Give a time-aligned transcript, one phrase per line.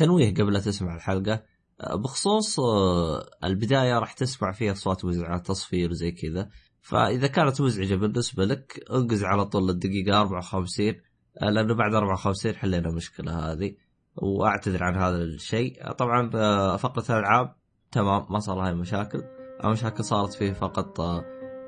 [0.00, 1.42] تنويه قبل لا تسمع الحلقة.
[1.80, 6.48] آه، بخصوص آه، البداية راح تسمع فيها أصوات مزعجات تصفير وزي كذا.
[6.80, 10.94] فإذا كانت مزعجة بالنسبة لك انقز على طول للدقيقة 54
[11.42, 13.74] آه، لأنه بعد 54 حلينا المشكلة هذه
[14.16, 15.92] وأعتذر عن هذا الشيء.
[15.92, 16.30] طبعا
[16.76, 17.54] فقرة الألعاب
[17.92, 19.22] تمام ما صار لها مشاكل.
[19.64, 21.00] المشاكل صارت فيه فقط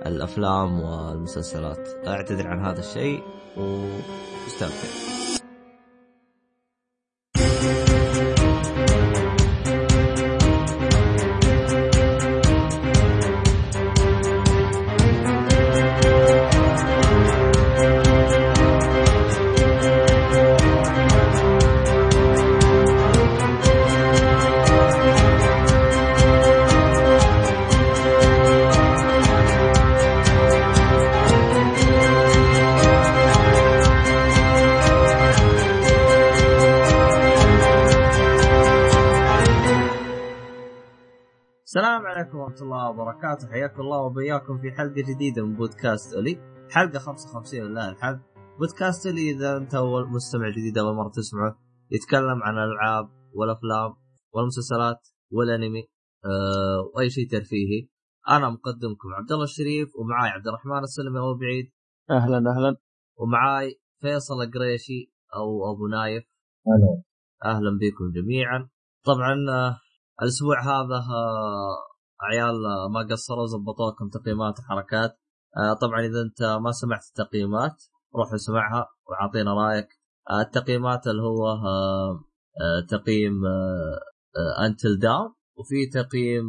[0.07, 1.89] الأفلام والمسلسلات.
[2.07, 3.23] أعتذر عن هذا الشيء
[3.57, 5.22] واستمتع.
[43.33, 46.39] وبركاته حياكم الله وبياكم في حلقة جديدة من بودكاست أولي.
[46.71, 48.21] حلقة 55 لله الحمد
[48.59, 51.59] بودكاست أولي إذا أنت أول مستمع جديد أول مرة تسمعه
[51.91, 53.95] يتكلم عن الألعاب والأفلام
[54.33, 55.83] والمسلسلات والأنمي
[56.25, 57.89] أه وأي شيء ترفيهي.
[58.29, 61.73] أنا مقدمكم عبد الله الشريف ومعاي عبد الرحمن السلمي أبو بعيد.
[62.11, 62.77] أهلا أهلا.
[63.17, 66.25] ومعاي فيصل القريشي أو أبو نايف.
[66.67, 67.03] هلا
[67.45, 68.69] أهلا بكم جميعا.
[69.05, 69.77] طبعا آه،
[70.23, 71.92] الأسبوع هذا آه،
[72.23, 75.19] عيال آه، ما قصروا زبطوا لكم تقييمات وحركات.
[75.57, 77.85] آه، طبعا إذا أنت ما سمعت التقييمات
[78.17, 79.89] روح اسمعها وأعطينا رأيك.
[80.31, 81.59] آه، التقييمات اللي هو
[82.89, 83.33] تقييم
[84.67, 86.47] Until Dawn وفي تقييم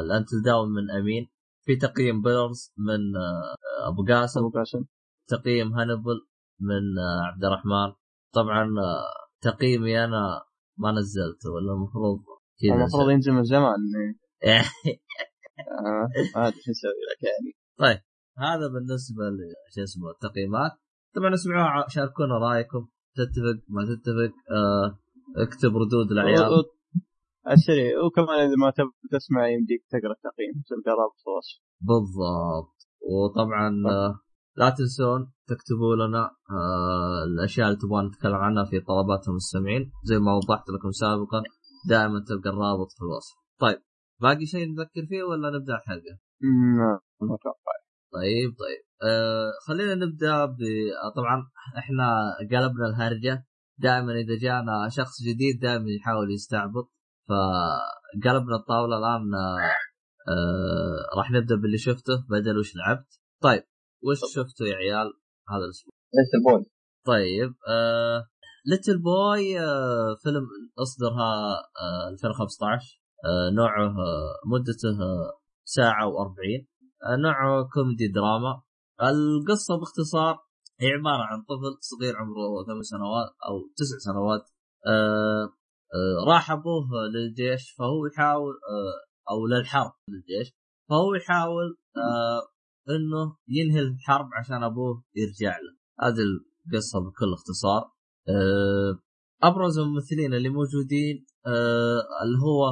[0.00, 1.28] ال Until Dawn من أمين
[1.64, 3.00] في تقييم بيلرز من
[3.86, 4.84] أبو قاسم أبو قاسم.
[5.28, 6.26] تقييم هانبل
[6.60, 7.92] من عبد الرحمن.
[8.34, 8.70] طبعا
[9.40, 10.42] تقييمي أنا
[10.78, 12.18] ما نزلته ولا المفروض
[12.60, 14.23] كذا المفروض ينزل من زمان إيه.
[16.34, 17.50] ما أدري شو نسوي لك يعني
[17.82, 18.00] طيب
[18.38, 19.24] هذا بالنسبة
[19.74, 20.72] شو اسمه التقييمات.
[21.16, 22.88] طبعا اسمعوها شاركونا رأيكم.
[23.16, 24.98] تتفق ما تتفق آه
[25.36, 26.64] اكتب ردود العيال.
[27.50, 32.76] السريع وكمان إذا ما تبي تسمع يمديك تقرأ التقييم تلقى رابط في الوصف بالضبط.
[33.10, 34.20] وطبعا آه
[34.56, 40.32] لا تنسون تكتبوا لنا آه الأشياء اللي تبغون نتكلم عنها في طلبات المستمعين زي ما
[40.36, 41.42] وضحت لكم سابقا
[41.88, 43.34] دائما تلقى الرابط في الوصف.
[43.60, 43.78] طيب.
[44.20, 46.18] باقي شيء نذكر فيه ولا نبدأ الحلقة
[47.20, 47.74] ما أتوقع.
[48.12, 49.08] طيب طيب.
[49.10, 50.58] آه خلينا نبدأ ب
[51.04, 52.06] آه، طبعا إحنا
[52.40, 53.46] قلبنا الهرجة.
[53.78, 56.92] دائما إذا جانا شخص جديد دائما يحاول يستعبط.
[57.28, 59.58] فقلبنا الطاولة الآن آه
[60.28, 62.24] آه راح نبدأ باللي شفته.
[62.30, 63.62] بدل وش لعبت؟ طيب
[64.02, 65.12] وش شفته يا عيال؟
[65.50, 65.94] هذا الأسبوع.
[66.14, 66.70] Little Boy
[67.06, 68.28] طيب آه
[68.66, 70.46] Little Boy آه فيلم
[70.78, 71.32] اصدرها
[71.80, 73.03] آه 2015 آه
[73.54, 76.64] نوعه آه مدته آه ساعة و40
[77.06, 78.62] آه نوعه كوميدي دراما.
[79.02, 80.38] القصة باختصار
[80.80, 84.50] هي عبارة عن طفل صغير عمره ثمان سنوات أو تسع سنوات
[84.86, 85.44] آه
[85.94, 90.52] آه راح أبوه للجيش فهو يحاول آه أو للحرب للجيش
[90.88, 92.54] فهو يحاول آه
[92.90, 95.72] إنه ينهي الحرب عشان أبوه يرجع له.
[96.00, 96.22] هذه
[96.66, 97.92] القصة بكل اختصار.
[98.28, 98.98] آه،
[99.44, 102.64] أبرز الممثلين اللي موجودين آه، اللي هو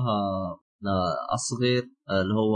[1.34, 2.54] الصغير آه، اللي هو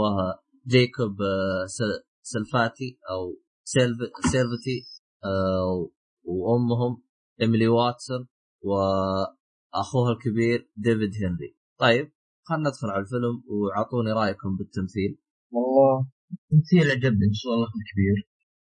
[0.67, 3.21] جيكوب آه، سل- سلفاتي أو
[3.63, 4.77] سيلف- سيلفتي
[5.25, 5.89] آه،
[6.23, 7.03] وأمهم
[7.41, 8.27] إيميلي واتسون
[8.61, 11.55] وأخوها الكبير ديفيد هنري.
[11.79, 12.11] طيب
[12.43, 15.17] خلينا ندخل على الفيلم وأعطوني رأيكم بالتمثيل.
[15.51, 18.17] والله التمثيل عجبني شاء الله كبير.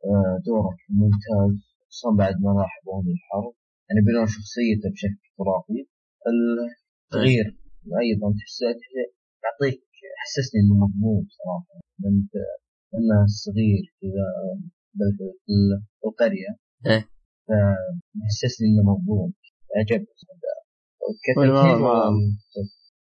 [0.05, 3.55] آه، دوره ممتاز خصوصا بعد ما راح ابوهم للحرب
[3.89, 5.81] يعني بنوا شخصيته بشكل خرافي
[6.31, 7.47] التغيير
[8.05, 8.67] أيضا تحسه
[9.45, 9.83] يعطيك
[10.23, 11.81] حسسني إنه مضمون صراحة
[12.11, 12.35] انت
[12.95, 14.27] انه صغير كذا
[14.95, 16.51] بال- بال- بالقرية
[16.87, 17.03] إيه.
[17.49, 19.33] فحسسني إنه مضمون.
[19.77, 20.07] عجبني
[21.37, 21.77] ما- والله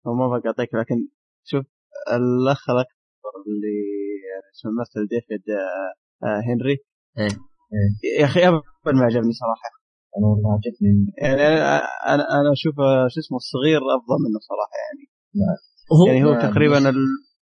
[0.07, 1.07] هو؟ ما بقاطعك لكن
[1.44, 1.65] شوف
[2.07, 3.77] الأخ الأكبر اللي
[4.56, 6.77] اسمه الممثل ديفيد آه، آه، هنري.
[7.19, 7.38] إيه.
[8.19, 9.69] يا أخي ابدا ما عجبني صراحة.
[10.17, 11.77] أنا والله عجبني يعني أنا
[12.13, 12.75] أنا أنا أشوف
[13.13, 15.03] شو اسمه الصغير أفضل منه صراحة يعني.
[15.93, 16.95] هو يعني هو ما- تقريبا ال...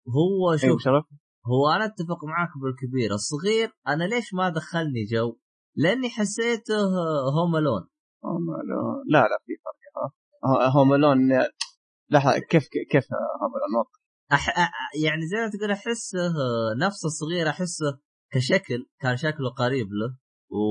[0.09, 1.05] هو أيوه شوف شرف.
[1.47, 3.11] هو أنا أتفق معاك بالكبير.
[3.15, 5.37] الصغير أنا ليش ما دخلني جو؟
[5.77, 6.81] لأني حسيته
[7.37, 7.83] هوم الون
[8.25, 9.05] هوم ألون.
[9.09, 10.13] لا لا في فرق.
[10.77, 11.19] هوم الون
[12.11, 13.05] لحظة كيف كيف
[13.43, 13.85] هوم الون.
[14.33, 14.49] أح...
[15.05, 16.19] يعني زي ما تقول أحسه
[16.87, 17.99] نفس الصغير أحسه
[18.33, 20.17] كشكل كان شكله قريب له.
[20.51, 20.63] و...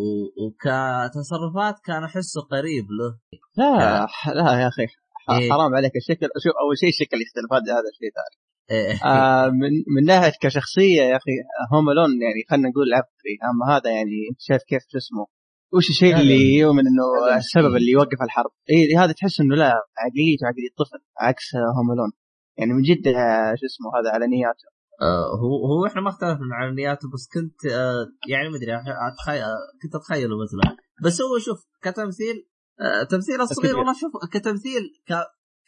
[0.00, 0.04] و...
[0.40, 3.18] وكتصرفات كان أحسه قريب له.
[3.56, 4.86] لا لا يا أخي
[5.30, 5.50] إيه.
[5.52, 6.26] حرام عليك الشكل.
[6.44, 8.36] شوف أول شيء الشكل يختلف هذا هذا الشيء ثاني
[8.70, 9.04] إيه.
[9.04, 11.32] آه من من ناحية كشخصية يا أخي
[11.72, 13.34] هوم الون يعني خلينا نقول عبقري.
[13.50, 15.26] أما هذا يعني شايف كيف شو اسمه
[15.74, 17.76] وش الشيء اللي يؤمن إنه السبب الشيء.
[17.76, 22.12] اللي يوقف الحرب؟ اي هذا تحس إنه لا عقليته عقلية طفل عكس هوم الون
[22.58, 23.04] يعني من جد
[23.58, 24.73] شو اسمه هذا على نياته.
[25.02, 28.74] آه، هو هو إحنا ما اختلفنا عن نياته بس كنت آه، يعني ما ادري
[29.12, 29.44] اتخيل
[29.82, 32.48] كنت اتخيله مثلا بس هو شوف كتمثيل
[32.80, 33.76] آه، تمثيل الصغير.
[33.76, 35.12] والله شوف كتمثيل ك,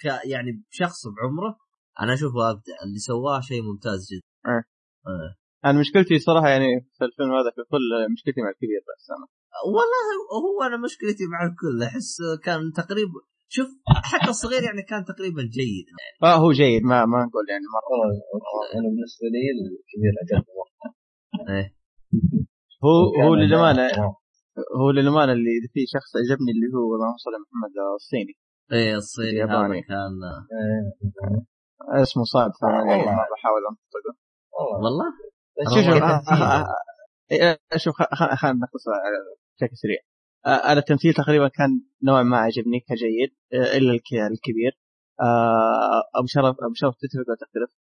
[0.01, 1.59] ك يعني شخص بعمره
[2.01, 4.65] أنا أشوفه أبدع اللي سواه شيء ممتاز جدا أه.
[5.07, 5.37] آه.
[5.65, 9.27] أنا مشكلتي صراحة يعني في الفيلم هذا ككل مشكلتي مع الكبير بس أنا
[9.73, 10.05] والله
[10.47, 13.67] هو أنا مشكلتي مع الكل أحس كان تقريبا شوف
[14.13, 15.87] حتى الصغير يعني كان تقريبا جيد
[16.23, 17.95] آه هو جيد ما ما نقول يعني مرة
[18.75, 20.53] أنا بالنسبة لي الكبير عجبني
[21.59, 21.75] إيه
[22.85, 23.89] هو هو للامانه.
[24.81, 28.35] هو للأمانة اللي في شخص عجبني اللي هو اللهم صل على محمد الصيني
[28.73, 29.83] إيه الصيني هذا الياباني.
[29.83, 30.15] كان
[30.57, 32.03] إيه.
[32.03, 33.13] اسمه صعب فأنا يعني والله.
[33.17, 34.13] ما بحاول أنطقه
[34.85, 35.05] والله
[35.75, 36.43] شوف شوف كتمثيل.
[36.43, 36.67] آه،
[37.33, 38.91] آه، آه، آه، شوف خ- خ- خلينا نختصر
[39.57, 40.16] بشكل سريع آه،
[40.47, 44.79] أنا التمثيل تقريبا كان نوعا ما عجبني كجيد آه، إلا الك- الكبير.
[45.21, 47.71] آه، أبو شرف أبو شرف تتفق ولا تختلف؟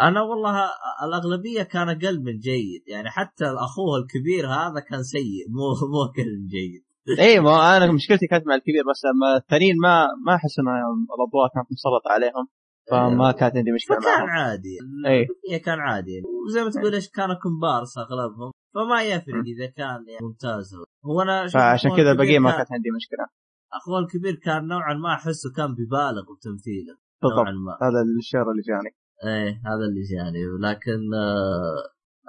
[0.00, 0.70] أنا والله
[1.04, 2.82] الأغلبية كان أقل من جيد.
[2.88, 6.82] يعني حتى اخوه الكبير هذا كان سيء مو مو أقل من جيد.
[7.20, 11.48] اي ما أنا مشكلتي كانت مع الكبير بس اما الثانيين ما ما أحس ان الاضواء
[11.54, 12.48] كانت مسلطة عليهم
[12.90, 14.28] فما كانت عندي مشكلة فكان معهم.
[14.30, 14.78] عادي.
[15.06, 15.26] إيه.
[15.50, 16.22] هي كان عادي.
[16.46, 18.52] وزي ما تقول إيش كانوا كومبارس أغلبهم.
[18.74, 20.84] فما يفرق إذا كان يعني ممتاز هو.
[21.06, 23.26] هو أنا فعشان كذا البقيه ما كان- كانت عندي مشكلة.
[23.72, 27.38] اخوه الكبير كان نوعا ما أحسه كان ببالغ بتمثيله بالضبط.
[27.38, 27.72] نوعا ما.
[27.86, 28.96] هذا الشعر اللي جاني.
[29.24, 30.42] إيه هذا اللي جاني.
[30.60, 31.82] لكن آه،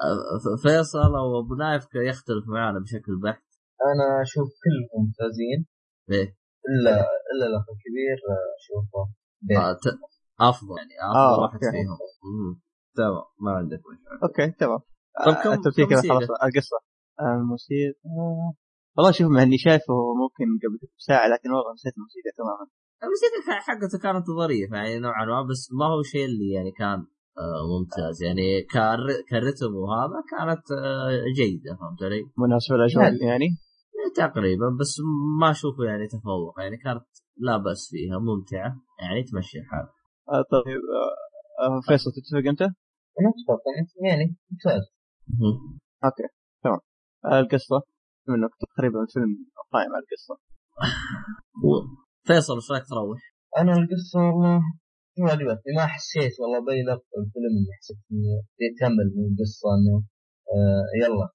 [0.04, 3.44] آه، فيصل أو أبو نايف يختلف معنا بشكل بحت.
[3.86, 5.66] أنا أشوف كلهم ممتازين.
[6.12, 6.38] إيه.
[6.70, 6.92] إلا
[7.32, 9.04] إلا الأخ الكبير آه، أشوفه
[9.62, 9.72] آه،
[10.50, 11.72] أفضل يعني أفضل آه، واحد okay.
[11.72, 12.62] فيهم.
[12.96, 14.20] تمام ما عندك مشكلة.
[14.24, 14.80] okay تمام.
[15.26, 16.78] طب آه، كم- موسيقى؟ خلاص القصة
[17.20, 18.54] آه، الموسيقى آه،
[18.98, 22.66] والله شوف مع إني شايفه ممكن قبل ساعة لكن والله نسيت الموسيقى تماما
[23.04, 27.06] الموسيقى حقته كانت ظريفة يعني نوعا ما بس ما هو شيء اللي يعني كان
[27.72, 30.64] ممتاز يعني كر- كرتم وهذا كانت
[31.36, 33.30] جيدة فهمت علي؟ مناسبه للاجواء نعم.
[33.30, 33.48] يعني
[34.16, 34.96] تقريبا بس
[35.40, 37.06] ما اشوفه يعني تفوق يعني كانت
[37.38, 39.88] لا بأس فيها ممتعة يعني تمشي الحال
[40.30, 40.82] آه، طيب
[41.62, 43.62] آه، فيصل تتفق أنت؟ أنا أتفق
[44.10, 44.84] يعني ممتاز
[46.06, 46.24] okay
[46.64, 46.80] تمام.
[47.26, 47.82] آه، القصة
[48.28, 49.32] بما انك تقريبا الفيلم
[49.74, 50.36] قائم على القصة.
[52.28, 53.20] فيصل إيش رأيك تروح؟
[53.58, 54.62] أنا القصة والله
[55.18, 55.72] شو عجبتني.
[55.78, 58.34] ما حسيت والله بأي لقطة الفيلم اللي حسيت انه
[58.66, 59.96] يكمل من القصة إنه
[60.56, 61.28] آه يلا.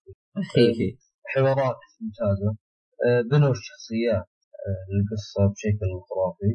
[0.56, 0.96] هي
[1.32, 2.50] حوارات ممتازة.
[3.06, 4.28] آه بنوا الشخصيات
[4.66, 6.52] آه للقصة بشكل خرافي.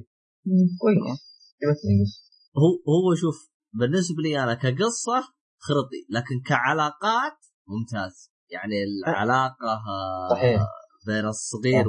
[0.82, 1.20] كويس.
[1.64, 2.22] عجبتني القصة.
[2.62, 3.38] هو هو شوف
[3.74, 5.18] بالنسبة لي أنا كقصة
[5.60, 6.06] خرطي.
[6.10, 8.32] لكن كعلاقات ممتاز.
[8.52, 10.62] يعني العلاقة آه، صحيح.
[11.08, 11.86] بين الصغير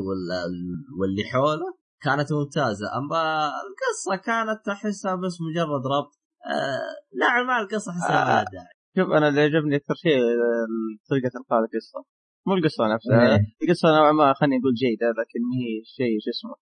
[1.00, 2.87] واللي حوله كانت ممتازة.
[2.99, 6.20] أما القصة كانت أحسها بس مجرد ربط.
[6.46, 8.75] آه لا ما القصة أحسها ما لها داعي.
[8.96, 10.67] شوف أنا اللي عجبني أكثر شيء آه،
[11.11, 12.05] طريقة إلقاء القصة.
[12.46, 13.32] مو القصة نفسها.
[13.32, 13.40] إيه.
[13.62, 16.55] القصة نوعا ما خليني نقول جيدة لكن ما هي شيء شو اسمه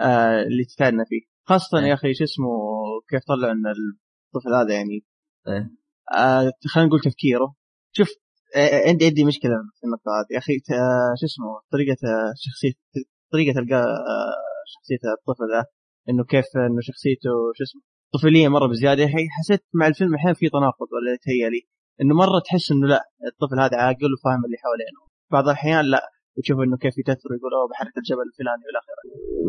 [0.00, 1.20] آه اللي تفادنا فيه.
[1.44, 1.84] خاصة إيه.
[1.84, 2.48] يا أخي شو اسمه
[3.08, 5.04] كيف طلع إن الطفل هذا يعني
[5.48, 5.81] إيه.
[6.18, 7.54] آه خلينا نقول تفكيره.
[7.96, 8.08] شوف
[8.56, 10.34] آه عندي عندي مشكلة في النقطة هذه.
[10.34, 12.72] يا أخي آه شو اسمه طريقة آه شخصية
[13.32, 14.34] طريقة القاء آه
[14.74, 15.64] شخصية الطفل ذا
[16.10, 17.82] إنه كيف إنه شخصيته شو اسمه
[18.14, 19.02] طفولية مرة بزيادة.
[19.02, 21.62] يا أخي حسيت مع الفيلم أحيانا في تناقض ولا تهيألي
[22.00, 23.00] إنه مرة تحس إنه لا
[23.32, 25.00] الطفل هذا عاقل وفاهم اللي حوالينه.
[25.32, 26.02] بعض الأحيان لا
[26.36, 29.02] وتشوف إنه كيف يتأثر ويقول أوه بحرك الجبل الفلاني والى اخره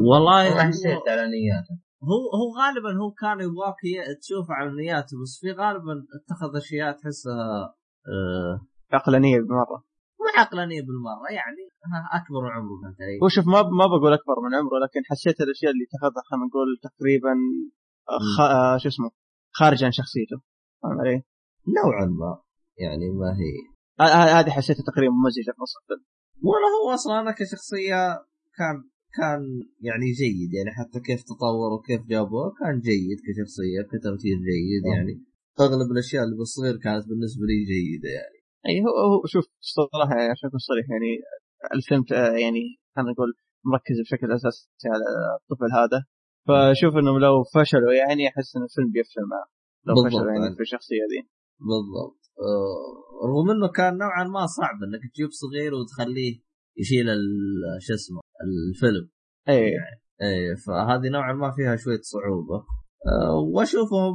[0.10, 1.76] والله ما حسيت على نياته
[2.12, 3.82] هو هو غالبا هو كان يبغاك
[4.22, 7.76] تشوف على نياته بس في غالبا اتخذ أشياء تحسها
[8.08, 8.62] آه
[8.94, 9.84] عقلانية بمره
[10.20, 14.14] مو عقلانية بالمرة يعني ها أكبر من عمره فهمت علي؟ هو شوف ما ما بقول
[14.14, 17.34] أكبر من عمره لكن حسيت الأشياء اللي اتخذها خلينا نقول تقريبا
[18.36, 18.42] خ...
[18.42, 19.10] آه، شو اسمه
[19.60, 20.38] خارج عن شخصيته.
[20.84, 21.24] فاهم علي؟
[21.78, 22.42] نوعا ما
[22.78, 23.54] يعني ما هي.
[24.40, 26.06] هذه حسيتها تقريبا ممزجه في نص الفيلم.
[26.44, 28.00] ولا هو أصلا أنا كشخصية
[28.58, 28.76] كان
[29.18, 29.42] كان
[29.88, 34.96] يعني جيد يعني حتى كيف تطور وكيف جابوه كان جيد كشخصية كتمثيل جيد آه.
[34.96, 35.14] يعني
[35.60, 40.32] أغلب الأشياء اللي بالصغير كانت بالنسبة لي جيدة يعني أي هو هو شوف صراحة يعني
[40.32, 41.12] عشان أكون صريح يعني
[41.76, 42.64] الفيلم آه، يعني
[42.96, 43.34] خلينا نقول
[43.66, 45.06] مركز بشكل أساسي على
[45.40, 46.00] الطفل هذا
[46.48, 49.48] فشوف إنهم لو فشلوا يعني أحس إن الفيلم بيفشل معه
[49.88, 50.56] لو فشلوا يعني يعني.
[50.56, 51.22] في الشخصية ذي
[51.70, 56.34] بالضبط آه، رغم إنه كان نوعا ما صعب إنك تجيب صغير وتخليه
[56.78, 59.10] يشيل ال- شو اسمه الفيلم.
[59.50, 59.72] اي
[60.22, 62.56] إيه فهذه نوعا ما فيها شوية صعوبة.
[63.08, 64.14] أه وأشوفهم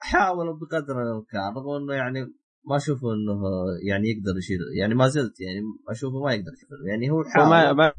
[0.00, 2.20] حاولوا بقدر الإمكان رغم إنه يعني
[2.68, 3.40] ما أشوف إنه
[3.88, 7.72] يعني يقدر يشيل يعني ما زلت يعني أشوفه ما يقدر يشيل يعني هو حاول ما
[7.72, 7.92] ما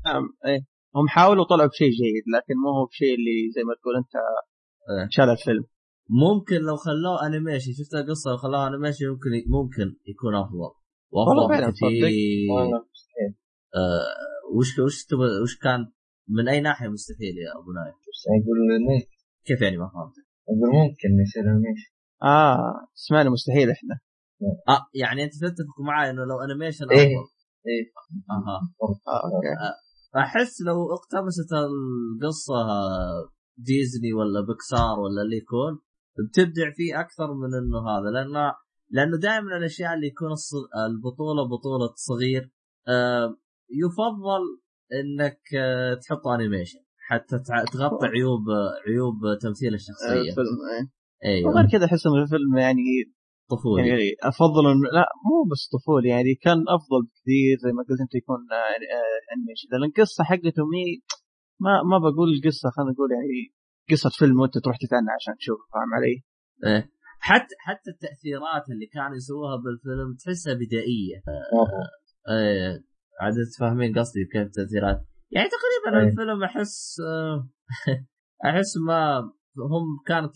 [0.46, 0.60] إيه.
[0.96, 5.08] هم حاولوا طلعوا بشيء جيد لكن مو هو بشيء اللي زي ما تقول أنت إيه.
[5.10, 5.64] شال الفيلم.
[6.10, 10.72] ممكن لو خلوه animation شفت القصة لو خلوه animation ممكن ممكن يكون أفضل.
[11.12, 12.04] والله وأفضل مستحيل
[13.76, 15.92] آه وش وش تبغى وش كان
[16.30, 18.58] من أي ناحية مستحيل يا أبو نايف؟ بس يقول
[18.90, 19.06] ممكن
[19.46, 20.14] كيف يعني ما فهمت؟
[20.50, 21.92] يقول ممكن يصير animation
[22.24, 24.00] آه سمعنا مستحيل إحنا.
[24.70, 26.96] آه يعني أنت تتفق معي إنه لو animation أفضل.
[27.00, 27.08] إيه.
[27.68, 27.86] إيه.
[28.32, 28.60] أها.
[29.08, 29.56] آه okay.
[30.18, 32.56] أحس لو اقتبست القصة
[33.58, 35.80] ديزني ولا بيكسار ولا اللي يكون
[36.30, 38.54] بتبدع فيه أكثر من إنه هذا لأنه
[38.90, 42.52] لأنه دائما الأشياء اللي يكون الص- البطولة بطولة صغير
[42.88, 43.38] آه،
[43.72, 44.44] يفضل
[45.00, 47.40] إنك آه، تحط animation حتى
[47.74, 48.44] تغطي عيوب
[48.88, 50.90] عيوب تمثيل آه، الشخصيه الفيلم إيه.
[51.30, 51.52] أيوه.
[51.52, 52.82] وغير كذا أحس إنه الفيلم يعني
[53.50, 53.88] طفولي.
[53.88, 58.16] يعني أفضل إنه لا مو بس طفولي يعني كان أفضل بكثير زي ما قلت أنت
[58.16, 58.56] يكون آه،
[58.96, 60.86] آه، animation لأن القصة حقته مي
[61.60, 63.40] ما ما بقول القصة خلينا نقول يعني
[63.92, 66.16] قصة فيلم وأنت تروح تتعنى عشان تشوف فاهم علي؟
[66.66, 66.92] إيه.
[67.20, 71.18] حتى حتى التأثيرات اللي كانوا يسووها بالفيلم تحسها بدائية.
[72.30, 72.89] إيه
[73.20, 75.06] عاد تفهمين قصدي كيف التأثيرات.
[75.32, 76.10] يعني تقريبا أيه.
[76.10, 77.50] الفيلم أحس آه،
[78.50, 79.20] أحس ما
[79.58, 80.34] هم كانت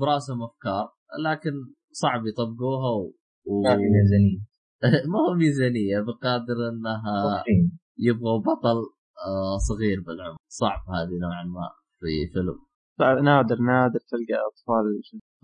[0.00, 0.88] براسهم أفكار
[1.24, 1.52] لكن
[1.92, 3.12] صعب يطبقوها و...
[3.64, 4.38] ما في ميزانية.
[5.12, 7.44] ما هو ميزانية بقدر إنها.
[7.98, 8.78] يبغوا بطل
[9.26, 10.36] آه، صغير بالعمر.
[10.48, 11.68] صعب هذه نوعا ما
[12.00, 12.58] في فيلم.
[13.24, 14.84] نادر نادر تلقى أطفال.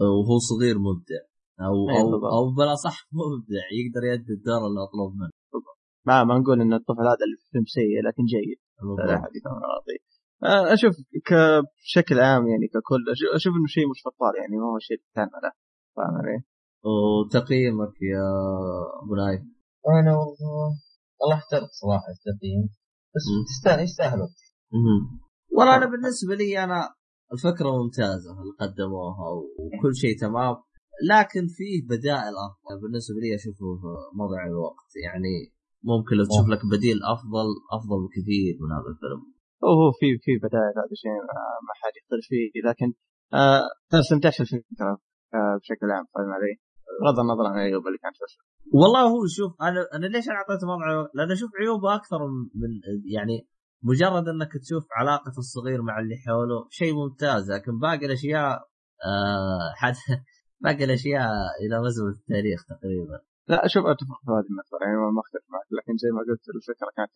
[0.00, 1.22] وهو صغير مبدع.
[1.60, 2.26] أو أيه أو.
[2.36, 5.41] أو بلا صح مبدع يقدر يؤدي الدور اللي أطلب منه.
[6.06, 8.58] ما ما نقول إن الطفل هذا اللي في الفيلم سيء لكن جيد
[9.08, 9.14] لا.
[9.16, 9.98] أحد يكون راضي
[10.44, 10.92] آه، أشوف
[11.28, 15.00] ك- بشكل عام يعني ككل أشوف- أشوف إنه شيء مش بطال يعني ما هو شيء
[15.14, 15.52] تهنى له
[15.96, 16.42] فاهم علي؟
[16.84, 18.24] وتقييمك يا
[19.02, 19.40] أبو نايف
[19.88, 20.68] أنا والله
[21.20, 22.64] والله احترت صراحة التقييم
[23.14, 23.24] بس.
[23.48, 24.28] تستاهل يستاهلوا.
[25.58, 26.94] والله أنا بالنسبة لي أنا
[27.32, 30.56] الفكرة ممتازة اللي قدموها وكل شيء تمام
[31.10, 33.66] لكن فيه بدائل أفضل بالنسبة لي أشوفه
[34.14, 35.52] مضيع الوقت يعني
[35.90, 37.46] ممكن لو تشوف لك بديل أفضل
[37.76, 39.20] أفضل بكثير من هذا الفيلم
[39.78, 42.88] هو في في بدائل هذا شيء ما- ما حد يختلف فيه لكن
[43.40, 43.62] آه
[43.92, 44.92] أنا استمتعت في الفكرة
[45.34, 46.54] آه بشكل عام فاهم علي؟
[47.02, 48.46] بغض النظر عن العيوب اللي كانت الفيلم
[48.80, 52.18] والله هو شوف أنا أنا ليش أنا أعطيته الوقت؟ لأن أشوف عيوبه أكثر
[52.60, 52.70] من
[53.16, 53.36] يعني
[53.82, 58.50] مجرد إنك تشوف علاقة الصغير مع اللي حوله شيء ممتاز لكن باقي الأشياء
[59.10, 59.94] آه حد
[60.64, 61.28] باقي الأشياء
[61.62, 63.18] إلى مزبل التاريخ تقريبا
[63.48, 66.90] لا شوف أتفق في هذه النقطة يعني ما أختلف معك لكن زي ما قلت الفكرة
[66.96, 67.10] كانت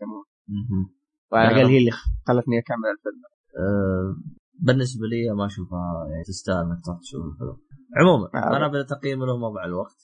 [0.48, 0.84] مهم.
[1.32, 1.72] وعلى لا، الاقل لا.
[1.74, 1.90] هي اللي
[2.28, 3.22] خلتني أكمل الفيلم
[3.58, 4.16] آه،
[4.60, 7.56] بالنسبة لي ما أشوفها يعني تستاهل إنك تروح تشوف الفيلم.
[7.96, 8.56] عموما آه.
[8.56, 9.98] أنا بتقييم له مضيع الوقت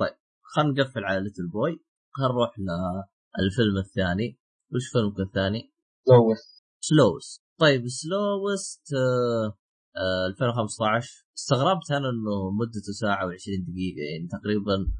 [0.00, 2.50] طيب خلينا نقفل على Little Boy خلينا نروح
[3.38, 4.38] للفيلم الثاني
[4.74, 5.72] وش فيلمك الثاني؟
[6.08, 6.38] سلو ست
[6.80, 9.58] slow west طيب Slow West آه
[9.96, 14.92] آه 2015 استغربت أنا إنه مدته ساعة و20 دقيقة يعني تقريبا.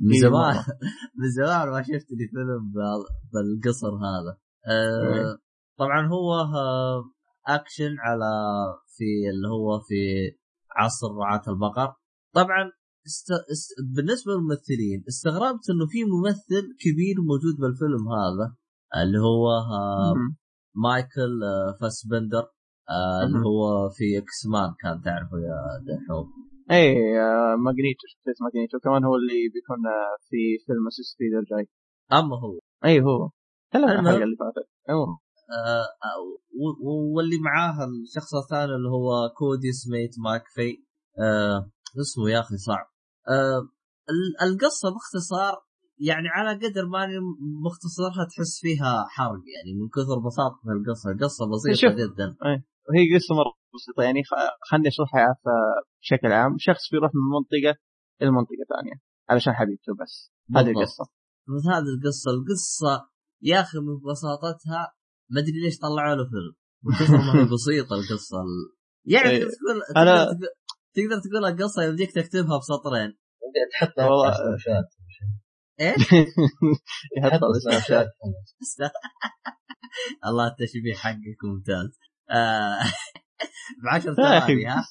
[0.00, 0.54] من زمان.
[1.20, 4.38] من زمان ما شفت لي فيلم بال- بالقصر هذا
[4.68, 5.36] آه إيه.
[5.78, 7.04] طبعا هو آه
[7.48, 8.30] اكشن على
[8.96, 9.94] في اللي هو في
[10.76, 11.94] عصر رعاة البقر
[12.34, 12.70] طبعا
[13.06, 13.30] است...
[13.52, 13.68] است...
[13.96, 18.56] بالنسبة للممثلين استغربت إنه في ممثل كبير موجود بالفيلم هذا
[19.02, 20.36] اللي هو آه مم.
[20.82, 22.44] مايكل آه، فاسبندر
[22.90, 23.38] آه، اللي.
[23.46, 26.26] هو في X-Men كان تعرفه يا دحوم
[26.70, 26.86] اي
[27.20, 28.78] آه ماجنيتو شخصية ماجنيتو.
[28.84, 31.66] كمان هو اللي بيكون آه في فيلم Assassin's Creed الجاي.
[32.12, 32.58] أما هو.
[32.84, 33.30] اي هو.
[33.74, 33.90] المهم.
[33.90, 34.68] الحلقة اللي فاتت.
[34.88, 35.06] أيوه.
[35.50, 36.18] آه، آه،
[37.16, 39.08] واللي معاه الشخص الثاني اللي هو
[39.38, 40.70] كودي سميت ماكفي
[41.24, 41.70] آه
[42.00, 42.86] اسمه يا أخي صعب.
[43.28, 43.60] آه
[44.12, 45.54] ال- القصة باختصار
[45.98, 47.06] يعني على قدر ما
[47.66, 51.10] مختصرها تحس فيها حرق يعني من كثر بساطة القصة.
[51.10, 51.92] القصة بسيطة شوف.
[52.02, 52.28] جدا.
[52.88, 54.24] وهي قصة مرة بسيطة يعني.
[54.24, 55.36] خ- خلني اشرحها
[56.02, 56.56] بشكل عام.
[56.58, 57.80] شخص بيروح من منطقة
[58.22, 58.94] إلى منطقة ثانية
[59.30, 60.32] علشان حبيبته بس.
[60.56, 60.70] هذه.
[60.70, 61.04] القصة.
[61.48, 62.30] بس هذه القصة.
[62.30, 63.08] القصة
[63.42, 64.92] يا أخي من بساطتها
[65.30, 66.54] ما أدري ليش طلعوا له فيلم.
[67.54, 69.38] بسيطة القصة ال- يعني إيه.
[69.44, 70.48] تقدر تقول أنا- تقدر تقول-
[70.94, 73.18] تقدر تقول القصة يمديك تكتبها بسطرين.
[73.72, 74.32] تحط والله.
[74.32, 74.94] سناب شات.
[75.80, 75.94] إيه
[77.18, 78.08] يحط سناب شات.
[80.26, 81.98] الله التشبيه حقك ممتاز.
[82.30, 82.78] آه...
[83.84, 84.46] بعشر يا أخي.
[84.46, 84.84] ثواني ها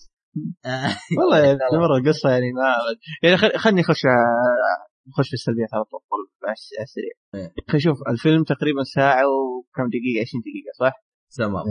[0.66, 2.76] آه، والله يعني مره القصة يعني ما
[3.24, 6.00] يعني خل- خلني أخش آه، نخش في السلبيات على طول
[6.44, 7.54] على الس- على السريع إيه.
[7.68, 10.94] خلينا نشوف الفيلم تقريبا ساعة وكم دقيقة 20 دقيقة صح؟
[11.38, 11.64] تمام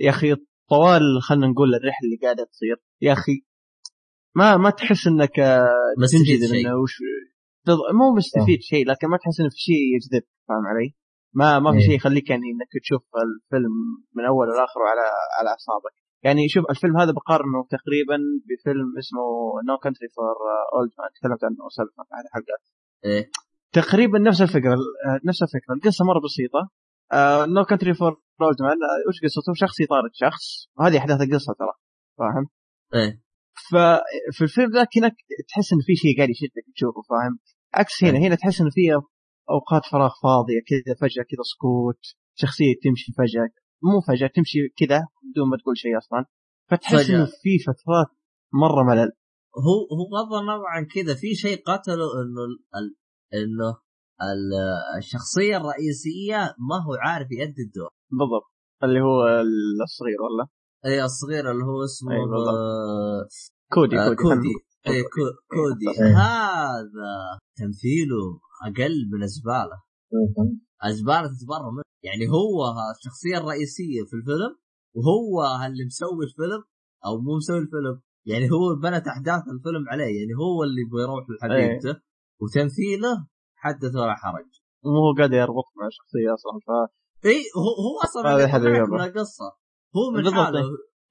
[0.00, 0.34] يا أخي
[0.70, 3.32] طوال خلينا نقول الرحلة اللي قاعدة تصير يا أخي
[4.36, 5.68] ما ما تحس إنك آه،
[6.12, 6.54] تنجذب.
[6.54, 6.94] إنه وش
[8.00, 10.94] مو مستفيد شيء لكن ما تحس إنه في شيء يجذب فاهم علي؟
[11.34, 11.84] ما ما في إيه.
[11.86, 13.72] شيء يخليك يعني إنك تشوف الفيلم
[14.16, 15.06] من أوله لآخره على
[15.38, 19.22] على أعصابك يعني شوف الفيلم هذا بقارنه تقريبا بفيلم اسمه
[19.68, 20.36] No Country for
[20.74, 22.62] Old Men تكلمت عنه سابقا في أحد الحلقات.
[23.04, 23.30] إيه.
[23.72, 26.70] تقريبا نفس الفكرة آه، نفس الفكرة القصة مرة بسيطة.
[27.54, 28.76] No Country for Old Men
[29.08, 30.44] وش قصته؟ شخص يطارد شخص
[30.78, 31.74] وهذه أحداث القصة ترى
[32.18, 32.46] فاهم؟
[32.94, 33.22] إيه.
[33.70, 35.14] ففي الفيلم ذاك هناك
[35.48, 37.38] تحس إن في شيء قاعد يشدك تشوفه فاهم؟
[37.74, 38.80] عكس هنا هنا تحس إن في
[39.50, 42.00] أوقات فراغ فاضية كذا فجأة كذا سكوت
[42.34, 43.61] شخصية تمشي فجأة.
[43.82, 46.24] مو فجأة تمشي كذا بدون ما تقول شيء أصلا.
[46.70, 47.10] فتحس.
[47.10, 48.06] إنه في فترات
[48.52, 49.12] مرة ملل.
[49.66, 52.96] هو هو بغض النظر عن كذا في شيء قتله إنه ال- ال-
[53.34, 53.70] إنه
[54.22, 56.36] ال- الشخصية الرئيسية
[56.68, 57.88] ما هو عارف يؤدي الدور.
[58.10, 58.46] بالضبط.
[58.84, 59.22] اللي هو
[59.84, 60.46] الصغير والله
[60.86, 62.18] اي الصغير اللي هو اسمه أي.
[62.18, 63.26] آه،
[63.72, 64.54] كودي آه، كودي, كودي.
[64.86, 65.88] اي كو- كودي.
[66.04, 66.16] إيه.
[66.18, 69.78] هذا تمثيله أقل من زباله
[70.90, 71.91] زباله تتبرى منه.
[72.06, 72.56] يعني هو
[72.96, 74.52] الشخصية الرئيسية في الفيلم
[74.96, 75.34] وهو
[75.66, 76.62] اللي مسوي الفيلم
[77.06, 81.94] أو مو مسوي الفيلم يعني هو بنت أحداث الفيلم عليه يعني هو اللي بيروح لحبيبته
[82.40, 83.12] وتمثيله
[83.54, 84.50] حدث ولا حرج
[84.84, 86.70] مو هو قاعد يربط مع الشخصية أصلا ف
[87.26, 88.22] إي هو هو أصلا.
[88.86, 89.48] من القصة
[89.96, 90.34] هو من.
[90.34, 90.62] حاله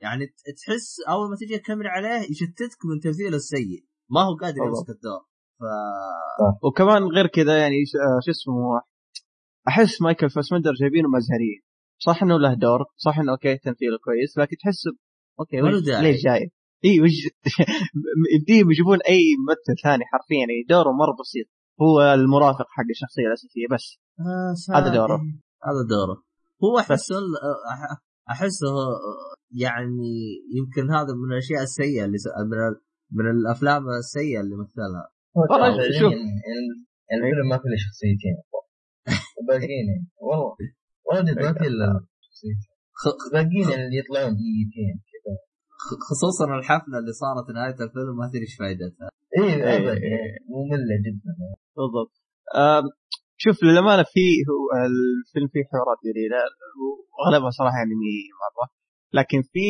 [0.02, 0.26] يعني
[0.58, 4.58] تحس أول ما تجي الكاميرا عليه يشتتك من تمثيله السيء ما هو قادر.
[4.66, 5.22] يمسك الدور
[5.60, 5.64] ف
[6.64, 8.82] وكمان غير كذا يعني آه، شو اسمه
[9.68, 11.62] أحس مايكل فاسمندر جايبينه مزهريين
[11.98, 14.98] صح إنه له دور صح إنه okay تمثيله كويس لكن تحس ب-
[15.40, 15.62] okay.
[16.04, 16.52] ليش جاي؟
[16.86, 17.12] إي وش
[18.36, 21.46] يديهم يجيبون أي ممثل ثاني حرفيا يعني دوره مرة بسيط
[21.82, 25.16] هو المرافق حق الشخصية الأساسية بس آه، هذا دوره.
[25.68, 26.24] هذا دوره
[26.64, 26.82] هو
[27.74, 27.98] أح-
[28.30, 28.68] احسه
[29.52, 30.12] يعني
[30.58, 35.04] يمكن هذا من الأشياء السيئة اللي س- من ال- من الأفلام السيئة اللي مثلها
[35.36, 35.68] والله
[36.00, 36.14] شوف.
[37.14, 38.36] الفيلم ما فيه إلا شخصيتين
[39.52, 40.08] باقيين يعني.
[40.22, 40.56] والله
[41.06, 41.22] والله
[43.02, 45.34] خ- باقيين يعني اللي يطلعون دقيقتين كذا
[46.10, 49.88] خصوصا الحفلة اللي صارت نهاية الفيلم ما أدري إيش فائدتها اي إيه، إيه.
[49.88, 51.32] يعني مملة جدا.
[51.78, 52.14] بالضبط.
[53.44, 54.26] شوف للأمانة في
[54.88, 56.40] الفيلم فيه حوارات جديدة
[57.14, 58.66] وأغلبها صراحة يعني مي مرة.
[59.14, 59.66] لكن في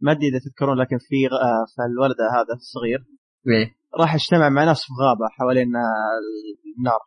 [0.00, 3.00] ما أدري إذا تذكرون لكن في آه، فالولد هذا الصغير
[4.00, 6.18] راح اجتمع مع ناس في غابة حوالين آه،
[6.78, 7.00] النار.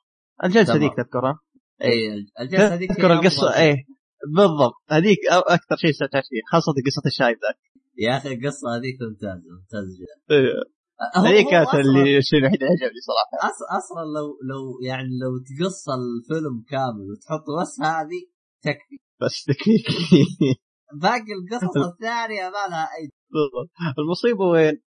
[0.44, 0.76] الجلسه.
[0.76, 1.40] ذيك تذكرها
[1.82, 3.56] إيه الجلسة هذيك تذكر هي القصة.
[3.56, 3.76] إيه
[4.36, 4.74] بالضبط.
[4.90, 7.58] هذيك أكثر شيء استمتعت فيه خاصة قصة الشايب ذاك.
[7.98, 10.36] يا أخي القصة هذيك ممتازة ممتازة جدا.
[10.36, 10.76] إيه.
[11.16, 13.50] هذيك هو كانت اللي الشيء الوحيد اللي عجبني صراحة.
[13.52, 18.22] أص- أصلا لو لو يعني لو تقص الفيلم كامل وتحط بس هذه
[18.62, 18.98] تكفي.
[19.22, 19.86] بس تكفيك
[21.02, 23.72] باقي القصص الثانية ما لها أي بالضبط.
[24.00, 24.82] المصيبة وين؟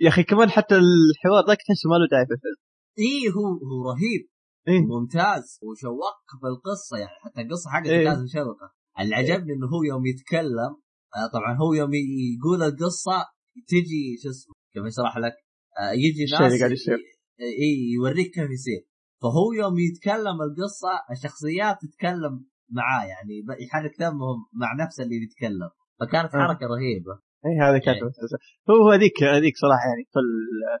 [0.00, 2.56] يا أخي كمان حتى الحوار ذاك تحسه ما له داعي في الفيلم.
[2.98, 4.31] إيه هو هو رهيب.
[4.68, 4.80] إيه.
[4.80, 8.04] ممتاز وشوق بالقصة يعني حتى القصة حقته إيه.
[8.04, 10.72] كانت مشوقة اللي عجبني إنه هو يوم يتكلم
[11.16, 13.26] آه طبعا هو يوم يقول القصة
[13.68, 15.34] تجي شو اسمه كيف اشرح لك
[15.78, 16.98] آه يجي ناس قاعد يصير.
[17.40, 18.88] اي يوريك كيف يصير
[19.22, 25.70] فهو يوم يتكلم القصة الشخصيات تتكلم معاه يعني يحرك دمهم مع نفس اللي بيتكلم
[26.00, 26.38] فكانت آه.
[26.38, 28.74] حركة رهيبة اي هذه كانت إيه.
[28.74, 30.28] هو هذيك هذيك صراحة يعني كل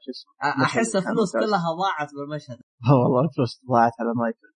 [0.04, 1.32] شو اسمه أحس الفلوس.
[1.32, 2.58] كلها ضاعت بالمشهد.
[2.88, 4.50] آه والله الفلوس ضاعت على مايكل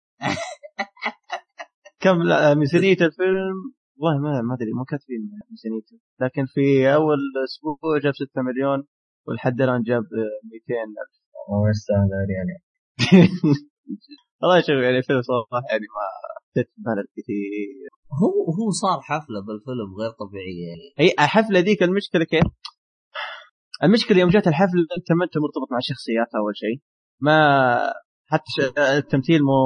[2.03, 3.57] كم؟ لا ميزانية الفيلم
[3.97, 5.97] والله ما ما أدري مو كاتبين ميزانيته.
[6.21, 8.87] لكن في أول أسبوع جاب 6 مليون
[9.27, 11.13] ولحد الآن جاب 200 ألف.
[11.49, 12.55] ما يستاهل يعني.
[14.41, 16.05] والله شوف يعني الفيلم صراحة يعني ما
[16.55, 17.89] بملل كثير.
[18.21, 20.67] هو هو صار حفلة بالفيلم غير طبيعية.
[20.67, 22.43] يعني هي الحفلة ذيك المشكلة كيف؟
[23.83, 26.77] المشكلة يوم جات الحفلة انت ما انت مرتبط مع الشخصيات أول شيء.
[27.21, 27.37] ما
[28.25, 29.59] حتى التمثيل مو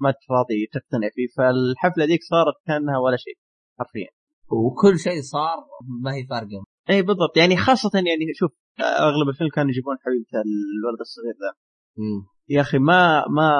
[0.00, 3.34] ما أنت راضي تقتنع فيه فالحفلة ذيك صارت كأنها ولا شيء
[3.78, 4.08] حرفيا.
[4.50, 5.56] وكل شيء صار
[6.02, 6.64] ما هي فارقة.
[6.90, 7.36] أي بالضبط.
[7.36, 10.42] يعني خاصة يعني شوف أغلب الفيلم كانوا يجيبون حبيبة
[10.78, 11.52] الولد الصغير ذا.
[12.48, 13.50] يا أخي ما ما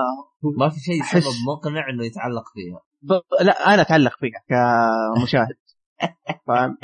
[0.59, 2.81] ما في شيء سبب مقنع إنه يتعلق فيها.
[3.03, 3.13] ب...
[3.45, 5.57] لا أنا أتعلق فيها كمشاهد.
[6.47, 6.77] فاهم؟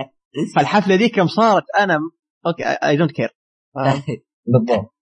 [0.56, 1.98] فالحفلة ذيك يوم صارت أنا
[2.46, 3.36] okay I don't care
[4.46, 4.94] بالضبط.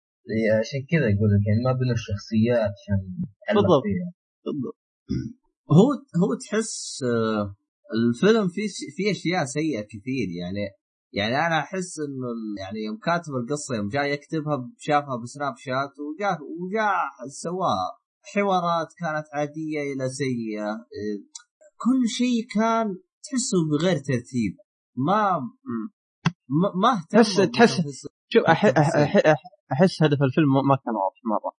[0.60, 2.98] عشان كذا أقول لك يعني ما بين الشخصيات عشان
[3.54, 3.82] بالضبط.
[4.44, 4.76] بالضبط.
[5.78, 5.88] هو
[6.22, 7.56] هو تحس آه،
[7.94, 10.70] الفيلم فيه فيه أشياء سيئة كثير يعني.
[11.12, 12.28] يعني أنا أحس إنه
[12.64, 17.98] يعني يوم كاتب القصة يوم جاي يكتبها شافها بسناب شات وجاء وجاء سواها
[18.34, 21.18] حوارات كانت عادية إلى سيئة إيه،
[21.76, 22.86] كل شيء كان
[23.24, 24.56] تحسه بغير ترتيب.
[24.96, 25.40] ما
[26.48, 28.64] ما ما اهتم تحس- بتفاصيل- شوف أح...
[28.64, 28.76] أح...
[28.96, 29.16] أح...
[29.16, 31.52] أح- أحس هدف الفيلم ما كان واضح مرة.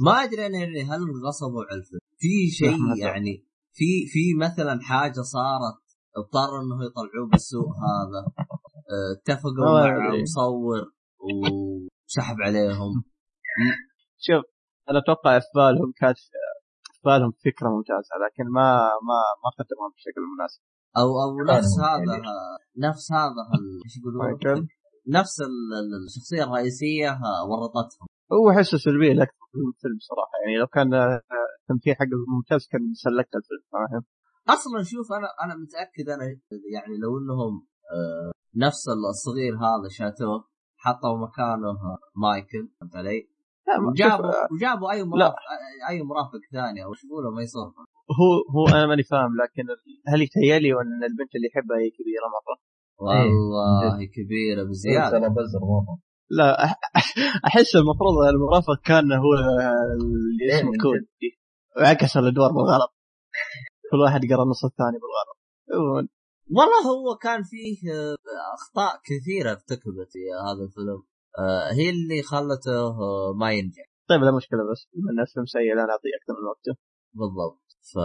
[0.00, 2.00] ما أدري أنا يعني هل غصبوا على الفيلم.
[2.18, 2.96] في شيء.
[2.98, 5.82] يعني في في مثلا حاجة صارت
[6.16, 8.46] اضطروا إنه يطلعوه بالسوق هذا.
[9.12, 10.22] اتفقوا مع أدري.
[10.22, 10.82] مصور
[11.24, 13.04] وسحب عليهم.
[14.26, 14.44] شوف
[14.90, 16.18] أنا أتوقع في بالهم كانت
[16.92, 18.68] في بالهم فكرة ممتازة لكن ما
[19.08, 20.60] ما ما قدموها بشكل مناسب.
[20.96, 22.26] أو أو نفس هذا يعني.
[22.88, 23.42] نفس هذا
[23.84, 24.68] إيش يقولون؟
[25.08, 27.10] نفس ال- ال- الشخصية الرئيسية
[27.48, 28.06] ورطتهم.
[28.32, 30.90] هو احسه سلبية لك في الفيلم صراحة يعني لو كان
[31.62, 34.02] التمثيل حقه ممتاز كان سلكت الفيلم فاهم؟
[34.56, 36.24] أصلا شوف أنا أنا متأكد أنا
[36.74, 40.44] يعني لو إنهم آه، نفس الصغير هذا شاتوه
[40.76, 41.76] حطوا مكانه
[42.22, 43.28] مايكل فهمت علي؟
[43.88, 45.34] وجابوا آه، وجابوا أي مرافق
[45.90, 46.90] أي مرافق ثاني أو
[47.24, 47.62] له ما يصير.
[48.18, 49.64] هو هو أنا ماني فاهم لكن
[50.08, 52.56] هل يتهيألي أن البنت اللي يحبها هي كبيرة مرة؟
[52.98, 55.10] والله كبيرة بزيادة.
[55.10, 55.98] ترى بزر مرة.
[56.30, 56.64] لا
[57.46, 61.30] أحس المفروض المرافق كان هو اللي اسمه إيه، كودي
[61.76, 62.92] وعكس الأدوار بالغلط.
[63.90, 66.08] كل واحد قرأ النص الثاني بالغلط.
[66.50, 68.16] والله هو كان فيه آه،
[68.54, 71.02] أخطاء كثيرة ارتكبت في هذا الفيلم.
[71.38, 73.86] آه، هي اللي خلته آه، ما ينجح.
[74.08, 76.74] طيب لا مشكلة بس بما إن الفيلم سيء لا نعطيه أكثر من وقته.
[77.14, 77.66] بالضبط.
[77.92, 77.98] ف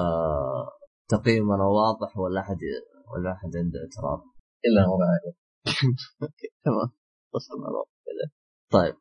[1.10, 2.58] تقييمنا واضح ولا أحد
[3.14, 4.22] ولا أحد عنده إعتراض.
[4.66, 4.98] إلا هو
[6.66, 6.90] تمام.
[7.34, 7.90] وصلنا الوقت
[8.72, 8.96] طيب.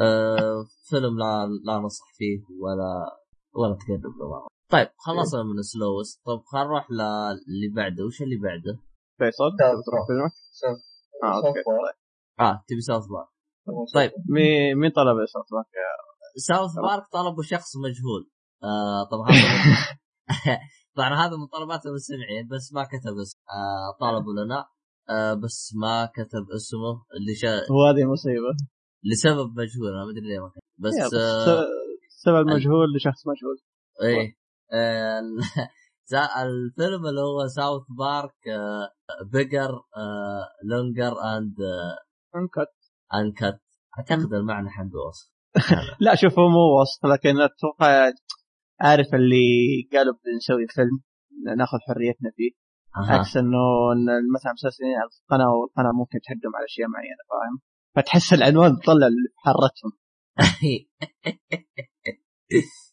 [0.00, 3.18] آه فيلم لا لا نصح فيه ولا
[3.54, 4.46] ولا تقرب له.
[4.72, 8.04] طيب خلصنا من سلوس طيب خلينا نروح للي بعده.
[8.04, 8.74] وش اللي بعده؟
[9.18, 9.50] فيصل
[9.86, 10.32] تروح فيلمك؟
[11.24, 11.62] آه okay.
[11.62, 11.96] طيب.
[12.40, 13.28] آه تبي South Park.
[13.94, 14.10] طيب.
[14.28, 15.44] مين مين طلب يا صوت
[16.36, 18.30] South Park طلبوا شخص مجهول.
[18.64, 19.48] آه طبعا هذا
[20.96, 24.66] طبعا هذا من طلبات المستمعين بس ما كتب اسم آه طلبوا لنا.
[25.10, 27.48] آه بس ما كتب اسمه اللي شا...
[27.48, 28.52] وهذه مصيبة.
[29.04, 30.62] لسبب مجهول أنا ما أدري ليه ما كتب.
[30.78, 31.66] بس, بس آه
[32.24, 33.58] سبب مجهول لشخص مجهول.
[34.02, 34.41] إيه.
[36.42, 38.36] الفيلم اللي هو South Park
[39.32, 39.80] Bigger
[40.64, 41.56] Longer and
[42.36, 42.74] Uncut
[43.14, 43.60] Uncut
[43.98, 45.32] أعتقد المعنى حقه وصف
[46.06, 48.12] لا شوف هو مو وصف لكن أتوقع
[48.80, 51.00] عارف اللي قالوا بنسوي فيلم
[51.56, 52.50] ناخذ حريتنا فيه.
[52.96, 53.58] عكس إنه
[54.34, 57.60] مثلا مسلسلين على القناة والقناه ممكن تحدهم على أشياء معينة فاهم؟
[57.96, 59.92] فتحس العنوان طلع اللي في حريتهم.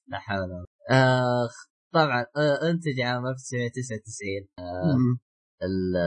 [0.07, 0.65] لا حول ولا.
[0.91, 1.47] آه
[1.93, 5.19] طبعا آه انتج عام 1999 مم.
[5.63, 5.97] ال-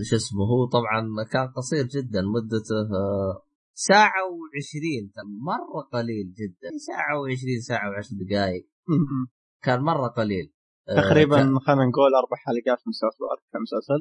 [0.00, 1.00] ال- شو اسمه هو طبعا
[1.32, 3.42] كان قصير جدا مدته آه،
[3.74, 5.12] ساعة وعشرين
[5.50, 8.66] مرة قليل جدا ساعة وعشرين ساعة وعشر دقائق.
[9.62, 10.52] كان مرة قليل.
[10.88, 14.00] آه، تقريبا كان- خلينا نقول أربع حلقات من ساوث بارك كمسلسل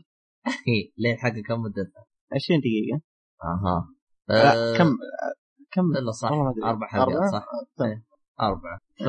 [0.97, 2.01] لين حقه كم مدته
[2.35, 3.01] 20 دقيقة.
[3.43, 3.89] أها.
[4.29, 4.89] آه، كم؟
[5.71, 6.29] كم؟ لا صح.
[6.63, 7.45] أربع حلقات؟ صح؟
[7.81, 7.85] آه،.
[7.85, 8.03] إيه،
[8.41, 8.79] أربعة.
[8.99, 9.07] ف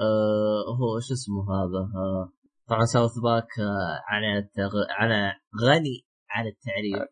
[0.00, 2.32] آه هو شو اسمه هذا؟ آه
[2.68, 4.72] طبعا ساوث باك آه على التغ...
[4.90, 5.32] على
[5.64, 7.08] غني عن التعريف.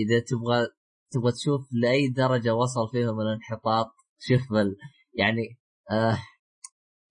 [0.00, 0.66] إذا تبغى
[1.10, 4.76] تبغى تشوف لأي درجة وصل فيهم الانحطاط شوف بل
[5.14, 5.58] يعني
[5.90, 6.18] آه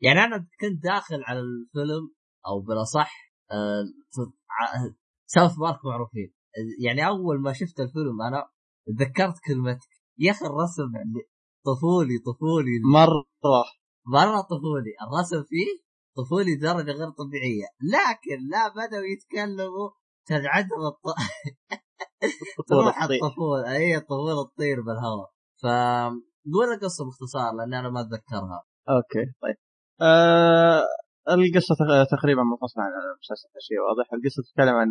[0.01, 2.11] يعني أنا كنت داخل على الفيلم
[2.47, 3.11] أو بالأصح
[3.51, 4.93] آه ت- ع-
[5.25, 6.33] South Park معروفين.
[6.85, 8.49] يعني أول ما شفت الفيلم أنا
[8.87, 10.91] تذكرت كلمتك يا أخي الرسم
[11.65, 12.71] طفولي طفولي.
[12.93, 13.23] مرة.
[14.15, 14.93] مره طفولي.
[15.05, 15.69] الرسم فيه
[16.17, 17.67] طفولي درجة غير طبيعية.
[17.95, 19.89] لكن لا بدأوا يتكلموا
[20.27, 21.05] تنعدم الط...
[22.69, 23.03] تروح.
[23.03, 23.71] الطفولة.
[23.71, 25.29] اي الطفوله تطير بالهواء.
[25.63, 28.59] فقول القصة باختصار لاني أنا ما أتذكرها.
[28.89, 29.55] okay طيب.
[30.01, 30.83] آه
[31.29, 34.13] القصة تق- تقريبا منفصله عن المسلسل شيء واضح.
[34.13, 34.89] القصة تتكلم عن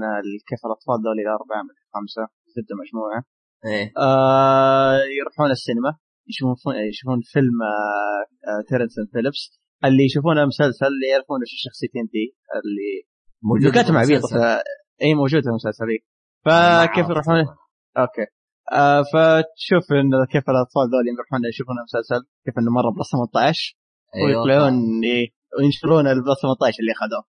[0.49, 2.25] كيف الأطفال ذولي الأربعة من خمسه
[2.55, 3.23] سته مجموعة.
[3.67, 3.93] إيه.
[3.99, 5.97] آه يروحون السينما.
[6.29, 12.37] يشوفون يشوفون فيلم آه آه تيرنس فيليبس اللي يشوفونه مسلسل اللي يعرفون إيش الشخصيتين دي
[12.57, 12.93] اللي
[13.43, 14.39] موجود كاتم عبيط بالمسلسل.
[14.39, 14.63] ف-
[15.03, 15.85] إي موجود في المسلسل.
[16.47, 17.45] ما فكيف عرفت يروحون.
[17.99, 18.27] أوكي
[18.73, 23.77] آه فتشوف إن كيف الأطفال ذول يروحون يشوفون المسلسل كيف إنه مره بلس 18
[24.15, 24.27] أيوة.
[24.41, 24.75] ويطلعون
[25.59, 27.25] وينشرون البلس 18 اللي أخذوه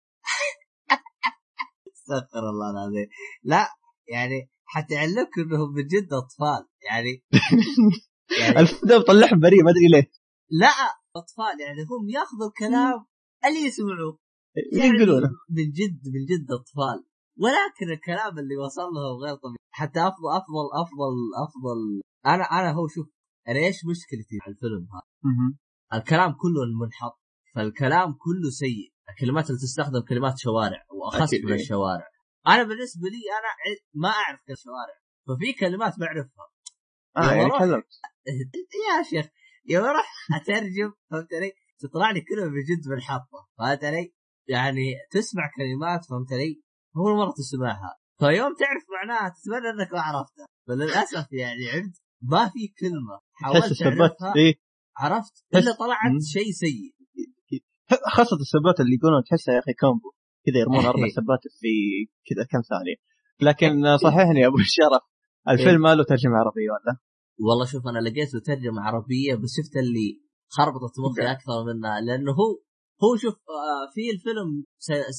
[1.95, 3.07] استغفر الله العظيم
[3.43, 3.67] لا
[4.13, 7.13] يعني حتعلمك إنهم من جد أطفال يعني
[8.41, 10.11] يعني الفيلم طلعهم بريء ما أدري ليه.
[10.49, 10.73] لا
[11.15, 13.05] أطفال يعني هم ياخذوا الكلام
[13.45, 14.19] اللي يسمعوه.
[14.73, 17.05] يقولون من جد من جد أطفال.
[17.37, 19.57] ولكن الكلام اللي وصل لهم غير طبيعي.
[19.71, 22.01] حتى أفضل أفضل أفضل أفضل.
[22.25, 23.07] أنا أنا هو شوف
[23.47, 27.19] أنا إيش مشكلتي مع الفيلم هذا؟ الكلام كله منحط
[27.55, 28.93] فالكلام كله سيء.
[29.09, 31.33] الكلمات اللي تستخدم كلمات شوارع واخص.
[31.33, 32.07] من الشوارع
[32.47, 36.47] أنا بالنسبة لي أنا ما أعرف الشوارع ففي كلمات بعرفها
[37.17, 37.83] آه يا يعني
[38.87, 39.31] يا شيخ
[39.65, 44.13] يوم أروح أترجم فهمت علي؟ تطلع لي كلمة بجد منحطه فهمت علي؟
[44.47, 46.61] يعني تسمع كلمات فهمت علي؟
[46.97, 52.67] أول مرة تسمعها فيوم تعرف معناها تتمنى إنك ما عرفتها فللأسف يعني عرفت ما في
[52.79, 54.55] كلمة حاولت أعرفها إيه
[54.97, 56.21] عرفت إلا طلعت.
[56.33, 56.97] شيء سيء
[58.15, 60.11] خاصة السبات اللي يقولون تحسها يا أخي كومبو
[60.45, 61.11] كذا يرمون أربع إيه.
[61.11, 61.73] سبات في
[62.27, 62.95] كذا كم ثانية
[63.41, 65.03] لكن صححني يا أبو الشرف
[65.49, 66.97] الفيلم ما له ترجمة عربية ولا؟
[67.39, 71.32] والله شوف أنا لقيت له ترجمه عربية بس شفت اللي خربطت مخي.
[71.32, 72.50] أكثر منها لأنه هو
[73.04, 74.65] هو شوف آه، في الفيلم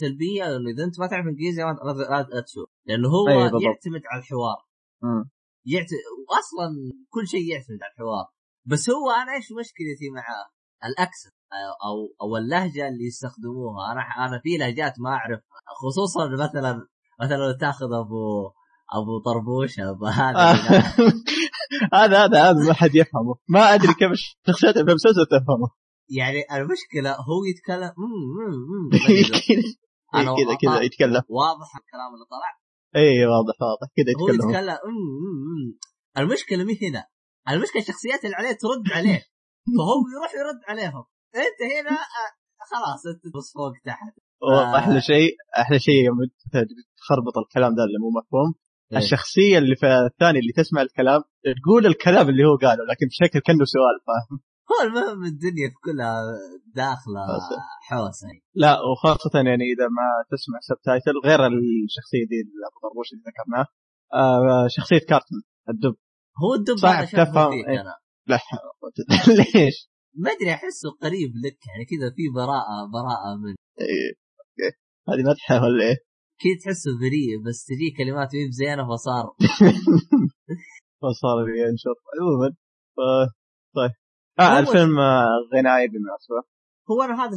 [0.00, 3.62] سلبية إنه إذا أنت ما تعرف إنجليزي ما تشوف لأنه هو أيوة.
[3.62, 4.58] يعتمد على الحوار
[5.02, 5.30] مم.
[5.66, 5.90] يعت...
[6.30, 6.68] واصلا
[7.08, 8.26] كل شيء يعتمد على الحوار
[8.64, 10.46] بس هو أنا إيش مشكلتي معاه؟
[10.84, 11.34] الأكسنت
[11.86, 16.86] أو أو اللهجة اللي يستخدموها أنا أنا في لهجات ما اعرفها خصوصا مثلا
[17.20, 18.52] مثلا لو تاخذ أبو
[18.94, 20.52] أبو طربوش أبو هذا.
[21.94, 23.34] هذا هذا هذا ما حد يفهمه.
[23.48, 25.68] ما أدري كيف الشخصيات في المسلسل تفهمه.
[26.10, 27.92] يعني المشكلة هو يتكلم
[30.38, 31.22] كذا كذا يتكلم.
[31.28, 32.50] واضح الكلام اللي طلع.
[32.96, 33.88] إي واضح واضح.
[33.96, 34.50] كذا هو يتكلم.
[34.50, 35.78] يتكلم مم، مم.
[36.18, 37.04] المشكلة مي هنا.
[37.48, 39.22] المشكلة الشخصيات اللي عليه ترد عليه.
[39.76, 41.04] فهو يروح يرد عليهم.
[41.34, 42.30] أنت هنا آه،
[42.70, 44.14] خلاص أنت بص فوق تحت.
[44.42, 44.72] آه.
[44.72, 46.16] واحلى شيء أحلى شيء يوم
[46.98, 48.54] تخربط الكلام ده اللي مو مفهوم.
[48.92, 48.98] إيه.
[48.98, 51.22] الشخصية اللي في الثاني اللي تسمع الكلام
[51.62, 56.22] تقول الكلام اللي هو قاله لكن بشكل كأنه سؤال فاهم هو المهم الدنيا في كلها
[56.74, 57.20] داخلة.
[57.88, 63.22] حوسة لا وخاصة يعني إذا ما تسمع subtitle غير الشخصية دي اللي أبو طربوش اللي
[63.28, 63.66] ذكرناه
[64.14, 65.96] آه شخصية كارتون الدب
[66.42, 67.52] هو الدب شافه تفهم.
[67.52, 67.80] إيه.
[67.80, 67.94] أنا
[68.26, 68.38] لا.
[69.54, 74.12] ليش؟ ما أدري أحسه قريب لك يعني كذا في براءة براءة من إيه.
[75.08, 75.96] هذه مدحة ولا إيه؟
[76.40, 79.24] كذا تحسه بريء بس تجي كلمات مي بزينة فصار.
[81.02, 82.54] فصار ينشر عموما
[83.76, 83.90] طيب.
[84.40, 86.42] هو- الفيلم آه، غنائي بالمناسبة.
[86.90, 87.36] هو أنا هذا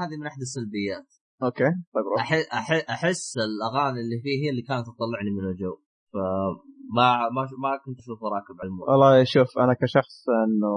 [0.00, 1.06] هذه من أحد السلبيات.
[1.42, 2.20] أوكي طيب روح.
[2.32, 2.32] أح...
[2.52, 2.70] أح...
[2.90, 5.76] أحس الأغاني اللي فيه هي اللي كانت تطلعني من الجو.
[6.12, 10.72] فما ما ما كنت اشوفه راكب على الموت والله شوف أنا كشخص إنه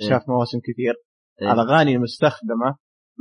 [0.00, 0.08] إيه.
[0.08, 0.94] شاف مواسم كثير.
[1.42, 1.52] إيه.
[1.52, 2.76] الأغاني المستخدمة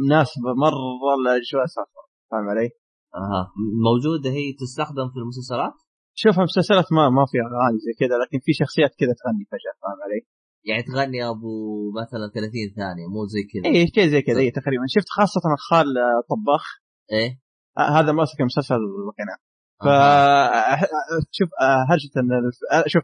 [0.05, 2.69] مناسبة مرة لأجواء سفر فاهم علي؟
[3.15, 3.51] أها
[3.89, 5.73] موجودة هي تستخدم في المسلسلات؟
[6.15, 9.99] شوف المسلسلات ما ما في أغاني زي كذا لكن في شخصيات كذا تغني فجأة فاهم
[10.05, 10.21] علي؟
[10.69, 11.51] يعني تغني أبو
[12.01, 13.65] مثلا 30 ثانية مو زي كذا.
[13.71, 14.83] اي شيء زي كذا اي تقريبا.
[14.87, 16.63] شفت خاصة الخال آه، طباخ؟
[17.11, 17.39] إيه.
[17.77, 19.39] آه، هذا ماسك مسلسل القناه
[19.83, 20.87] ف أها.
[21.31, 22.09] شوف آه، هرجة
[22.87, 23.03] شوف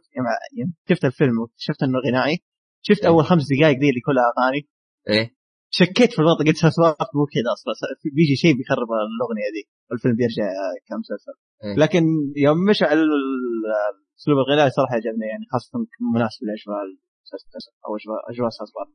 [0.89, 2.43] شفت الفيلم وشفت إنه غنائي؟
[2.81, 3.07] شفت إيه.
[3.07, 4.69] أول خمس دقائق ذي اللي كلها أغاني؟
[5.09, 5.35] إيه.
[5.79, 7.73] شكيت في الوضع قلت سوالف مو كذا أصلا
[8.17, 10.47] بيجي شيء بيخرب الأغنية دي والفيلم بيرجع
[10.87, 11.75] كمسلسل إيه.
[11.83, 12.03] لكن
[12.45, 13.71] يوم مشى على ال-
[14.13, 15.71] الاسلوب الغنائي صراحة عجبني يعني خاصة
[16.13, 17.91] مناسب لأجواء المسلسل أو
[18.31, 18.87] اجواء ساسبار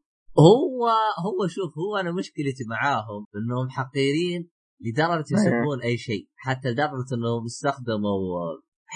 [0.48, 0.82] هو
[1.26, 4.40] هو شوف هو أنا مشكلتي معاهم إنهم حقيرين
[4.84, 5.36] لدرجة إيه.
[5.38, 8.18] يسبون أي شيء حتى لدرجة إنهم استخدموا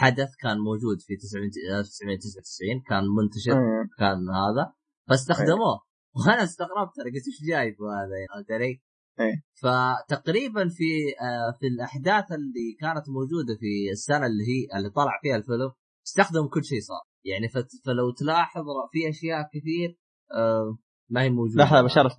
[0.01, 3.85] حدث كان موجود في 1999 كان منتشر إيه.
[3.99, 4.65] كان هذا
[5.09, 5.77] فاستخدموه
[6.17, 8.81] وأنا استغربت أنا قلت إيش جايب هذا فهمت علي؟
[9.21, 9.43] إيه.
[9.63, 15.37] فتقريبا في آه في الأحداث اللي كانت موجودة في السنة اللي هي اللي طلع فيها
[15.37, 15.71] الفيلم
[16.07, 17.49] استخدموا كل شيء صار يعني
[17.85, 19.99] فلو تلاحظ في أشياء كثير
[20.35, 20.79] آه
[21.11, 22.13] ما هي موجودة لحظة بشرف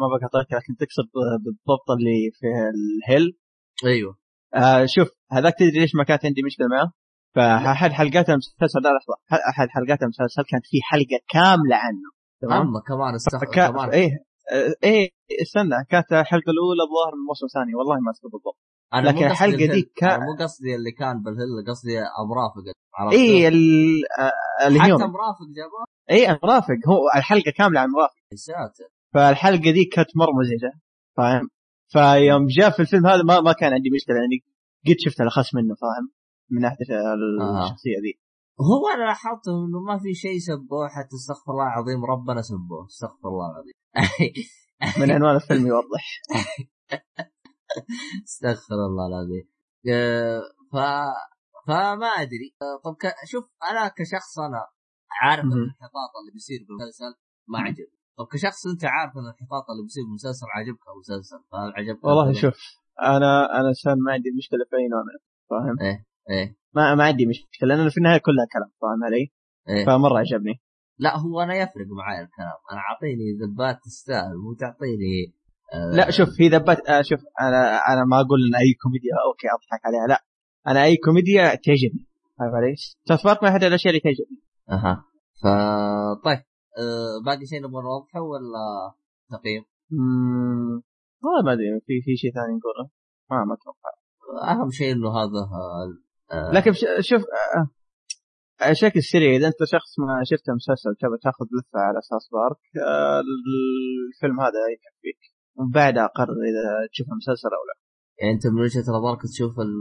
[0.00, 1.08] ما بقطعك لكن تقصد
[1.44, 3.38] بالضبط اللي في الهيل
[3.84, 4.18] أيوه
[4.54, 6.92] آه شوف هذاك تدري ليش ما كانت عندي مشكلة معه؟
[7.34, 9.14] فأحد حلقات المسلسل لا لحظة
[9.50, 13.68] أحد حلقات المسلسل كانت في حلقة كاملة عنه تمام؟ كمان استخدم فكا...
[13.70, 13.90] كمان.
[13.90, 14.10] إيه
[14.52, 15.10] آه، إيه
[15.42, 18.58] استنى كانت الحلقة الأولى الظاهر من الموسم الثاني والله ما أذكر بالضبط.
[18.94, 19.72] أنا لكن الهل.
[19.72, 22.62] دي كا- أنا مو قصدي اللي كان بالهل قصدي امرافق
[23.12, 28.36] إيه ال- آه، اللي حتى مرافق جابوه إيه مرافق هو الحلقة كاملة عن مرافق يا
[28.36, 28.90] ساتر.
[29.14, 30.80] فالحلقة دي كانت مرة مزعجة
[31.16, 31.48] فاهم؟
[31.92, 34.38] فيوم جاء في الفيلم هذا ما, ما كان عندي مشكلة يعني
[34.86, 36.10] قد شفت الأخص منه فاهم؟
[36.50, 36.76] من ناحية
[37.64, 38.20] الشخصية دي.
[38.60, 42.86] هو أنا لاحظت إنه ما في شيء سبوه حتى استغفر الله العظيم ربنا سبوه.
[42.86, 43.74] استغفر الله العظيم.
[45.00, 46.04] من عنوان الفيلم يوضح.
[48.24, 49.48] استغفر الله العظيم.
[49.92, 50.42] آه،
[50.72, 50.76] ف
[51.66, 52.56] فما أدري.
[52.84, 53.14] طب ك...
[53.24, 54.66] شوف أنا كشخص أنا
[55.22, 55.44] عارف.
[55.44, 57.14] الانحطاط اللي بيصير بالمسلسل
[57.48, 57.98] ما عجبني.
[58.18, 62.32] طب كشخص أنت عارف ان الانحطاط اللي بيصير بالمسلسل عجبك أو مسلسل فهل عجبك؟ والله؟
[62.32, 62.54] شوف
[63.02, 66.57] أنا أنا انسان ما عندي مشكلة في اي نوع منه فاهم؟ إيه إيه.
[66.78, 69.32] ما ما عندي مشكلة لأنه في النهاية كلها كلام فاهم علي؟
[69.68, 69.86] إيه.
[69.86, 70.60] فمرة عجبني
[70.98, 75.34] لا هو أنا يفرق معي الكلام أنا أعطيني ذبات تستاهل مو تعطيني
[75.74, 79.46] آه لا شوف في ذبات آه شوف أنا أنا ما أقول إن أي كوميديا okay
[79.56, 80.24] أضحك عليها لا
[80.68, 82.06] أنا أي كوميديا تعجبني
[82.38, 82.74] فاهم علي؟
[83.24, 85.04] Park من أحد الأشياء اللي تعجبني أها
[85.42, 85.46] ف
[86.24, 86.38] طيب
[86.78, 88.94] آه باقي شيء نبغى نوضحه ولا
[89.30, 90.82] تقييم؟ مم،
[91.22, 92.90] والله ما أدري في في شيء ثاني نقوله
[93.30, 93.90] ما ما أتوقع
[94.52, 96.07] أهم شيء إنه هذا آه
[96.52, 97.68] لكن ش- شوف آه،
[98.60, 102.60] على شكل سريع إذا أنت شخص ما شفت مسلسل تبغى تاخذ لفة على أساس بارك
[102.88, 105.20] آه، الفيلم هذا يكفيك
[105.56, 107.74] وبعدها قرر إذا تشوف المسلسل أو لا.
[108.20, 109.72] يعني أنت من وجهة نظرك تشوف ال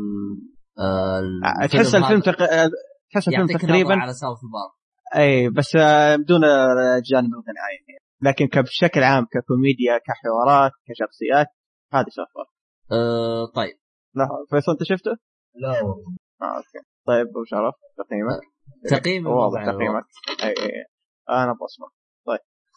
[0.80, 1.22] آه
[1.64, 2.42] آه، تحس الفيلم تق...
[2.42, 2.70] آه،
[3.14, 4.74] تحس الفيلم تقريبا على ساوث بارك.
[5.16, 8.00] أي بس آه، بدون آه، جانب الغنائي يعني.
[8.22, 11.48] لكن بشكل عام ككوميديا كحوارات كشخصيات
[11.94, 12.48] هذه سوف بارك.
[12.92, 13.78] آه طيب.
[14.16, 15.12] لا فيصل أنت شفته؟
[15.56, 16.17] لا والله.
[16.42, 16.88] آه أوكي.
[17.08, 18.42] طيب ابو شرف تقييمك؟
[18.90, 20.06] تقييم واضح تقييمك.
[20.44, 20.86] أي أي
[21.30, 21.98] أنا بصمه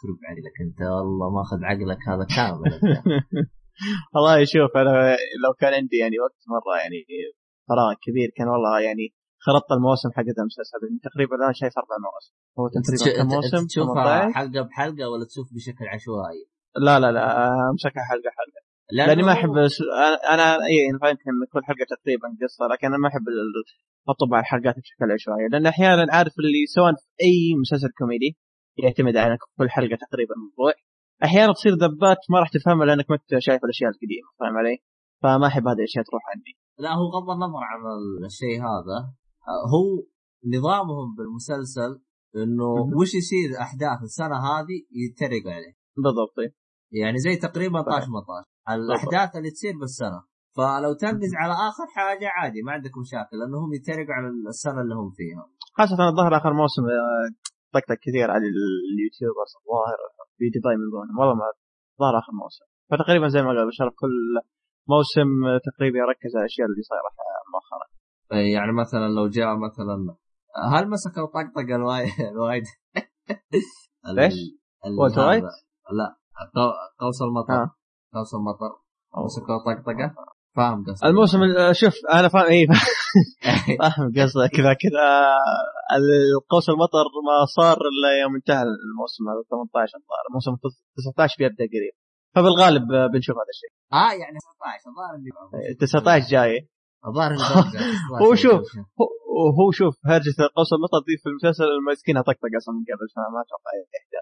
[0.00, 2.70] يخرب عقلك أنت والله ماخذ عقلك هذا كامل.
[4.14, 6.98] والله شوف أنا لو كان عندي يعني وقت مرة يعني
[7.68, 9.14] فراغ كبير كان والله يعني
[9.46, 10.78] خرطت المواسم حقت المسلسل.
[10.82, 12.34] لأن تقريبا الان شايف أربع مواسم.
[12.58, 16.42] هو تقريبا كم موسم؟ تشوفها 18 حلقة بحلقة ولا تشوف بشكل عشوائي؟
[16.86, 17.24] لا لا لا
[17.70, 18.60] امسكها حلقة حلقة.
[18.92, 23.09] لأنه لأني ما أحب أنا- أنا إي يمكن كل حلقة تقريبا قصة لكن أنا ما
[23.09, 23.24] أحب
[24.09, 28.37] أطبع الحلقات بشكل عشوائي لأن أحيانا عارف اللي سواء في أي مسلسل كوميدي
[28.83, 30.72] يعتمد على كل حلقة تقريبا موضوع
[31.24, 34.76] أحيانا تصير ذبات ما راح تفهمها لأنك ما أنت شايف الأشياء القديمة فاهم علي؟
[35.22, 37.81] فما أحب هذه الأشياء تروح عندي لا هو غض النظر عن
[38.24, 38.98] الشيء هذا
[39.74, 39.83] هو
[40.57, 41.92] نظامهم بالمسلسل
[42.37, 42.70] إنه.
[43.00, 46.37] وش يصير أحداث السنة هذه يتريقوا عليه بالضبط.
[46.92, 48.44] يعني زي تقريبا طاش مطاش.
[48.68, 50.20] الأحداث اللي تصير بالسنة.
[50.57, 55.11] فلو تنقز على آخر حاجة عادي ما عندك مشاكل لأنهم يتريقوا على السنة اللي هم
[55.18, 55.42] فيها.
[55.79, 57.29] خاصة الظاهر آخر موسم آه،
[57.74, 58.44] طقطق كثير على
[58.92, 59.98] اليوتيوبرز الظاهر
[60.37, 61.46] في دبي من دونهم والله ما
[62.00, 62.64] ظهر آخر موسم.
[62.90, 64.14] فتقريبا زي ما قال بشرف كل
[64.92, 65.29] موسم
[65.68, 67.11] تقريبا يركز على الأشياء اللي صايرة
[67.55, 67.87] مؤخرا.
[68.55, 70.16] يعني مثلا لو جاء مثلا
[70.72, 72.64] هل مسكوا طقطقه الوايد؟ الوايد
[74.16, 74.35] ليش؟
[74.98, 75.44] والتر وايت؟
[75.98, 76.19] لا.
[77.00, 77.70] قوس المطر آه.
[78.14, 78.70] قوس المطر
[79.24, 80.14] مسكوا طقطقه
[80.57, 82.66] فاهم قصدي الموسم ال- شوف أنا فاهم اي
[83.79, 85.96] فاهم قصدك لكن آه،
[86.37, 90.53] القوس المطر ما صار الا يوم انتهى الموسم هذا 18 الظاهر الموسم
[90.96, 91.94] 19 بيبدا قريب
[92.35, 96.68] فبالغالب آه، بنشوف هذا الشيء آه يعني 19 الظاهر اني 19 جاي
[97.07, 97.33] الظاهر
[98.22, 98.61] هو شوف
[99.59, 103.70] هو- شوف هرجة قوس المطر دي في المسلسل المسكينة طقطق أصلا من قبل فما أتوقع
[103.81, 104.12] يحتاج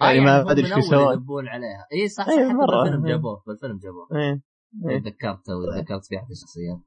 [0.00, 2.82] يعني ما أدري إيش بيسوون يدبون عليها اي صح صح إيه، حتى مرة.
[2.82, 3.12] بالفيلم إيه.
[3.12, 4.42] جابوه بالفيلم جابوه إيه.
[4.90, 4.98] إيه.
[4.98, 5.42] تذكرت
[5.78, 6.80] ذكرت في أحد الشخصيات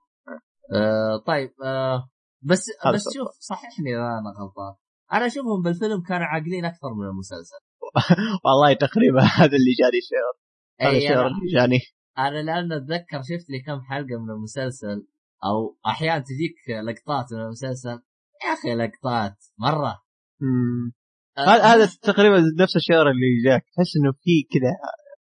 [0.73, 2.09] آه طيب آه
[2.41, 3.03] بس بس.
[3.13, 4.75] شوف صححني إذا أنا غلطان
[5.13, 7.61] أنا أشوفهم بالفيلم كانوا عاقلين أكثر من المسلسل
[8.45, 10.33] والله تقريبا هذا اللي جاني الشعر
[10.81, 11.79] هذا اي الشعر أنا اللي جاني
[12.17, 15.07] أنا لأن أتذكر شفت لي كم حلقة من المسلسل
[15.45, 18.01] أو أحيانا تجيك لقطات من المسلسل
[18.45, 20.01] يا أخي لقطات مرة.
[20.41, 20.91] آه،
[21.37, 23.63] هذا هذا تقريبا نفس الشعر اللي جاك.
[23.75, 24.71] تحس إنه في كذا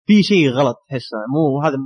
[0.07, 1.77] في شيء غلط تحسه مو هذا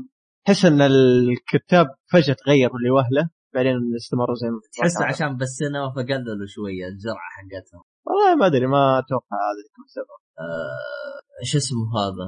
[0.44, 6.46] تحس إن الكتاب فجأة تغيروا اللي وهله بعدين استمروا زي ما تحس عشان بالسينما فقللوا
[6.46, 7.82] شوية الجرعة حقتهم.
[8.06, 12.24] والله ما أدري ما أتوقع هذا يكون السبب آه، شو اسمه هذا؟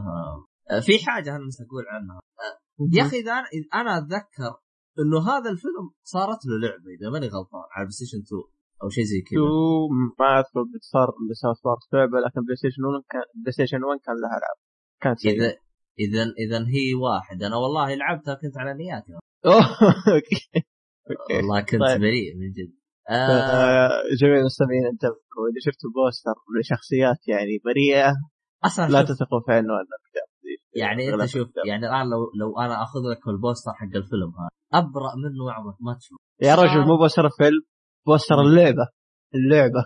[0.71, 2.21] آه، في حاجة أنا أقول عنها.
[2.93, 3.33] يا أخي إذا
[3.75, 4.53] أنا أتذكر
[4.99, 8.43] إنه هذا الفيلم صارت له لعبة إذا ماني غلطان على PlayStation 2
[8.83, 9.41] أو شيء زي كذا.
[10.21, 14.37] ما اذكر صار ل South Park لعبه لكن PlayStation 1 كان PlayStation 1 كان لها
[14.41, 14.59] العاب
[15.03, 15.49] كانت سيئه اذا
[15.99, 17.43] اذا إذا هي واحد.
[17.43, 19.13] أنا والله لعبتها كنت على نياتي.
[20.15, 20.41] okay.
[21.11, 21.37] okay.
[21.37, 22.01] والله كنت طيب.
[22.01, 22.73] بريء من جد.
[23.11, 23.15] آه.
[23.15, 23.91] آه،
[24.21, 28.13] جميع المستمعين انتبهوا إذا شفتوا poster لشخصيات يعني بريئة
[28.65, 30.29] أصلا لا تثقوا في عنوان الكتاب.
[30.75, 31.49] يعني أنت شوف.
[31.67, 35.77] يعني الآن لو لو أنا أخذ لك ال poster حق الفيلم هذا أبرأ منه عمرك
[35.81, 37.63] ما تشوف يا رجل مو poster الفيلم
[38.07, 38.87] poster اللعبة.
[39.35, 39.81] اللعبة.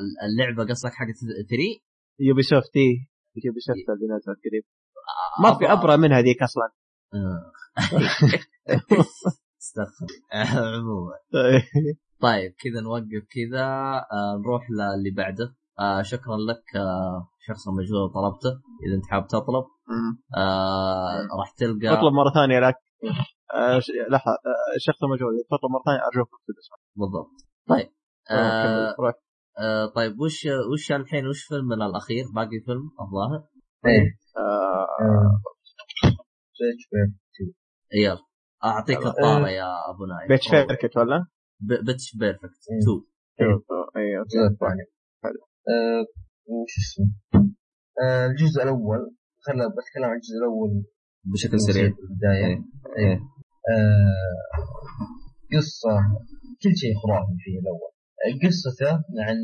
[0.00, 1.80] ال- اللعبة قصدك حق 3
[2.20, 3.06] Ubisoft اي
[3.44, 4.64] Ubisoft اللي نزلت قريب.
[5.42, 6.68] ما في ابرى من هذيك أصلا.
[7.14, 7.52] آه.
[9.62, 11.12] استغفر عموما.
[12.26, 13.64] طيب كذا نوقف كذا.
[13.64, 15.54] آه نروح للي بعده.
[15.80, 18.50] آه شكرا لك آه شخص مجهول طلبته
[18.86, 19.64] إذا أنت حاب تطلب.
[20.36, 22.74] آه راح تلقى اطلب مرة ثانية لك.
[23.54, 23.78] آه،
[24.10, 24.30] لحظة.
[24.32, 26.28] آه، الشخص المجهول إذا تطلب مرة ثانية ارجوك
[26.96, 27.49] بالضبط.
[27.68, 27.88] طيب
[28.30, 29.14] آه روح.
[29.58, 33.48] آه طيب وش وش الحين وش فيلمنا الأخير؟ باقي فيلم الظاهر؟
[33.86, 34.18] إيه.
[34.36, 35.42] آه،
[36.58, 37.12] Pitch Per
[38.02, 38.18] يلا.
[38.64, 39.06] أعطيك.
[39.06, 40.28] الطاره يا أبو نايف.
[40.28, 41.26] Pitch Perfect ولا؟
[41.60, 42.60] Pitch Perfect.
[42.70, 42.78] إيه.
[42.78, 43.62] 2
[43.96, 44.84] أيوه الجزء الثاني.
[45.22, 45.40] حلو.
[45.68, 46.06] آه،
[46.46, 47.06] وش اسمه؟
[48.02, 49.14] آه، الجزء الأول.
[49.40, 50.84] خلنا بتكلم عن الجزء الأول
[51.24, 51.90] بشكل سريع.
[51.94, 52.64] في البداية.
[52.98, 53.20] إيه.
[55.52, 55.58] إيه.
[55.58, 55.94] قصة
[56.62, 57.90] كل شيء خرافي فيه الأول.
[58.44, 58.92] قصته
[59.26, 59.36] عن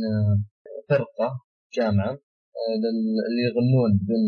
[0.88, 1.40] فرقة
[1.76, 4.24] جامعة آه، لل- اللي يغنون بدون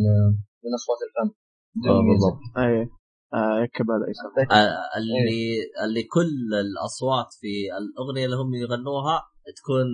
[0.59, 1.35] بدون أصوات الفم
[1.77, 2.03] بدون آه،.
[2.09, 2.41] بالضبط.
[2.59, 2.99] أي
[3.35, 3.69] آه
[4.13, 9.23] يسمى آه، اللي اللي كل الأصوات في الأغنية اللي هم يغنوها
[9.57, 9.87] تكون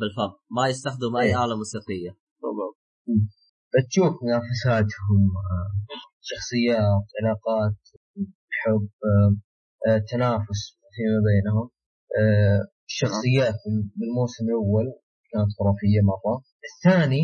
[0.00, 1.44] بالفم ما يستخدموا أي إيه.
[1.44, 2.10] آلة موسيقية.
[2.42, 2.78] بالضبط.
[3.72, 5.20] فتشوف منافساتهم
[6.20, 7.78] شخصيات علاقات
[8.60, 8.88] حب
[10.10, 10.77] تنافس.
[10.98, 11.66] فيما بينهم.
[12.18, 14.86] آه، الشخصيات بال- بالموسم الأول
[15.32, 16.34] كانت خرافية مرة.
[16.70, 17.22] الثاني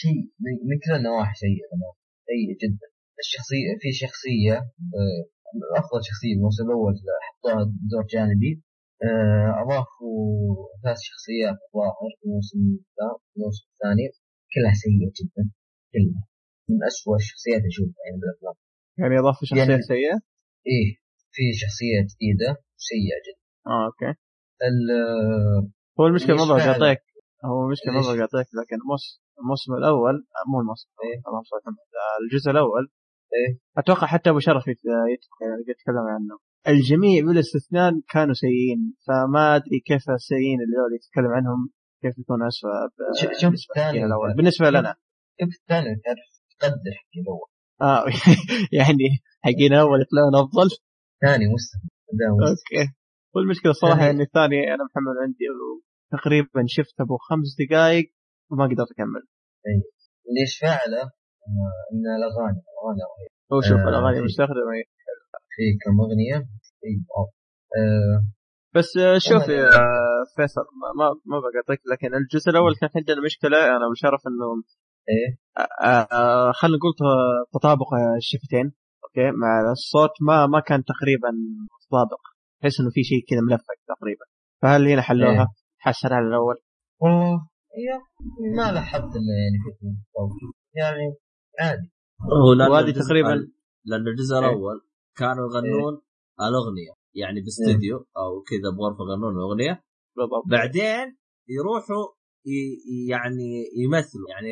[0.00, 1.94] شيء من- كل النواحي سيء تمام.
[2.28, 2.86] سيء جدا.
[3.24, 4.56] الشخصية في شخصية
[4.98, 5.20] آه،
[5.80, 6.94] أفضل شخصية بالموسم الأول
[7.26, 7.60] حطوها
[7.92, 8.52] دور جانبي.
[9.06, 10.14] آه، أضافوا
[10.82, 12.58] ثلاث شخصيات الظاهر في الموسم
[13.36, 14.06] الموسم الثاني.
[14.52, 15.44] كلها سيئة جدا.
[15.94, 16.22] كلها.
[16.70, 18.56] من أسوأ الشخصيات أشوفها يعني بالافلام
[19.00, 20.16] يعني اضافه شخصيه يعني- سيئة؟
[20.72, 20.88] إيه.
[21.38, 22.50] في شخصية جديده
[22.90, 24.10] سيئه جدا آه أوكي
[24.68, 25.70] ال-
[26.00, 27.02] هو المشكلة ما أبغى؟ اقاطعك
[27.44, 30.16] هو المشكلة ما؟ أبغى اقاطعك لكن الموس- الموسم الأول
[30.50, 31.18] مو الموسم إيه.
[31.28, 31.56] اللهم صل
[32.22, 32.84] الجزء الأول
[33.36, 33.58] إيه.
[33.78, 36.34] أتوقع حتى أبو شرف يعني قد تكلم عنه
[36.68, 41.70] الجميع بلا استثناء كانوا سيئين فما أدري كيف السيئين اللي يتكلم عنهم
[42.02, 42.70] كيف يكون اسوء
[43.40, 44.94] شوف الثاني الأول بالنسبة لنا
[45.40, 46.28] شوف الثاني تعرف
[46.60, 47.48] تقدر حقي الأول
[47.82, 48.04] آه
[48.78, 49.04] يعني
[49.44, 50.68] حقين اول يطلعون أفضل
[51.22, 52.84] ثاني مستوى أوكي.
[53.34, 55.44] والمشكلة الصراحه يعني- الثاني أنا محمل عندي
[56.12, 58.06] تقريبا شفته ابو خمس دقائق
[58.50, 59.22] وما قدرت أكمل.
[60.28, 63.34] اللي يشفع له إن- إن الاغاني الأغاني رهيبة.
[63.52, 64.72] هو شوف آه، الأغاني في- مستخدمة.
[65.54, 66.36] في كم أغنية؟
[66.84, 66.92] اي
[67.78, 68.18] آه،
[68.74, 69.68] بس آه، شوف يا
[70.36, 74.46] فيصل ما ما, ما بقاطعك لكن الجزء الأول كان عندنا مشكلة أنا بشرف إنه
[75.12, 75.28] إيه؟
[76.52, 76.92] خلينا نقول
[77.54, 78.72] تطابق الشفتين.
[79.08, 81.28] أوكي مع الصوت ما ما كان تقريبا
[81.74, 82.20] متطابق
[82.60, 84.24] تحس إنه في شيء كذا ملفق تقريبا.
[84.62, 85.46] فهل هنا حلوها؟ إيه.
[85.78, 86.54] حسن على الأول.
[87.00, 87.34] والله
[87.78, 87.88] هي
[88.56, 89.86] ما لاحظت إنه يعني في
[90.74, 91.14] يعني
[91.60, 91.90] عادي.
[92.22, 93.48] هو وهذه تقريباً-
[93.84, 94.40] لأن الجزء إيه.
[94.40, 94.80] الأول
[95.16, 96.00] كانوا يغنون
[96.40, 96.92] الأغنية.
[97.14, 99.82] يعني باستديو أو كذا بغرفة يغنون الأغنية.
[100.16, 100.44] بالضبط.
[100.50, 101.16] بعدين
[101.48, 102.04] يروحوا
[102.46, 104.28] ي- يعني يمثلوا.
[104.30, 104.48] يعني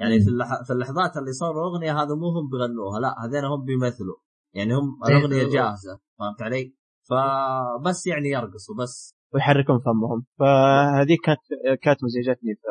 [0.00, 0.20] يعني.
[0.20, 0.62] في اللح...
[0.66, 4.16] في اللحظات اللي صاروا أغنية هذا مو هم بيغنوها لا هذين هم بيمثلوا
[4.54, 4.98] يعني هم.
[5.08, 6.74] الأغنية جاهزة فهمت علي؟
[7.10, 11.40] فبس يعني يرقصوا بس ويحركون فمهم فهذه كانت
[11.82, 12.68] كانت مزعجتني في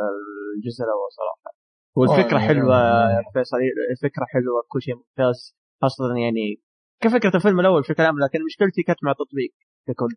[0.58, 1.58] الجزء الأول صراحة
[1.98, 2.76] والفكرة آه، حلوة.
[3.12, 3.58] يا فيصل
[3.92, 6.62] الفكرة حلوة كل شيء ممتاز خاصة يعني
[7.04, 9.52] كفكرة الفيلم الأول بشكل عام لكن مشكلتي كانت مع التطبيق
[9.88, 10.16] ككل.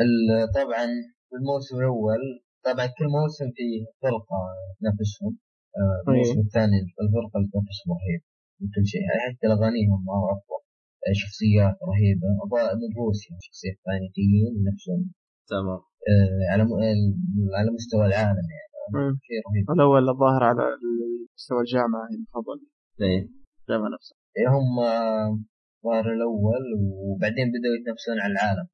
[0.00, 0.86] ال- طبعا
[1.28, 2.22] في الموسم الأول
[2.64, 4.38] طبعا كل موسم فيه فرقة
[4.80, 5.47] تنافسهم آه،
[6.08, 6.44] الموسم إيه.
[6.46, 8.20] الثاني الفرقه اللي تنافسهم رهيب
[8.60, 9.02] من كل شيء.
[9.08, 10.60] يعني حتى اغانيهم مره افضل
[11.06, 12.28] آه، شخصيات رهيبة.
[12.44, 15.00] أضاء من روسيا شخصيات ثانيين ينافسون.
[15.54, 15.80] تمام.
[16.10, 16.62] آه، على
[17.58, 18.68] على مستوى العالم يعني.
[19.26, 19.64] شيء رهيب.
[19.74, 20.64] الأول الظاهر على
[21.36, 22.58] مستوى الجامعة المفضل
[23.02, 23.22] إيه.
[23.60, 24.18] الجامعة نفسها.
[24.38, 25.28] إيه، هم آه،
[25.84, 26.64] ظهر الأول
[27.06, 28.66] وبعدين بدأوا يتنافسون على العالم.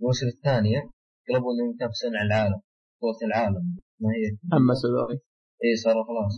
[0.00, 0.74] الموسم الثاني
[1.28, 2.60] قلبوا إنهم يتنافسون على العالم
[2.96, 3.64] بطولة العالم.
[4.02, 4.24] ما هي
[4.58, 5.20] أما سوداني
[5.64, 6.34] اي صاروا خلاص.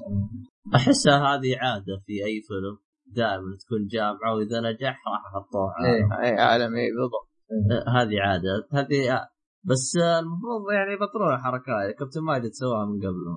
[0.75, 6.05] أحسها هذه عادة في أي فيلم دائما تكون جامعة وإذا نجح راح احطوه إيه.
[6.05, 6.13] عالم.
[6.13, 7.29] أي عالمي بالضبط.
[7.73, 8.69] آه، هذه عادة.
[8.73, 9.29] هذه
[9.65, 11.93] بس المفروض يعني يبطلون الحركة هذه.
[11.99, 13.25] كابتن ماجد سواها من قبل.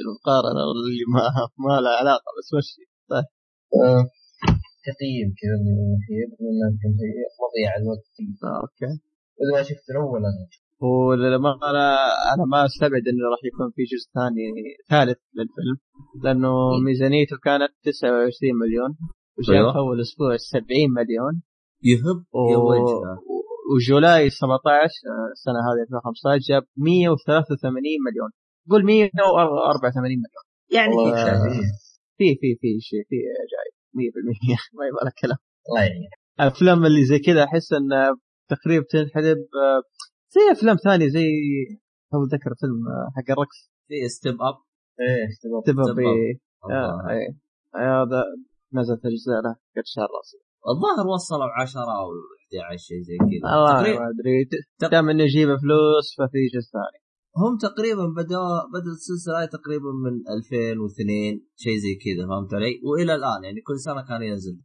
[0.00, 1.24] المقارنة اللي ما
[1.64, 2.82] ما لها علاقة بس مشي.
[3.12, 4.02] آه،
[4.88, 7.00] تقييم كذا من الأخير لأن كنت
[7.42, 8.06] مضيع الوقت.
[8.44, 8.92] آه، أوكي.
[9.40, 10.42] إذا ما شفت الأول أنا
[10.80, 11.84] وللأمانة
[12.34, 14.46] أنا ما أستبعد إنه راح يكون في جزء ثاني
[14.90, 15.76] ثالث للفيلم
[16.24, 16.52] لأنه
[16.84, 18.96] ميزانيته كانت 29 مليون
[19.38, 19.72] وجاء أيوة.
[19.72, 20.64] في أول أسبوع 70
[20.96, 21.42] مليون.
[21.82, 22.40] يهب و...
[23.74, 24.88] وجولاي 17 آه،
[25.32, 28.30] السنة هذه 2015 جاب 183 مليون.
[28.70, 30.44] قول 184 مليون.
[30.76, 31.74] يعني شيء
[32.18, 33.16] في في في شيء في
[33.52, 33.70] جاي.
[33.94, 35.38] 100% ما يبغى لك كلام.
[35.68, 36.10] الله يعين
[36.40, 38.16] الأفلام اللي زي كذا أحس إن
[38.48, 39.38] تقريبا تنحدب
[40.34, 41.26] زي أفلام ثانية زي
[42.12, 43.58] تو ذكر فيلم آه، حق الرقص.
[43.88, 44.54] في ستيب اب
[45.00, 46.70] إيه Step في Up.
[46.72, 47.30] آه، إيه.
[47.74, 48.22] هذا
[48.74, 50.38] نزلت أجزاء له قد شهر راسي
[50.72, 52.06] الظاهر وصلوا 10 أو
[52.62, 53.44] 11 شيء زي كذا.
[53.56, 54.36] والله تقريبا ما أدري.
[54.90, 56.98] دام إنه يجيب فلوس ففي جزء ثاني.
[57.42, 63.14] هم تقريبا بدأوا بدأت السلسلة هاي تقريبا من 2002 شيء زي كذا فهمت علي؟ وإلى
[63.14, 64.56] الآن يعني كل سنة كان ينزل.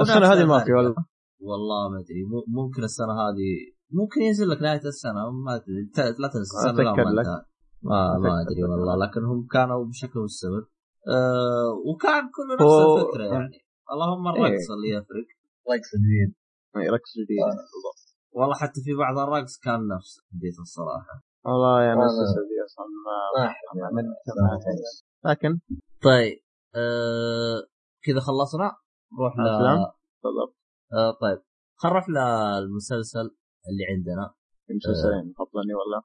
[0.00, 0.72] السنة هذه ما في.
[0.72, 0.94] والله.
[1.40, 3.48] والله ما أدري مو- ممكن السنة هذه
[3.92, 7.44] ممكن ينزل لك نهاية السنة ما أدري ت- لا تنسى السنة لا أتذكر ما.
[7.82, 8.64] ما ما أدري.
[8.64, 10.66] والله لكن هم كانوا بشكل مستمر.
[11.08, 13.58] أه وكان كله نفس الفكرة يعني.
[13.92, 14.34] اللهم إيه.
[14.34, 15.26] الرقص اللي يفرق.
[15.70, 15.90] رقص.
[15.96, 16.34] جديد
[16.76, 17.42] اي رقص جديد.
[17.42, 18.38] آه.
[18.38, 21.22] والله حتى في بعض الرقص كان نفس بديت الصراحة.
[21.44, 22.00] والله يعني.
[22.00, 23.52] المسلسل دي أصلا ما.
[25.30, 25.58] لكن؟
[26.02, 26.38] طيب
[26.74, 27.62] أه
[28.04, 28.72] كذا خلصنا.
[29.18, 29.78] نروح ل أفلام؟
[30.24, 30.56] بالضبط.
[30.92, 31.42] أه طيب.
[31.76, 33.36] خلينا نروح للمسلسل.
[33.68, 34.34] اللي عندنا.
[34.70, 35.98] مسلسلين مفضلني ولا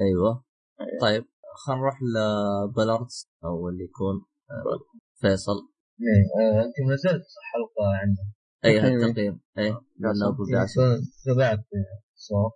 [0.00, 0.44] أيوه.
[0.80, 1.00] أيوة.
[1.00, 1.24] طيب
[1.66, 4.16] خلينا نروح لبلارتس أو اللي يكون
[4.50, 4.78] آه،
[5.20, 5.58] فيصل.
[6.00, 8.16] إيه، آه، أنت نزلت حلقة عنه
[8.64, 8.94] أي.
[8.94, 9.40] التقييم.
[9.58, 9.70] اي
[10.04, 10.24] قاسم.
[10.26, 10.80] أبو قاسم
[11.24, 11.64] تابعت
[12.14, 12.50] صار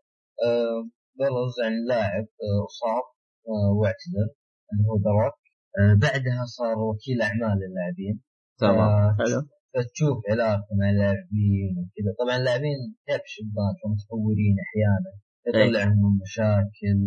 [1.18, 3.04] بلغز عن لاعب آه، اصاب
[3.48, 4.28] آه، واعتزل
[4.72, 5.38] اللي هو دراك
[5.78, 8.22] آه، بعدها صار وكيل أعمال للاعبين
[8.58, 8.78] تمام.
[8.78, 9.40] آه، حلو.
[9.74, 12.10] فتشوف علاقته مع اللاعبين وكذا.
[12.20, 15.12] طبعا اللاعبين تعرف شبان متطورين أحيانا
[15.46, 16.98] يطلعهم من مشاكل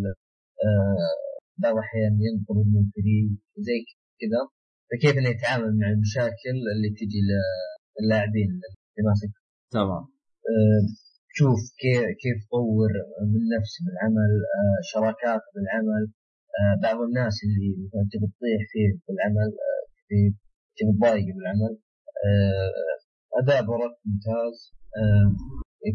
[0.65, 1.13] آه،
[1.61, 3.29] بعض الأحيان ينطرد من الفريق
[3.67, 3.79] زي
[4.21, 4.41] كذا.
[4.89, 7.21] فكيف إنه يتعامل مع المشاكل اللي تجي
[7.99, 9.31] للاعبين اللي ماسك
[9.71, 10.03] تمام.
[10.51, 10.83] آه،
[11.37, 12.91] شوف كيف كيف طور
[13.31, 16.03] من نفسه بالعمل آه، شراكات بالعمل.
[16.59, 20.23] آه، بعض الناس اللي مثلا تبي تطيح فيه بالعمل آه، تبي
[20.77, 21.73] تبي تضايق بالعمل.
[21.77, 21.90] آه،
[23.39, 24.55] أداء برك ممتاز.
[24.97, 25.27] آه،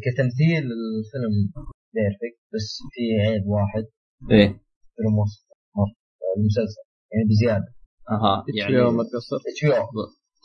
[0.07, 1.35] كتمثيل الفيلم
[1.95, 3.85] بيرفكت بس في عيب واحد.
[4.31, 4.49] إيه.
[4.97, 5.47] فيلم وسط.
[5.77, 5.91] آه،
[6.39, 7.69] المسلسل يعني بزيادة.
[8.11, 9.61] أها يعني يعني ما تقصر؟ إتش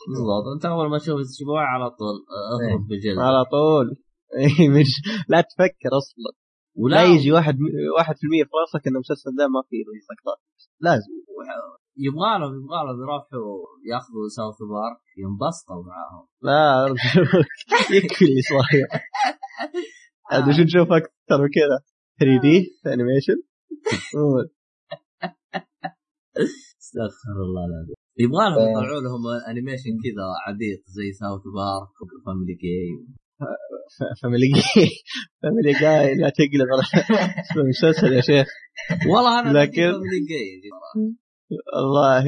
[0.08, 0.46] بالضبط.
[0.54, 3.86] أنت أول ما تشوف الأسبوع على طول آه، أضرب بجلد على طول.
[4.38, 4.92] إيه، مش
[5.28, 6.32] لا تفكر أصلا.
[6.76, 7.56] ولا لا يجي واحد
[7.96, 10.40] واحد في المية في راسك إن المسلسل ده ما فيه لقطات
[10.80, 11.12] لازم.
[11.96, 16.26] يبغى لهم يبغى لهم يروحوا ياخذوا South Park ينبسطوا معاهم.
[16.42, 16.94] لا
[17.96, 18.86] يكفي اللي صاير.
[20.30, 21.78] عاد وش نشوف أكثر من كذا؟
[22.20, 22.56] 3D
[22.86, 23.38] animation
[26.80, 27.94] استغفر الله العظيم.
[28.18, 28.70] يبغى لهم.
[28.70, 33.14] يطلعوا لهم animation كذا عبيط زي South Park و Family Game
[34.22, 34.88] Family Guy
[35.42, 36.82] Family Guy لا تقلب على
[37.56, 38.46] المسلسل يا شيخ؟
[39.14, 41.16] والله أنا لكن- فاميلي جيم
[41.74, 42.24] والله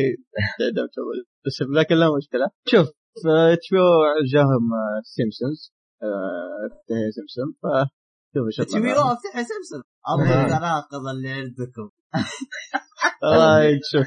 [0.58, 1.18] تعدمت أول.
[1.46, 2.46] بس لكن لا مشكلة.
[2.68, 2.86] شوف
[3.60, 3.80] تشوف
[4.32, 4.64] جاهم
[5.04, 5.72] سيمسونز.
[6.70, 7.64] تنتهي سيمسون ف
[8.34, 8.98] شوف إيش تبي معاهم.
[8.98, 11.90] روح افتح سمسم أبغى التناقض اللي عندكم.
[13.22, 14.06] والله شوف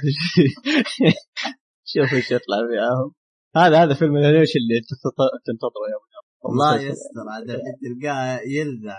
[1.94, 3.12] شوف إيش يطلع معاهم
[3.56, 6.08] هذا هذا فيلم الانيميشن اللي تنتظ- تنتظره من الأيام.
[6.46, 6.92] الله.
[6.92, 7.26] يستر.
[7.34, 8.98] عاد تلقاه يلذع.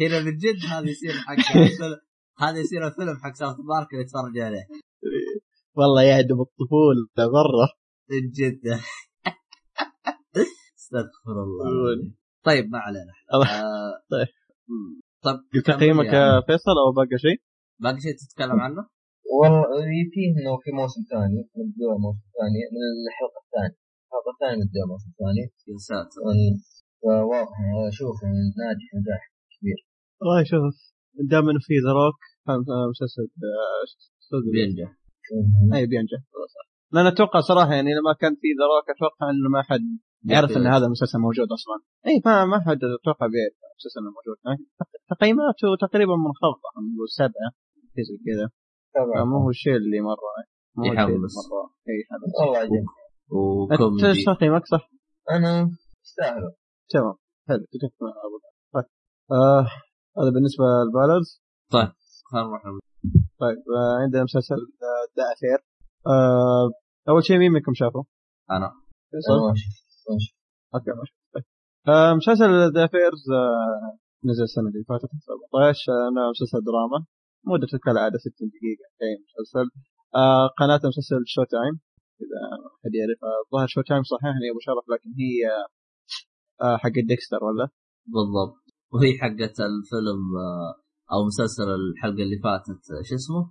[0.00, 1.38] هنا من جد هذا يصير حق
[2.38, 4.66] هذا يصير الفيلم حق ساوث بارك اللي تفرج عليه.
[5.76, 7.68] والله يعدم الطفولة مره
[8.10, 8.64] من جد.
[10.78, 12.12] استغفر الله.
[12.44, 13.12] طيب ما علينا.
[13.32, 14.30] آه، طيب.
[15.24, 17.38] طب كمل تقييمك يا فيصل أو باقي شيء؟
[17.82, 18.82] باقي شيء تتكلم عنه؟
[19.32, 23.76] والله فيه إنه في موسم ثاني مبدوع موسم ثاني من الحلقة الثانية.
[24.06, 25.44] الحلقة الثانية مبدوع موسم ثاني.
[25.68, 26.20] يا ساتر.
[27.02, 27.58] فواضح
[27.92, 28.16] أشوف
[28.60, 29.78] ناجح نجاح كبير.
[30.20, 30.74] والله شوف
[31.32, 32.20] دام انه في The Rock
[32.92, 33.26] مسلسل
[34.32, 34.99] آه،
[35.30, 36.20] صدق بينجح اي بينجح
[36.92, 39.86] لأن أتوقع صراحة يعني لما كان في The Rock أتوقع إنه ما حد
[40.32, 41.76] يعرف إن هذا المسلسل موجود أصلا.
[42.06, 44.64] اي ما ما حد أتوقع بيعرف المسلسل إنه موجود يعني
[45.12, 46.68] تقييماته تقريبا منخفضة.
[46.94, 47.50] نقول سبعة
[47.94, 48.46] شيء زي كذا.
[49.30, 50.30] مو هو الشيء اللي مرة
[50.76, 51.34] مو يحمس.
[51.52, 51.64] مرة.
[51.88, 52.32] اي يحمس.
[52.40, 52.86] والله عجبني
[53.72, 54.90] انت إيش تقييمك؟ صح؟
[55.30, 55.70] أنا
[56.04, 56.52] يستاهلوا
[56.90, 57.14] تمام.
[57.48, 57.64] حلو.
[57.72, 58.36] تتفق مع أبو
[58.74, 58.84] طيب.
[59.30, 59.66] آه
[60.18, 61.42] هذا بالنسبة لل Ballers.
[61.72, 61.92] طيب.
[62.30, 62.89] خلينا نروح.
[63.40, 65.58] طيب آه عندنا مسلسل آه The Affair
[66.06, 66.70] آه
[67.08, 68.04] أول شيء مين منكم شافه؟
[68.50, 68.72] أنا.
[70.08, 70.30] ماشي
[70.74, 71.14] okay ماشي.
[71.34, 71.44] طيب.
[71.88, 75.10] آه مسلسل The Affair آه نزل السنة اللي فاتت
[75.52, 76.98] 17 آه انه مسلسل دراما.
[77.46, 79.66] مدته كالعاده 60 دقيقة اي مسلسل.
[80.14, 81.74] آه قناة مسلسل Showtime
[82.22, 82.40] إذا
[82.84, 85.34] حد يعرف آه، الظاهر Showtime صححني ابو شرف لكن هي
[86.62, 87.68] آه حق Dexter ولا؟
[88.14, 88.56] بالضبط.
[88.92, 90.72] وهي حقت الفيلم آه،
[91.12, 93.42] أو مسلسل الحلقة اللي فاتت آه، شو اسمه؟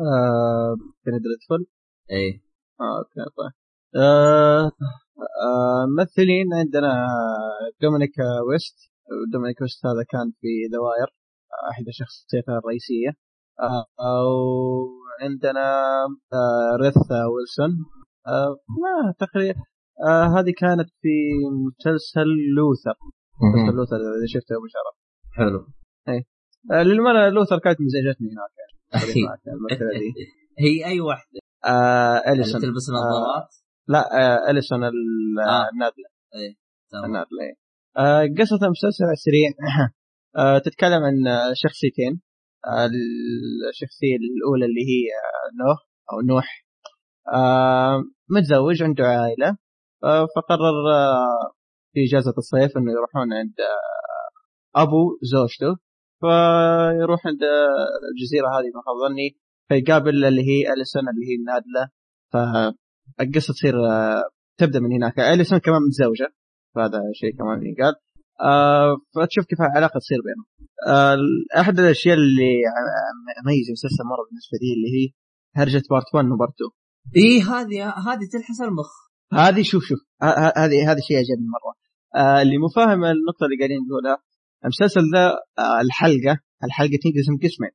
[0.00, 1.66] آه Dreadful
[2.10, 2.42] إيه.
[2.80, 3.52] آه okay طيب.
[4.02, 4.70] آه
[5.44, 7.06] آه ممثلين عندنا
[7.82, 8.16] Dominic
[8.48, 8.76] West.
[9.32, 11.08] Dominic West هذا كان في The Wire
[11.72, 13.10] إحدى شخصيته الرئيسية.
[13.60, 13.84] آه
[15.20, 15.66] وعندنا
[16.32, 16.96] آه Ruth
[17.32, 17.70] Wilson.
[18.26, 19.60] آه ما تقريبا
[20.08, 21.14] آه هذه كانت في
[21.66, 22.96] مسلسل Luther.
[23.42, 24.94] مسلسل Luther إذا شفته أبو شرف.
[25.32, 25.60] حلو.
[26.08, 26.22] آه
[26.70, 29.04] للأمانة Luther كانت مزعجتني هناك يعني.
[29.98, 30.14] دي.
[30.64, 33.48] هي أي واحدة؟ آه Alison تلبس نظارات
[33.88, 35.68] لا آه اليسون ال- آه.
[35.72, 36.08] النادلة.
[36.34, 36.54] إيه
[36.90, 37.04] تمام.
[37.04, 37.54] النادلة إيه.
[37.96, 39.50] آه قصة المسلسل على السريع
[40.38, 42.20] آه تتكلم عن آه، شخصيتين.
[42.66, 42.86] آه
[43.70, 45.78] الشخصية الأولى اللي هي آه، نوح
[46.12, 46.66] أو نوح.
[47.34, 49.56] آه متزوج عنده عائلة.
[50.04, 51.52] آه فقرر آه
[51.92, 55.76] في إجازة الصيف إنه يروحون عند آه أبو زوجته.
[56.20, 57.42] فيروح عند
[58.12, 59.36] الجزيرة هذه ما خاب ظني
[59.68, 61.88] فيقابل اللي هي Alison اللي هي النادلة.
[62.32, 64.22] فالقصة تصير آه
[64.58, 65.18] تبدأ من هناك.
[65.20, 66.34] Alison كمان متزوجة
[66.74, 67.94] فهذا شيء كمان ينقال
[68.40, 70.46] آه فتشوف كيف العلاقة تصير بينهم.
[70.86, 71.16] آه
[71.60, 72.52] أحد الأشياء اللي
[73.44, 75.12] اميز المسلسل مرة بالنسبة لي اللي هي
[75.56, 76.70] هرجة part 1 و part 2
[77.16, 78.90] اي هذه هذه تلحس المخ
[79.32, 79.98] هذه شوف شوف
[80.62, 81.74] هذه هذا شيء عجبني مرة.
[82.22, 84.18] آه اللي مو فاهم النقطة اللي قاعدين نقولها
[84.64, 85.28] المسلسل ذا
[85.58, 87.70] آه الحلقة الحلقة تنقسم قسمين.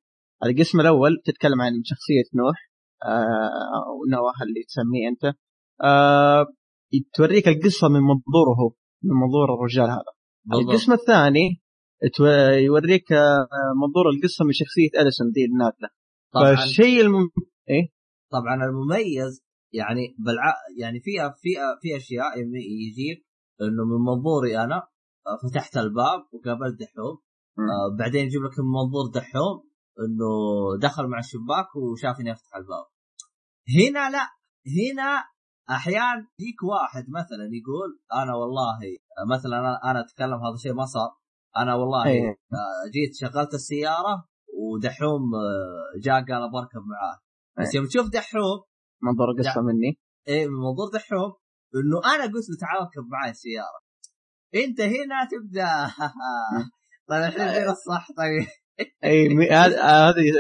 [0.46, 2.72] القسم الأول تتكلم عن شخصية نوح
[3.06, 5.36] آه أو نوح اللي تسميه أنت.
[5.84, 6.46] آه
[7.14, 8.70] توريك القصة من منظوره هو
[9.04, 10.14] من منظور الرجال هذا.
[10.46, 10.70] بالضبط.
[10.70, 11.64] القسم الثاني
[12.66, 13.48] يوريك آه،
[13.82, 15.90] منظور القصة من شخصية أليسون دي النادله
[16.34, 17.30] فالشيء الم...
[18.32, 20.56] طبعا المميز يعني بالع...
[20.80, 21.12] يعني في
[21.42, 21.50] في
[21.82, 22.40] في أشياء
[22.88, 23.26] يجيك
[23.62, 24.93] إنه من منظوري أنا آه،
[25.44, 27.18] فتحت الباب وقابلت دحوم.
[27.60, 29.56] آه بعدين يجيب لك من منظور دحوم
[30.00, 30.32] إنه
[30.82, 32.86] دخل مع الشباك وشافني افتح الباب.
[33.80, 34.26] هنا لا
[34.78, 35.24] هنا
[35.70, 38.80] أحيانا يجيك واحد مثلا يقول أنا والله
[39.36, 39.58] مثلا
[39.92, 41.12] أنا أتكلم هذا الشيء ما صار.
[41.58, 42.30] أنا والله إيه.
[42.30, 44.28] آه، جيت شغلت السيارة
[44.60, 47.18] ودحوم آه، جاء قال بركب معاه
[47.60, 48.60] بس يوم تشوف دحوم
[49.04, 50.00] منظور القصة مني.
[50.28, 51.32] إيه من منظور دحوم
[51.76, 53.80] إنه أنا قلت له تعال أركب معي السيارة.
[54.56, 55.92] انت هنا تبدأ.
[57.10, 58.48] طيب الحين فين الصح طيب.
[59.04, 60.32] أي هذه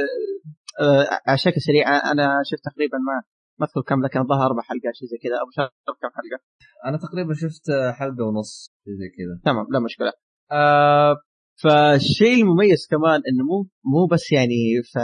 [0.81, 3.23] آه، على شكل سريع أنا شفت تقريبا ما
[3.59, 5.35] ما أذكر كم لكن الظاهر أربع حلقات شيء زي كذا.
[5.41, 6.43] أبو شرف كم حلقة؟
[6.85, 7.65] أنا تقريبا شفت
[7.99, 9.53] حلقة ونص زي كذا.
[9.53, 10.11] تمام لا مشكلة.
[10.51, 11.15] آه
[11.63, 13.57] فالشيء المميز كمان إنه مو
[13.93, 14.99] مو بس يعني في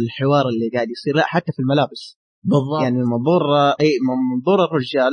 [0.00, 2.18] الحوار اللي قاعد يصير لا حتى في الملابس.
[2.44, 2.82] بالضبط.
[2.82, 3.42] يعني من منظور
[3.80, 5.12] أي من منظور الرجال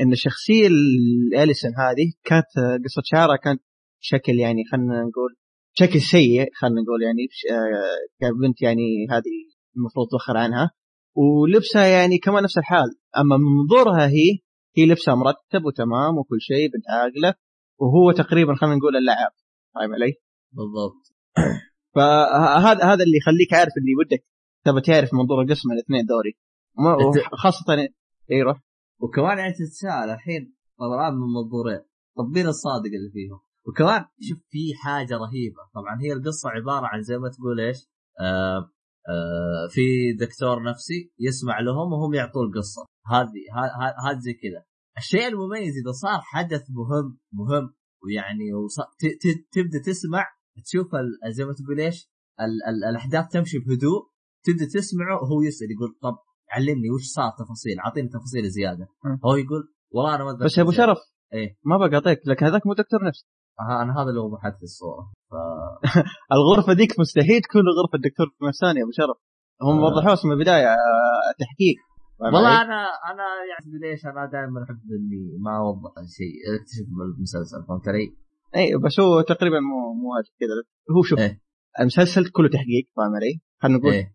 [0.00, 3.62] إن الشخصيه الاليسون هذه كانت آه، قصة شعرها كانت
[4.00, 5.36] شكل يعني خلينا نقول
[5.72, 9.36] شكل سيء خلينا نقول يعني آه، كبنت يعني هذه
[9.76, 10.70] المفروض توخر عنها.
[11.14, 14.38] ولبسها يعني كمان نفس الحال أما من منظورها هي
[14.76, 17.34] هي لبسها مرتب وتمام وكل شيء بنت عاقلة
[17.80, 19.32] وهو تقريبا خلينا نقول اللعاب.
[19.74, 20.14] فاهم علي؟
[20.52, 21.04] بالضبط.
[21.94, 24.24] فهذا هذا اللي يخليك عارف اللي ودك.
[24.64, 26.36] تبى تعرف منظور القسم الاثنين دوري.
[27.32, 27.88] وخاصه
[28.32, 28.65] إيوه.
[29.00, 31.80] وكمان يعني تتساءل الحين طبعا من منظورين
[32.16, 37.02] طب مين الصادق اللي فيهم؟ وكمان شوف في حاجة رهيبة طبعا هي القصة عبارة عن
[37.02, 37.76] زي ما تقول إيش؟
[38.20, 38.72] آه
[39.08, 43.40] آه في دكتور نفسي يسمع لهم وهم يعطوا القصة هذه
[44.06, 44.64] هذه زي كذا
[44.98, 47.74] الشيء المميز إذا صار حدث مهم مهم
[48.04, 48.76] ويعني وص...
[48.80, 49.06] ت...
[49.06, 49.46] ت...
[49.52, 50.26] تبدأ تسمع
[50.64, 51.34] تشوف ال...
[51.34, 52.68] زي ما تقول إيش؟ ال...
[52.68, 52.84] ال...
[52.84, 54.10] الأحداث تمشي بهدوء
[54.44, 56.16] تبدأ تسمعه وهو يسأل يقول طب
[56.50, 58.88] علمني وش صار تفاصيل اعطيني تفاصيل زيادة.
[59.24, 60.70] هو يقول والله أنا ما بس يا أبو.
[60.70, 60.98] شرف
[61.32, 63.26] إيه ما بقاطعك لكن هذاك مو دكتور نفس
[63.60, 65.34] ها- أنا هذا اللي وضحت في الصورة ف...
[66.36, 69.16] الغرفة ذيك مستحيل تكون غرفه دكتور نفساني يا أبو شرف
[69.62, 69.84] هم آه.
[69.84, 71.76] وضحوها من البدايه آه، تحقيق
[72.20, 72.80] والله؟ أنا
[73.10, 76.86] أنا يعني ليش أنا دائما أحب إني ما أوضح شيء أكتشف
[77.18, 78.16] المسلسل فهمت علي؟
[78.56, 80.08] اي بس هو تقريبا مو مو
[80.40, 80.48] كذا
[80.96, 81.40] هو شوف إيه.
[81.80, 84.14] المسلسل كله تحقيق فاهم علي؟ خلينا نقول إيه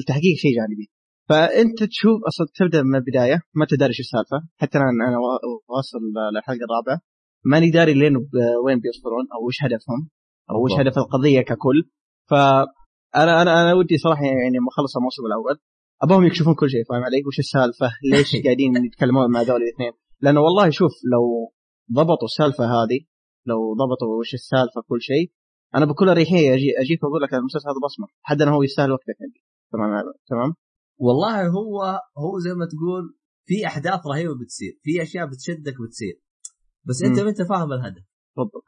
[0.00, 0.90] التحقيق شيء جانبي
[1.28, 5.76] فأنت تشوف أصلا تبدأ من البداية ما أنت داري شو السالفة حتى أنا أنا وا-
[5.76, 5.98] واصل
[6.34, 7.00] للحلقة الرابعة
[7.44, 8.16] ماني داري لين
[8.64, 10.08] وين بيصبرون أو وش هدفهم
[10.50, 10.72] أو وش.
[10.80, 11.78] هدف القضية ككل
[12.30, 15.56] فانا أنا أنا ودي صراحة يعني لما اخلص الموسم الأول
[16.02, 20.40] ابغاهم يكشفون كل شيء فاهم علي؟ وش السالفة؟ ليش قاعدين يتكلمون مع ذول الاثنين؟ لأنه
[20.40, 21.52] والله شوف لو
[21.92, 23.00] ضبطوا السالفة هذه
[23.46, 25.30] لو ضبطوا وش السالفة كل شيء
[25.74, 29.16] أنا بكل أريحية أجي أجيك وأقول لك المسلسل هذا بصمة حد أنا هو يستاهل وقتك
[29.22, 29.90] عندي تمام
[30.30, 30.54] تمام
[31.04, 33.04] والله هو هو زي ما تقول
[33.48, 36.14] في أحداث رهيبة بتصير في أشياء بتشدك بتصير
[36.88, 37.20] بس أنت.
[37.20, 38.04] ما انت فاهم الهدف
[38.36, 38.64] بالضبط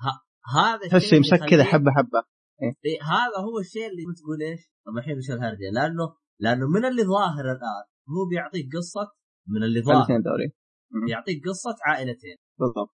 [0.57, 2.20] هذا تحس يمسك كذا حبة حبة
[2.62, 7.03] إيه هذا هو الشيء اللي تقول إيش؟ طب الحين وش الهرجة؟ لأنه لأنه من اللي
[7.03, 9.12] ظاهر الآن هو بيعطيك قصة
[9.49, 10.49] من اللي ظاهر دوري
[10.91, 11.09] مم.
[11.09, 12.95] يعطيك قصة عائلتين بالضبط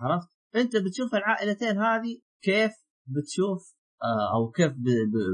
[0.00, 2.72] عرفت؟ أنت بتشوف العائلتين هذه كيف
[3.06, 4.72] بتشوف آه أو كيف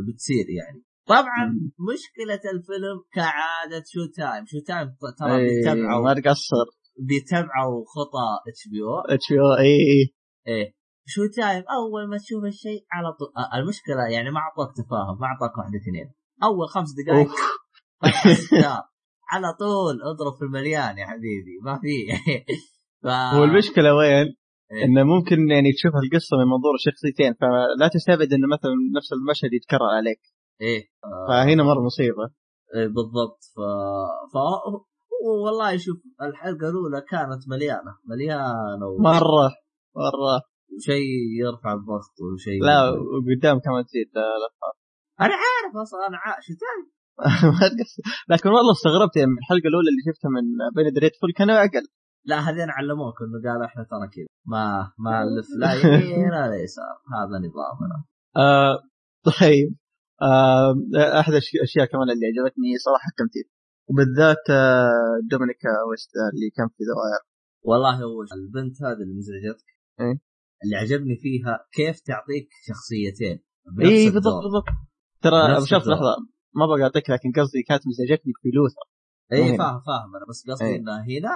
[0.08, 0.84] بتصير يعني.
[1.14, 1.44] طبعا.
[1.90, 4.88] مشكلة الفيلم كعادة Showtime، Showtime؟
[5.18, 6.66] ترى إيه، بيتبعوا ما تقصر
[7.08, 9.00] بيتبعوا خطى إتش بي أو.
[9.14, 10.14] إتش بي أو اي اي
[10.46, 10.74] إيه.
[11.06, 13.28] Showtime؟ أول ما تشوف الشيء على طول.
[13.54, 16.08] المشكلة يعني ما أعطاك تفاهم ما أعطاك واحدة اثنين.
[16.42, 17.30] أول خمس دقائق.
[19.32, 21.54] على طول اضرب في المليان يا حبيبي.
[21.62, 21.94] ما في.
[23.02, 23.06] ف...
[23.06, 24.26] هو المشكلة وين؟
[24.72, 24.84] إيه.
[24.84, 29.90] إنه ممكن يعني تشوف القصة من منظور الشخصيتين فلا تستبعد إنه مثلا نفس المشهد يتكرر
[29.98, 30.20] عليك.
[30.61, 30.82] إيه.
[31.04, 32.24] آه، فهنا مرة مصيبة.
[32.74, 33.40] إيه بالضبط.
[33.54, 33.58] ف...
[34.32, 34.36] ف
[35.44, 39.02] والله شوف الحلقة الأولى كانت مليانة مليانة و...
[39.02, 39.50] مرة
[39.96, 40.42] مرة.
[40.78, 41.06] شيء
[41.42, 44.50] يرفع الضغط وشيء لا وقدام كمان تزيد لا لا
[45.20, 46.44] أنا عارف أصلا أنا عارف.
[48.30, 50.44] لكن والله استغربت يعني من الحلقة الأولى اللي شفتها من
[50.76, 51.86] بين دريت فول كانوا أقل.
[52.24, 54.26] لا هذين علموك إنه قالوا إحنا ترى كذا.
[54.46, 56.96] ما ما نلف لا يمين ولا يسار.
[57.14, 58.04] هذا نظامنا.
[58.36, 58.78] آه
[59.24, 59.68] طيب.
[59.68, 59.89] آه
[61.20, 63.46] أحد الأش- الأشياء كمان اللي عجبتني صراحة التمثيل
[63.90, 67.22] وبالذات آه Dominic West اللي كان في The Wire
[67.68, 69.68] والله هو البنت هذه اللي مزعجتك
[70.00, 70.16] إيه.
[70.64, 73.36] اللي عجبني فيها كيف تعطيك شخصيتين
[73.82, 74.10] اي.
[74.10, 74.68] بالضبط بالضبط
[75.22, 75.88] ترى شوف.
[75.88, 76.16] لحظة
[76.58, 78.84] ما بقى أعطيك لكن قصدي كانت مزعجتني في Luther
[79.32, 79.58] اي.
[79.58, 80.76] فاهم فاهم أنا بس قصدي إيه.
[80.76, 81.34] إنه هنا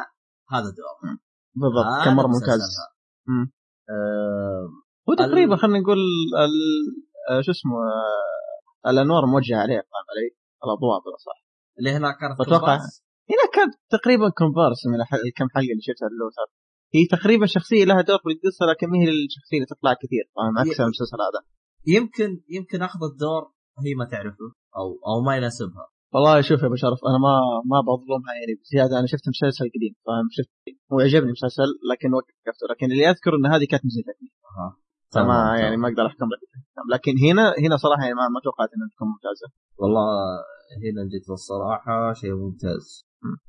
[0.52, 1.16] هذا دور
[1.56, 2.60] بالضبط هذا كان مرة ممتاز.
[3.90, 4.68] آه
[5.08, 5.98] هو تقريبا خلينا نقول.
[7.30, 8.43] آه، شو اسمه آه،
[8.86, 10.28] الانوار موجهة عليه فاهم علي؟
[10.64, 11.38] الاضواء صح
[11.78, 12.36] اللي هناك كانت.
[12.36, 13.04] كومبارس.
[13.30, 16.48] هنا كان تقريبا كومبارس من الكم حلقة اللي شفتها لوثر
[16.94, 20.58] هي تقريبا شخصية لها دور في القصة لكن ما هي الشخصيه اللي تطلع كثير فاهم
[20.58, 21.40] عكس المسلسل هذا
[21.96, 23.42] يمكن يمكن أخذ الدور
[23.84, 27.34] هي ما تعرفه أو أو ما يناسبها والله شوف يا ابو شرف أنا ما
[27.70, 30.50] ما بظلمها يعني بزياده أنا شفت مسلسل قديم فاهم شفت
[30.92, 34.76] هو عجبني مسلسل لكن وقفته لكن اللي أذكر إن هذه كانت أها.
[35.14, 35.76] فما يعني.
[35.76, 36.40] ما أقدر أحكم لك
[36.92, 39.46] لكن هنا هنا صراحة يعني ما, توقعت إنها تكون ممتازة
[39.78, 40.06] والله
[40.84, 43.06] هنا جيت الصراحه شيء ممتاز.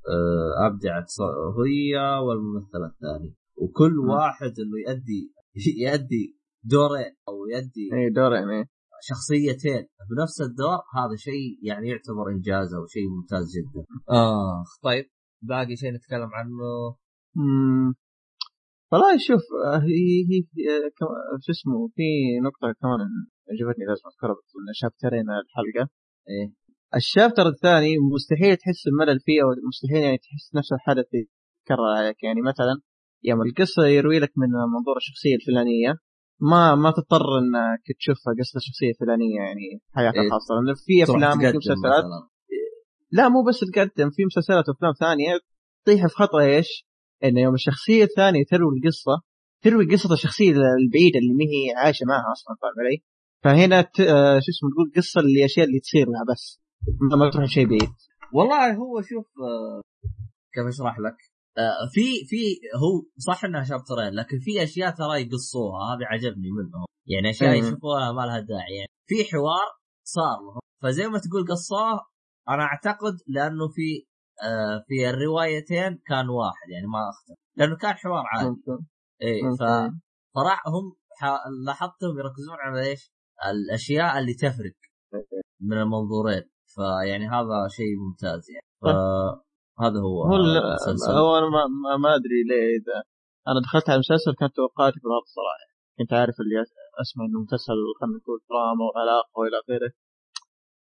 [0.09, 1.11] آه، ابدعت
[1.66, 4.09] هي والممثل الثاني وكل م.
[4.09, 5.34] واحد انه يؤدي
[5.84, 8.70] يؤدي دورين أو يؤدي إي دور يعني
[9.01, 13.86] شخصيتين بنفس الدور هذا شيء يعني يعتبر إنجاز أو شيء ممتاز جدا.
[14.09, 15.05] اخ طيب
[15.41, 16.95] باقي شيء نتكلم عنه
[17.36, 17.93] مم.
[18.95, 20.39] والله شوف آه، هي هي
[20.69, 22.03] آه، كم- شو اسمه في
[22.47, 22.99] نقطة كمان
[23.51, 25.89] عجبتني لازم أذكرها إن شابترين الحلقة
[26.29, 26.47] إيه
[26.95, 32.41] الشابتر الثاني مستحيل تحس بملل فيه أو مستحيل يعني تحس نفس الحدث يتكرر عليك يعني
[32.41, 32.73] مثلا
[33.23, 35.91] يوم القصة يروي لك من منظور الشخصية الفلانية
[36.51, 40.27] ما ما تضطر إنك تشوف قصة الشخصية الفلانية يعني حياتها إيه.
[40.27, 42.29] الخاصة لأن في أفلام وفي تقدم مسلسلات مثلاً.
[43.11, 45.39] لا مو بس تقدم في مسلسلات وأفلام ثانية
[45.83, 46.85] تطيح في خطأ إيش؟
[47.24, 49.22] إنه يوم الشخصية الثانية تروي القصة
[49.63, 52.97] تروي قصة الشخصية البعيدة اللي ما هي عايشة معها أصلا فاهم علي؟
[53.43, 53.99] فهنا ت...
[53.99, 56.59] آه، شو اسمه تقول قصة الاشياء اللي تصير لها بس
[57.20, 57.89] ما- تروح شيء بعيد
[58.34, 59.82] والله هو شوف آه،
[60.53, 61.18] كيف أشرح لك؟
[61.57, 62.38] آه، في في
[62.82, 67.53] هو صح إنها شابترين لكن في أشياء ترى يقصوها هذا عجبني منهم يعني أشياء.
[67.59, 69.68] يشوفوها ما لها داعي يعني في حوار
[70.03, 71.99] صار لهم فزي ما تقول قصوه
[72.49, 74.05] أنا أعتقد لأنه في
[74.88, 78.61] في الروايتين كان واحد يعني ما اختلف لأنه كان حوار عادي.
[79.21, 79.63] اي ف.
[80.36, 80.95] فراح هم
[81.65, 83.11] لاحظتهم يركزون على إيش؟
[83.51, 84.77] الأشياء اللي تفرق
[85.61, 86.43] من المنظورين.
[86.73, 88.67] فيعني هذا شيء ممتاز يعني.
[88.83, 91.11] فهذا هو هو المسلسل.
[91.11, 92.97] هو أنا ما, ما, أدري ليه إذا
[93.47, 95.67] أنا دخلت على المسلسل كانت توقعاتي في الأرض صراحة.
[95.97, 96.55] كنت عارف اللي
[97.01, 99.91] أسمع إنه مسلسل خلينا نقول دراما وعلاقة وإلى آخره.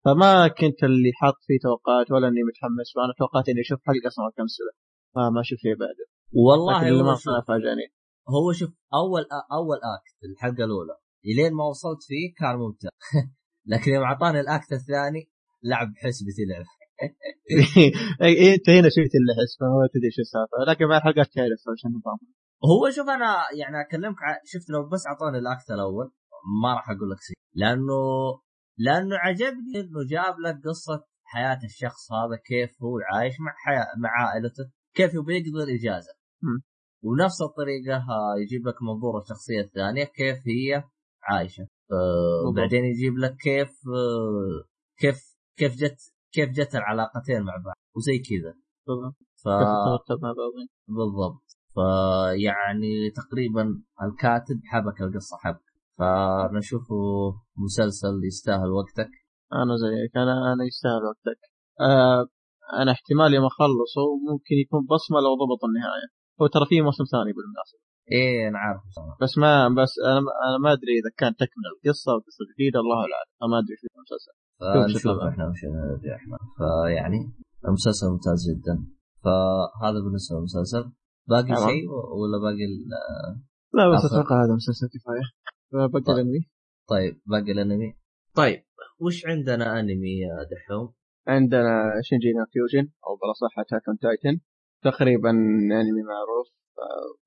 [0.04, 4.24] فما كنت اللي حاط فيه توقعات ولا إني متحمس وأنا توقعت إني أشوف حلقة أصلا
[4.26, 4.72] وكنسله
[5.14, 6.04] فما أشوف شيء بعده.
[6.32, 7.86] والله اللي ما شوف فاجأني.
[8.28, 9.22] هو شوف أول
[9.58, 10.96] أول اكت الحلقة الأولى
[11.30, 12.88] إلين ما وصلت فيه كان ممتع.
[13.72, 15.22] لكن يوم أعطاني الاكت الثاني
[15.62, 16.64] لعب حسبتي لعب
[18.22, 20.56] إيه، أنت هنا شفت اللي حس فما تدري شو السالفة.
[20.70, 22.18] لكن مع الحلقات تعرف عشان نظام.
[22.70, 23.30] هو شوف أنا
[23.60, 26.06] يعني أكلمك شفت لو بس أعطاني الاكت الأول
[26.62, 27.36] ما راح أقول لك شيء.
[27.54, 28.00] لأنه
[28.78, 34.10] لأنه عجبني إنه جاب لك قصة حياة الشخص هذا كيف هو عايش مع حياة مع
[34.10, 35.14] عائلته كيف
[35.62, 36.12] الاجازه
[36.42, 36.62] مم.
[37.02, 40.84] ونفس الطريقة آه، يجيب لك منظور الشخصية الثانية كيف هي
[41.22, 41.62] عايشة
[41.92, 42.56] آه، بالضبط.
[42.56, 44.64] بعدين يجيب لك كيف آه،
[44.98, 45.16] كيف
[45.56, 45.98] كيف جت
[46.32, 48.54] كيف جت العلاقتين مع بعض وزي كذا
[48.86, 49.16] بالضبط.
[49.36, 49.48] ف
[50.88, 51.44] بالضبط
[51.74, 57.02] فيعني تقريبا الكاتب حبك القصة حبك فنشوفه
[57.56, 59.10] مسلسل يستاهل وقتك.
[59.52, 61.40] أنا زيك أنا أنا يستاهل وقتك.
[61.80, 62.26] آه
[62.82, 66.08] أنا احتمال يوم أخلصه ممكن يكون بصمة لو ضبط النهاية.
[66.40, 67.80] هو ترى في موسم ثاني بالمناسبة.
[68.12, 69.16] إيه أنا عارف صراحة.
[69.22, 72.96] بس ما بس أنا أنا ما أدري إذا كان تكمل القصة أو قصة جديدة الله
[73.02, 73.52] أعلم.
[73.52, 74.34] ما أدري شو المسلسل.
[74.60, 75.18] فنشوف.
[75.30, 77.20] إحنا وش نبي إحنا فيعني
[77.68, 78.76] المسلسل ممتاز جدا.
[79.24, 80.84] فهذا بالنسبة للمسلسل.
[81.32, 81.54] باقي.
[81.68, 81.84] شيء
[82.20, 82.66] ولا باقي.
[83.76, 84.04] لا بس.
[84.04, 85.26] أتوقع هذا مسلسل كفاية.
[85.74, 86.16] فبقى طيب.
[86.16, 86.40] الأنمي.
[86.88, 87.96] طيب باقي الأنمي.
[88.34, 88.62] طيب
[89.00, 90.94] وش عندنا أنمي يا دحوم؟
[91.28, 94.40] عندنا Shingeki no Kyojin أو بالاصح Attack on Titan.
[94.82, 95.30] تقريبا
[95.80, 96.46] أنمي معروف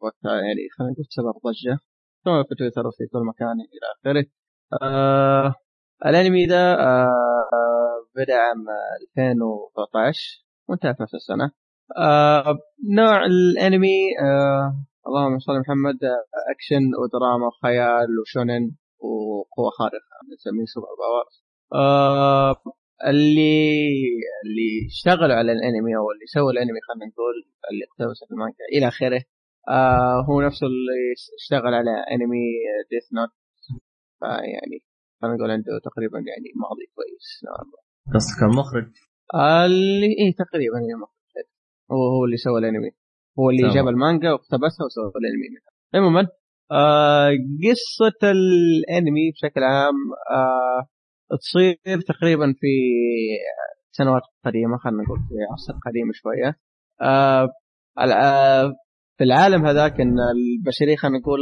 [0.02, 1.80] وقتها يعني خلينا نقول سبب ضجة.
[2.24, 4.26] سواء في تويتر وفي كل مكان إلى آخره.
[4.82, 5.54] آه
[6.06, 7.08] الأنمي ذا آه
[8.16, 8.66] بدأ عام
[9.18, 11.52] 2013 وانتهى في نفس السنة
[11.98, 12.58] آه
[12.96, 16.00] نوع الأنمي آه اللهم صل على محمد.
[16.54, 18.64] أكشن ودراما وخيال و shonen
[19.00, 20.16] وقوة خارقة.
[20.34, 21.26] نسميه super power
[21.74, 22.56] آه
[23.08, 23.66] اللي
[24.46, 27.36] اللي اشتغلوا على الانمي أو اللي سووا الانمي خلينا نقول
[27.72, 29.22] اللي اقتبس المانجا إلى آخره
[29.70, 31.00] آه هو نفسه اللي
[31.40, 32.46] اشتغل على انمي
[32.92, 33.34] ديث نوت
[34.20, 34.78] فيعني
[35.22, 37.28] خلينا نقول عنده تقريبا يعني ماضي كويس.
[38.14, 38.88] قصدك المخرج؟
[39.34, 41.48] آه، اللي إيه تقريبا هي مخرج.
[41.92, 42.92] هو هو اللي سوى الانمي.
[43.40, 43.74] هو اللي.
[43.76, 45.72] جاب المانجا واقتبسها وسوى الانمي منها.
[45.96, 46.28] عموما
[46.72, 47.30] آه
[47.64, 49.96] قصة الانمي بشكل عام
[50.32, 50.88] آه
[51.38, 52.68] تصير تقريبا في
[53.92, 56.56] سنوات قديمة خلينا نقول في عصر قديم شوية.
[57.02, 57.48] آه
[58.00, 58.74] آه،
[59.18, 61.40] في العالم هذاك إن البشرية خلينا نقول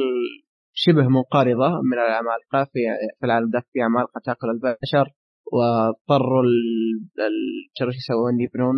[0.73, 2.79] شبه منقرضة من العمالقة في
[3.19, 5.07] في العالم ذاك في عمالقة تأكل البشر
[5.53, 8.75] واضطروا ال- ال- شو يسوون؟ يبنون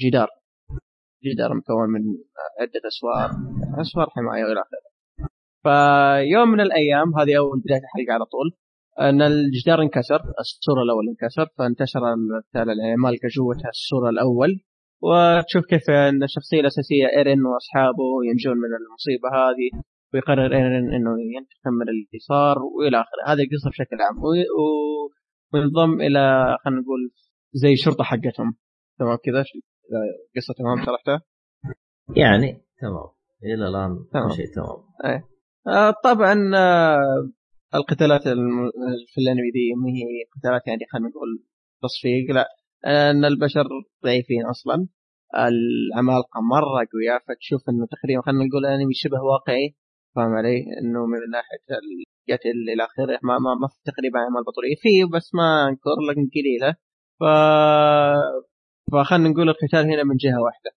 [0.00, 0.28] جدار.
[1.24, 2.00] جدار مكون من
[2.60, 3.30] عدة أسوار
[3.80, 4.88] أسوار حماية وإلى آخره.
[5.62, 8.48] فيوم من الأيام هذه أول بداية الحلقة على طول
[9.00, 12.00] أن الجدار انكسر السور الأول انكسر فانتشر
[12.56, 14.60] العمالقة جوة السور الأول.
[15.02, 19.68] وتشوف كيف أن الشخصية الأساسية إيرين وأصحابه ينجون من المصيبة هذه
[20.14, 23.32] ويقرر إيرين أنه ينتقم من اللي صار وإلى آخره.
[23.32, 24.16] هذه القصة بشكل عام.
[25.52, 27.10] وينضم إلى خلينا نقول
[27.52, 28.56] زي شرطة حقتهم.
[28.98, 29.44] تمام كذا؟
[30.36, 31.22] قصة تمام شرحتها؟
[32.16, 33.08] يعني تمام.
[33.44, 33.96] إلى الآن.
[34.12, 35.22] كل شيء تمام.
[35.68, 37.30] آه، طبعا آه،
[37.74, 38.22] القتالات
[39.12, 40.04] في الأنمي دي ما هي
[40.36, 41.44] قتالات يعني خلينا نقول
[41.82, 42.46] تصفيق لا.
[42.86, 43.66] إن البشر
[44.04, 44.88] ضعيفين أصلا.
[45.34, 49.76] العمالقة مرة قوية فتشوف إنه تقريبا خلينا نقول الانمي شبه واقعي.
[50.16, 54.76] فاهم علي؟ إنه من ناحية القتل إلى آخره ما ما, ما في تقريبا اعمال بطوليه
[54.82, 56.70] في بس ما أنكر لكن قليلة.
[57.20, 57.22] ف
[58.92, 60.70] فخلينا نقول القتال هنا من جهة واحدة.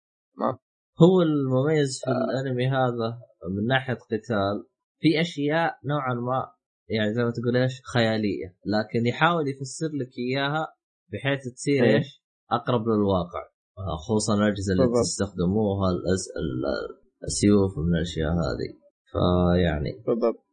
[1.01, 2.11] هو المميز آه.
[2.11, 3.19] في الأنمي هذا
[3.57, 4.67] من ناحية قتال
[4.99, 6.51] في أشياء نوعا ما
[6.89, 8.47] يعني زي ما تقول إيش؟ خيالية.
[8.65, 10.67] لكن يحاول يفسر لك إياها
[11.11, 11.95] بحيث تصير إيه.
[11.97, 13.43] إيش؟ أقرب للواقع.
[13.77, 15.03] آه، خصوصا الأجهزة اللي بالضبط.
[15.03, 16.23] تستخدموها الأز...
[16.39, 18.69] ال- السيوف من الأشياء هذه.
[19.11, 20.45] فيعني بالضبط.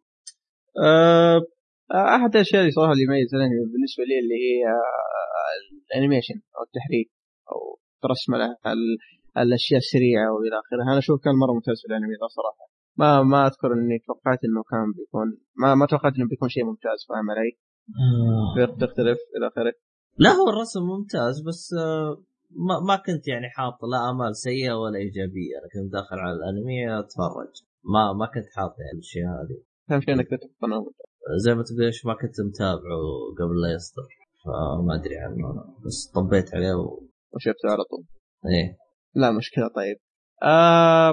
[0.84, 1.42] آه،
[2.16, 5.54] أحد الأشياء اللي صراحة اللي يميز الأنمي بالنسبة لي اللي هي آه،
[5.90, 7.17] الأنيميشن أو التحريك.
[7.52, 7.60] أو
[8.12, 8.98] رسم ال- ال-
[9.42, 10.82] الأشياء السريعة وإلى آخره.
[10.92, 12.64] أنا أشوف كان مرة ممتاز في الأنمي ذا صراحة.
[13.00, 16.98] ما ما أذكر إني توقعت إنه كان بيكون ما ما توقعت إنه بيكون شيء ممتاز
[17.08, 17.52] فاهم علي؟
[18.80, 19.72] تختلف إلى آخره.
[20.18, 24.98] لا هو الرسم ممتاز بس آه، ما, ما كنت يعني حاط لا أمال سيئة ولا
[24.98, 25.54] إيجابية.
[25.58, 27.54] أنا كنت داخل على الأنمي أتفرج.
[27.94, 29.58] ما ما كنت حاط يعني الاشياء هذه.
[29.90, 30.48] اهم شيء انك ممتاز.
[31.44, 33.00] زي ما تقول إيش ما كنت متابعه
[33.38, 34.08] قبل لا يصدر.
[34.44, 35.64] فما أدري عنه.
[35.86, 37.07] بس طبيت عليه و...
[37.34, 38.04] وشفته على طول.
[38.52, 38.76] إيه.
[39.14, 39.68] لا مشكلة.
[39.76, 39.96] طيب.
[40.42, 41.12] آه،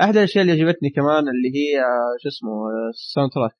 [0.00, 2.52] أحد الأشياء اللي عجبتني كمان اللي هي آه، شو اسمه
[2.90, 3.52] ال soundtrack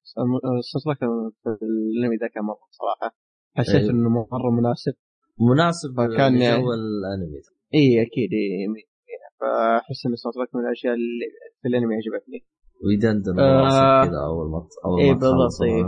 [0.58, 0.98] ال soundtrack
[1.42, 1.64] في
[1.96, 3.16] الأنمي ذا كان مرة صراحة.
[3.56, 3.90] حسيت أيوه.
[3.90, 4.92] إنه مرة مناسب.
[5.50, 7.40] مناسب فكان لجو يعني- الأنمي.
[7.74, 8.30] إي أكيد.
[8.32, 8.84] إي.
[9.40, 11.26] فأحس إن ال soundtrack من الأشياء اللي
[11.62, 12.40] في الأنمي عجبتني.
[12.84, 14.04] ويدندن آه.
[14.06, 15.82] كذا أول ما أول ما بالضبط، إيه.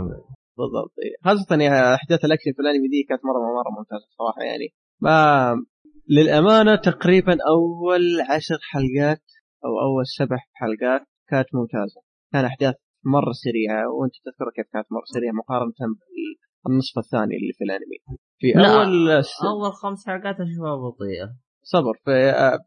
[0.59, 0.91] بالضبط.
[1.25, 4.67] خاصة يعني أحداث الأكشن في الأنمي دي كانت مرة مرة ممتازة صراحة يعني.
[5.01, 5.15] ما
[6.09, 9.23] للأمانة تقريبا أول عشر حلقات
[9.65, 12.01] أو أول سبع حلقات كانت ممتازة.
[12.33, 12.75] كان أحداث
[13.05, 15.95] مرة سريعة وأنت تذكر كيف كانت مرة سريعة مقارنة
[16.65, 18.17] بالنصف الثاني اللي في الأنمي.
[18.39, 19.43] في لا، أول س...
[19.43, 21.35] أول خمس حلقات اشوفها بطيئة.
[21.63, 21.93] صبر.
[22.05, 22.59] في آه، آه،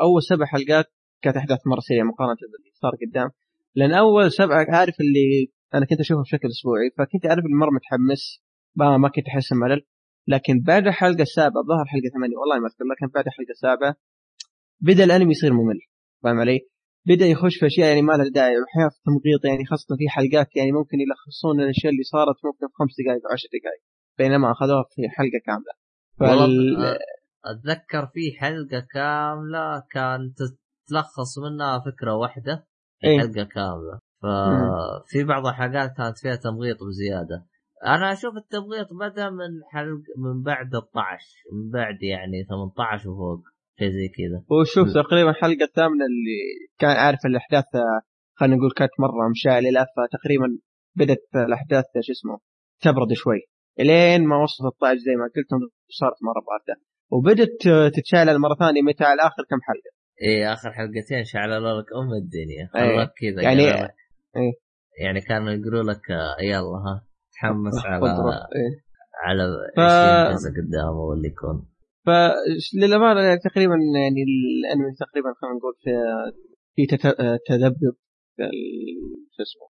[0.00, 0.86] أول سبع حلقات
[1.22, 3.30] كانت أحداث مرة سريعة مقارنة باللي صار قدام.
[3.74, 8.42] لأن أول سبعة عارف اللي أنا كنت أشوفه بشكل أسبوعي فكنت أعرف إني مرة متحمس
[8.76, 9.82] ما ما كنت أحس بملل.
[10.28, 12.36] لكن بعد الحلقة السابعة ظهر حلقة ثمانية.
[12.36, 13.96] والله ما أذكر لكن بعد الحلقة السابعة
[14.80, 15.80] بدأ الأنمي يصير ممل.
[16.22, 16.60] فاهم علي؟
[17.06, 20.56] بدأ يخش في أشياء يعني ما لها داعي وأحيانا في تمغيط يعني خاصة في حلقات
[20.56, 23.82] يعني ممكن يلخصون الأشياء اللي صارت ممكن في خمس دقائق أو عشر دقائق
[24.18, 25.72] بينما أخذوها في حلقة كاملة.
[26.18, 26.98] فال...
[27.44, 30.38] أتذكر في حلقة كاملة كانت
[30.88, 32.66] تلخص منها فكرة واحدة
[33.00, 33.20] في إيه.
[33.20, 33.98] حلقة كاملة.
[34.22, 37.46] ففي بعض الحلقات كانت فيها تمغيط بزيادة.
[37.86, 43.40] أنا أشوف التمغيط بدأ من حلق من بعد 12 من بعد يعني 18 وفوق
[43.78, 44.44] شيء زي كذا.
[44.60, 44.88] وشوف.
[44.94, 46.38] تقريبا الحلقة الثامنة اللي
[46.78, 47.64] كان عارف الأحداث
[48.34, 50.58] خلينا نقول كانت مرة مشعلله فتقريبا
[50.96, 52.38] بدأت الأحداث شو اسمه
[52.80, 53.40] تبرد شوي.
[53.80, 55.50] إلين ما وصلت 16 زي ما قلت
[55.88, 56.80] صارت مرة باردة.
[57.10, 61.86] وبدت آه، تتشعل مرة ثانية متى على آخر كم حلقة؟ إيه آخر حلقتين شعللوا لك
[61.96, 62.64] أم الدنيا.
[62.76, 62.96] إيه.
[62.96, 63.62] خلاك كذا يعني-
[64.36, 64.52] إيه.
[65.00, 67.06] يعني كانوا يقولوا لك آه، يلا ها.
[67.42, 68.46] تحمس على.
[68.56, 68.82] إيه.
[69.24, 69.42] على
[69.76, 71.68] ف- إيش ينجز قدامه واللي يكون
[72.06, 75.90] فللامانه يعني تقريبا يعني الأنمي تقريبا خلينا نقول في
[76.76, 76.86] في
[77.48, 77.94] تذبذب
[78.36, 79.68] في ال- شو اسمه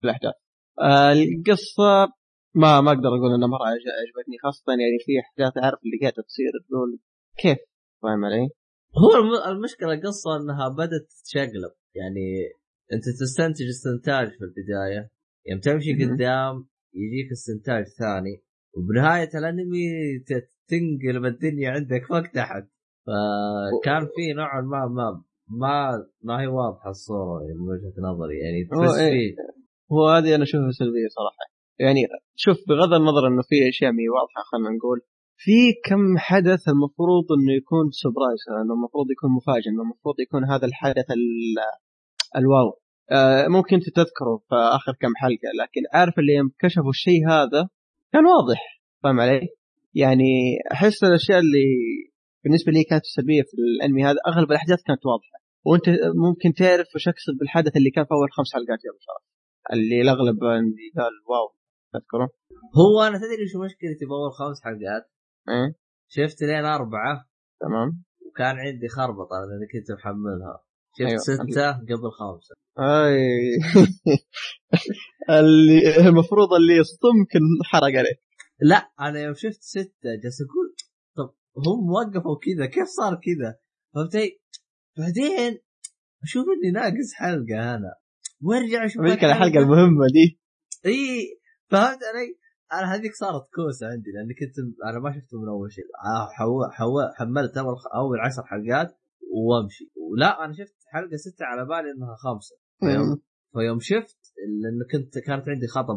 [0.00, 0.34] في الأحداث
[0.80, 2.12] آه، القصة
[2.54, 6.22] ما ما أقدر أقول إنها مرة عج- عجبتني خاصة يعني في أحداث عارف اللي قاعدة
[6.28, 6.98] تصير تقول
[7.36, 7.58] كيف
[8.02, 8.48] فاهم علي؟
[8.98, 12.26] هو الم- المشكلة القصة إنها بدأت تتشقلب يعني
[12.92, 15.10] أنت تستنتج استنتاج في البداية
[15.46, 16.14] يوم تمشي مهم.
[16.14, 18.42] قدام يجيك استنتاج ثاني
[18.76, 19.84] وبنهاية الأنمي
[20.68, 22.64] تنقلب الدنيا عندك فوق تحت.
[23.06, 25.74] فكان في نوعا ما ما ما
[26.22, 29.10] ما هي واضحة الصورة يعني من وجهة نظري يعني هو تحس إيه.
[29.10, 29.34] فيه.
[29.92, 31.44] هو هذه أنا أشوفها سلبية صراحة.
[31.78, 32.00] يعني
[32.36, 35.00] شوف بغض النظر إنه في أشياء مي واضحة خلينا نقول
[35.36, 40.66] في كم حدث المفروض إنه يكون surprise إنه المفروض يكون مفاجئ إنه المفروض يكون هذا
[40.66, 41.62] الحدث ال-
[42.36, 42.81] ال wow.
[43.48, 47.68] ممكن انت تذكره في آخر كم حلقة لكن عارف اللي يوم كشفوا الشيء هذا
[48.12, 49.48] كان واضح فاهم علي؟
[49.94, 51.66] يعني أحس الأشياء اللي
[52.44, 55.38] بالنسبة لي كانت سلبية في الأنمي هذا أغلب الأحداث كانت واضحة.
[55.64, 55.88] وأنت
[56.24, 59.00] ممكن تعرف وش أقصد بالحدث اللي كان في أول خمس حلقات يا ابو
[59.72, 61.46] اللي الأغلب اللي قال واو
[61.92, 62.28] تذكره؟
[62.80, 65.04] هو أنا تدري شو مشكلتي باول خمس حلقات؟
[65.48, 65.68] إيه؟
[66.08, 67.14] شفت لين أربعة.
[67.60, 68.04] تمام.
[68.26, 70.56] وكان عندي خربطة لاني كنت محملها.
[70.98, 71.18] شفت أيوة.
[71.18, 73.58] سته قبل خمسه أي.
[75.38, 77.32] اللي المفروض اللي يصطمك
[77.64, 78.16] حرق عليه.
[78.60, 80.74] لا أنا يوم شفت ستة جالس أقول
[81.16, 81.34] طب
[81.66, 83.58] هم وقفوا كذا كيف صار كذا؟
[83.94, 84.40] فهمتي
[84.98, 85.58] بعدين
[86.22, 87.94] أشوف إني ناقص حلقة أنا.
[88.42, 90.40] وأرجع أشوف المشكلة الحلقة المهمة دي.
[90.86, 91.40] إي
[91.70, 92.38] فهمت علي؟
[92.72, 95.84] أنا هذيك صارت كوسة عندي لأني كنت أنا ما شفته من أول شيء.
[96.38, 96.64] حو...
[96.70, 97.00] حو...
[97.18, 98.98] حملت أول أول عشر حلقات
[99.32, 99.92] وأمشي.
[99.96, 103.22] ولا أنا شفت حلقة ستة على بالي إنها خمسه فيوم
[103.52, 104.32] فيوم شفت
[104.62, 105.94] لأنه كنت كانت عندي خطا.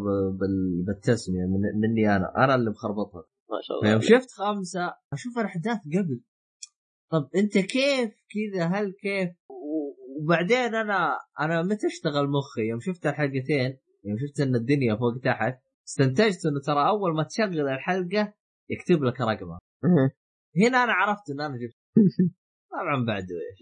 [0.88, 1.62] بالتسمية من...
[1.82, 2.34] مني أنا.
[2.38, 3.24] أنا اللي مخربطها.
[3.52, 6.22] ما شاء فيوم الله شفت خمسه أشوف الأحداث قبل.
[7.12, 9.30] طب أنت كيف كذا؟ هل كيف؟
[10.22, 15.62] وبعدين أنا أنا متى اشتغل مخي؟ يوم شفت الحلقتين يوم شفت إن الدنيا فوق تحت
[15.88, 18.34] استنتجت إنه ترى أول ما تشغل الحلقة
[18.70, 19.60] يكتب لك رقمها.
[20.58, 21.76] هنا أنا عرفت إن أنا جبت.
[22.82, 23.60] طبعا بعده إيش؟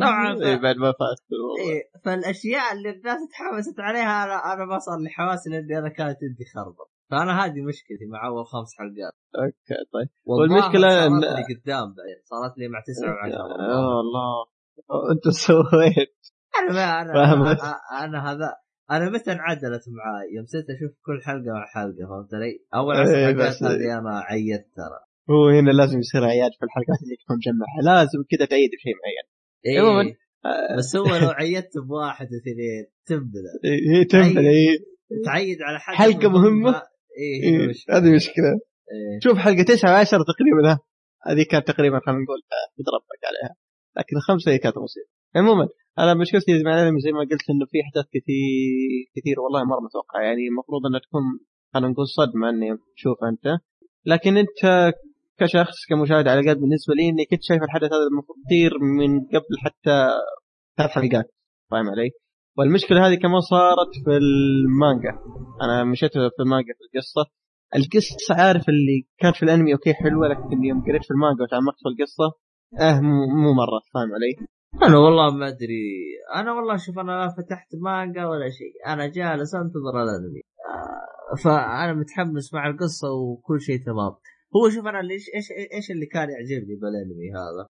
[0.00, 0.32] طبعاً.
[0.34, 1.20] إيه، بعد ما فات.
[1.64, 6.18] إيه فالأشياء اللي الناس تحمست عليها أنا أنا ما صار لي حماس لأني أنا كانت
[6.22, 9.12] عندي خربط فأنا هذه مشكلتي مع أول خمس حلقات.
[9.38, 10.08] okay طيب.
[10.24, 12.20] والمشكلة صارت إن- لي قدام بعدين.
[12.24, 14.34] صارت لي مع تسعة وعشرة يا الله.
[15.12, 16.14] أنت سويت.
[16.58, 17.32] أنا ما أنا.
[17.34, 17.56] أنا,
[18.04, 18.56] أنا هذا
[18.90, 20.34] أنا متى انعدلت معاي.
[20.36, 23.98] يوم صرت أشوف كل حلقة مع حلقة فهمت علي؟ أول عشر إيه، حلقات بس- هذه
[23.98, 25.00] أنا عيدت ترى.
[25.30, 27.80] هو هنا لازم يصير عياد في الحلقات اللي تكون مجمعها.
[27.84, 29.26] لازم كذا تعيد بشيء معين.
[29.78, 34.78] عموماً، إيه آه، بس هو لو عيدت بواحد واثنين تنبلع هي تنفل هي
[35.24, 36.82] تعيد على حلقة حلقة مهمة؟
[37.18, 37.96] إيه إيه،.
[37.96, 38.52] هذه مشكلة.
[38.92, 39.20] إيه.
[39.22, 40.78] شوف حلقة 9 10 تقريبا
[41.26, 43.56] هذه كانت تقريبا خلينا نقول آه، بتربك عليها.
[43.96, 45.06] لكن خمسة هي كانت مصيبة.
[45.36, 45.68] عموما
[45.98, 50.22] أنا مشكلتي مع الانمي زي ما قلت إنه في أحداث كثير كثير والله مره متوقع.
[50.22, 51.22] يعني المفروض إنها تكون
[51.74, 53.60] خلينا نقول صدمة إني تشوف أنت.
[54.06, 54.92] لكن أنت
[55.38, 58.08] كشخص كمشاهد على الاقل بالنسبة لي إني كنت شايف الحدث هذا
[58.46, 60.10] كثير من قبل حتى
[60.78, 61.34] ثلاث حلقات.
[61.70, 62.10] فاهم علي؟
[62.58, 65.18] والمشكلة هذه كمان صارت في المانجا.
[65.62, 67.30] أنا مشيت في المانجا في القصة.
[67.76, 71.88] القصة عارف اللي كانت في الأنمي okay حلوة لكن يوم قريت في المانجا وتعمقت في
[71.88, 72.26] القصة
[72.80, 73.80] أه مو مو مرة.
[73.94, 74.48] فاهم علي؟
[74.88, 75.84] أنا والله ما أدري.
[76.34, 78.92] أنا والله شوف أنا لا فتحت مانجا ولا شيء.
[78.92, 80.40] أنا جالس أنتظر الأنمي.
[80.40, 84.14] آه، فأنا متحمس مع القصة وكل شيء تمام.
[84.56, 87.68] هو شوف أنا ليش إيش إيش اللي كان يعجبني بالأنمي هذا؟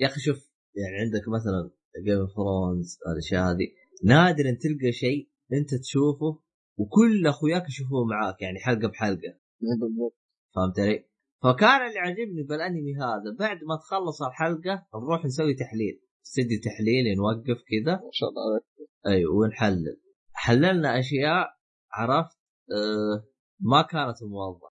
[0.00, 1.70] يا أخي شوف يعني عندك مثلا
[2.04, 3.68] Game of Thrones الأشياء هذه.
[4.04, 6.42] نادرا تلقى شيء أنت تشوفه
[6.78, 9.34] وكل أخوياك يشوفوه معاك يعني حلقة بحلقة.
[9.60, 10.16] بالضبط.
[10.54, 11.04] فهمت علي؟
[11.42, 16.00] فكان اللي عجبني بالأنمي هذا بعد ما تخلص الحلقة نروح نسوي تحليل.
[16.26, 17.92] استديو تحليل نوقف كذا.
[17.92, 18.60] ما شاء الله
[19.06, 20.00] أيوه ونحلل.
[20.32, 21.46] حللنا أشياء
[21.92, 22.36] عرفت؟
[22.72, 23.29] آه
[23.60, 24.72] ما كانت موضحه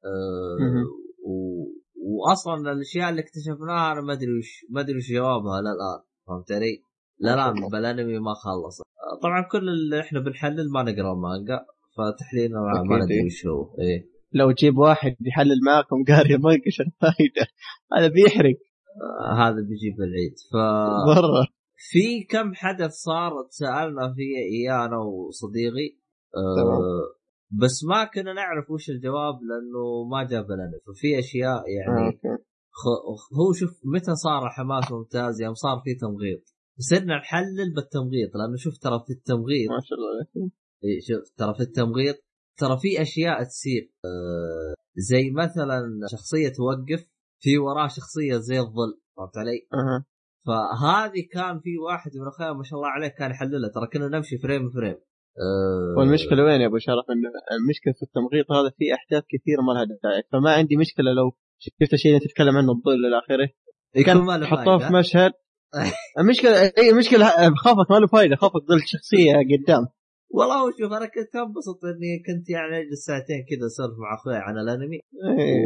[0.61, 0.85] مهم.
[1.27, 1.65] و...
[2.29, 6.83] واصلا الأشياء اللي اكتشفناها أنا ما أدري وش ما أدري وش جوابها للان فهمت علي؟
[7.21, 11.61] للان بالانمي ما خلص آه، طبعا كل اللي إحنا بنحلل ما نقرأ المانجا
[11.97, 13.25] فتحليلنا ما- ندري إيه.
[13.27, 17.47] وش هو إيه لو تجيب واحد يحلل معكم قاري المانجا إيش الفائده؟
[17.97, 18.57] هذا بيحرق
[19.21, 20.57] آه هذا بيجيب العيد ف
[21.17, 21.47] مرة
[21.91, 25.99] في كم حدث صار تسالنا فيه اياه أنا وصديقي.
[26.37, 27.20] آه
[27.51, 30.79] بس ما كنا نعرف وش الجواب لأنه ما جاب لنا.
[30.87, 32.21] ففي أشياء يعني
[32.71, 36.43] خ- هو شوف متى صار الحماس ممتاز يوم صار في تمغيط.
[36.79, 40.51] صرنا نحلل بالتمغيط لأنه شوف ترى في التمغيط ما شاء الله
[40.85, 42.17] إيه، شوف ترى في التمغيط
[42.59, 45.81] ترى في أشياء تصير آه، زي مثلا
[46.13, 47.07] شخصية توقف
[47.43, 50.05] في وراه شخصية زي الظل فهمت علي؟ أها.
[50.47, 53.71] فهذه كان في واحد من اخويا ما شاء الله عليه كان يحللها.
[53.75, 54.97] ترى كنا نمشي frame frame.
[55.39, 57.29] آه، والمشكلة وين يا أبو شرف؟ انه
[57.61, 60.23] المشكلة في التمغيط هذا في أحداث كثيره ما لها داعي.
[60.33, 63.49] فما عندي مشكلة لو شفت شيء تتكلم عنه الظل إلى آخره.
[63.97, 64.95] ما كان له تحطوه في.
[64.95, 65.33] مشهد.
[66.21, 67.25] المشكلة أي مشكلة
[67.55, 69.87] خافك ما له فايدة خافك ظل شخصية قدام.
[70.31, 74.59] والله شوف أنا كنت أنبسط إني كنت يعني أجلس ساعتين كذا أسولف مع أخوي عن
[74.59, 74.97] الأنمي.
[75.39, 75.65] إيه،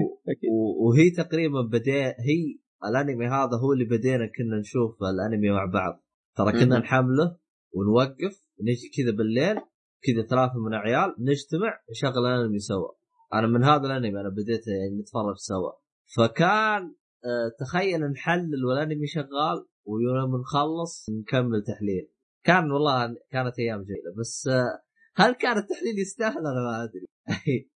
[0.53, 2.59] و- وهي تقريبا بدأ هي
[2.91, 6.05] الأنمي هذا هو اللي بدينا كنا نشوف الأنمي مع بعض.
[6.37, 6.79] ترى كنا.
[6.79, 7.37] نحمله
[7.75, 8.44] ونوقف.
[8.61, 9.57] نجي كذا بالليل
[10.05, 12.89] كذا ثلاثة من العيال نجتمع نشغل الانمي سوا
[13.35, 15.73] أنا من هذا الأنمي أنا بديت يعني نتفرج سوا.
[16.17, 16.95] فكان
[17.25, 22.09] آه، تخيل نحلل والأنمي شغال ويوم نخلص نكمل تحليل.
[22.45, 24.83] كان والله كانت أيام جيده بس آه،
[25.17, 27.07] هل كان التحليل يستاهل؟ أنا ما أدري.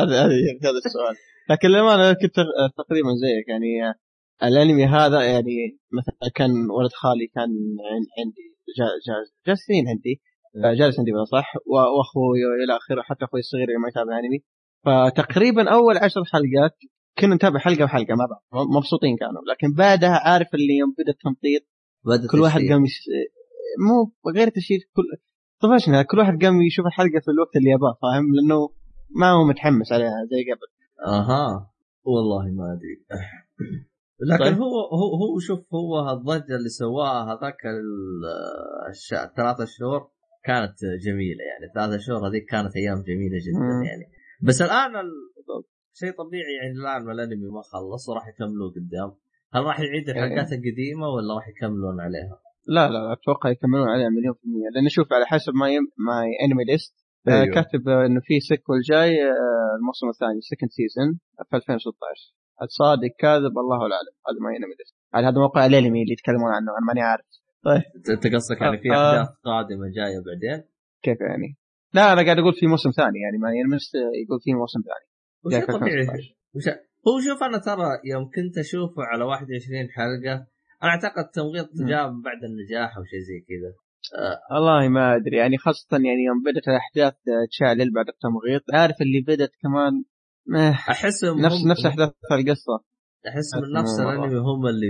[0.00, 1.16] هذا هذا السؤال.
[1.50, 2.34] لكن لما أنا كنت
[2.78, 3.94] تقريبا زيك يعني
[4.42, 7.50] الأنمي هذا يعني مثلا كان ولد خالي كان
[7.90, 10.20] عن- عندي جا- جا- جالسين عندي.
[10.56, 10.74] إيه.
[10.78, 14.40] جالس عندي بلا صح و- وأخوي والى آخره حتى أخوي الصغير اللي ما يتابع أنمي.
[14.86, 16.76] فتقريبا أول عشر حلقات
[17.18, 19.42] كنا نتابع حلقة وحلقه مع بعض مبسوطين كانوا.
[19.50, 21.62] لكن بعدها عارف اللي يوم بدأ التمطيط
[22.32, 22.60] كل واحد.
[22.70, 22.98] قام يش...
[23.88, 25.02] مو غير تشيل كل
[25.62, 28.68] طفشنا كل واحد قام يشوف الحلقة في الوقت اللي يباه فاهم؟ لأنه
[29.20, 30.68] ما هو متحمس عليها زي قبل.
[31.14, 31.70] أها
[32.04, 33.20] والله ما أدري.
[34.22, 34.54] لكن طيب.
[34.54, 37.56] هو هو هو شوف هو الضجة اللي سواها هذاك.
[39.12, 40.10] الثلاثة شهور
[40.44, 43.84] كانت جميلة يعني ثلاثة شهور هذيك كانت أيام جميلة جدا مم.
[43.84, 44.04] يعني
[44.42, 45.10] بس الآن ال...
[45.92, 49.10] شيء طبيعي يعني الآن الأنمي ما خلص وراح يكملوه قدام
[49.54, 50.16] هل راح يعيد إيه.
[50.16, 54.68] الحلقات القديمة ولا راح يكملون عليها؟ لا لا لا أتوقع يكملون عليها مليون في المية
[54.74, 55.82] لأن شوف على حسب ما يم...
[56.06, 56.94] ما انمي ليست
[57.28, 57.42] أيوه.
[57.42, 57.54] أيوه.
[57.54, 61.18] كاتب آه، إنه في sequel جاي آه، الموسم الثاني second season
[61.50, 66.50] في 2016 الصادق كاذب الله اعلم هذا ما ليست على هذا موقع الانمي اللي يتكلمون
[66.56, 67.26] عنه أنا ماني عارف
[68.10, 68.94] انت قصدك يعني في آه.
[68.94, 70.64] أحداث قادمة جاية بعدين؟
[71.02, 71.56] كيف يعني
[71.94, 73.92] لا أنا قاعد أقول في موسم ثاني يعني ما يلمس
[74.24, 75.06] يقول في موسم ثاني
[75.44, 76.34] وش طبيعي 2016.
[76.54, 76.68] وش
[77.08, 80.46] هو شوف أنا ترى يوم كنت أشوفه على 21 حلقة
[80.82, 81.68] أنا أعتقد تمغيط.
[81.88, 83.70] جاء بعد النجاح أو شيء زي كذا
[84.54, 87.14] والله ما أدري يعني خاصة يعني يوم بدأت الأحداث
[87.50, 90.04] تشعلل بعد التمغيط عارف اللي بدأت كمان
[90.56, 92.84] آه، احس نفس نفس أحداث القصة
[93.28, 94.00] احس من نفس.
[94.00, 94.86] الأنمي هم اللي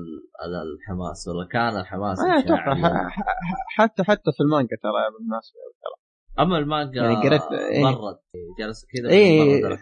[0.00, 2.94] ال- ال- الحماس ولا كان الحماس ما أتوقع مشاعل.
[3.10, 5.96] ح- ح- حتى حتى في المانجا ترى بالمناسبة ترى
[6.46, 7.82] أما المانجا يعني قريت- إيه.
[7.84, 8.18] برد
[8.60, 9.78] جلس كذا اي برد.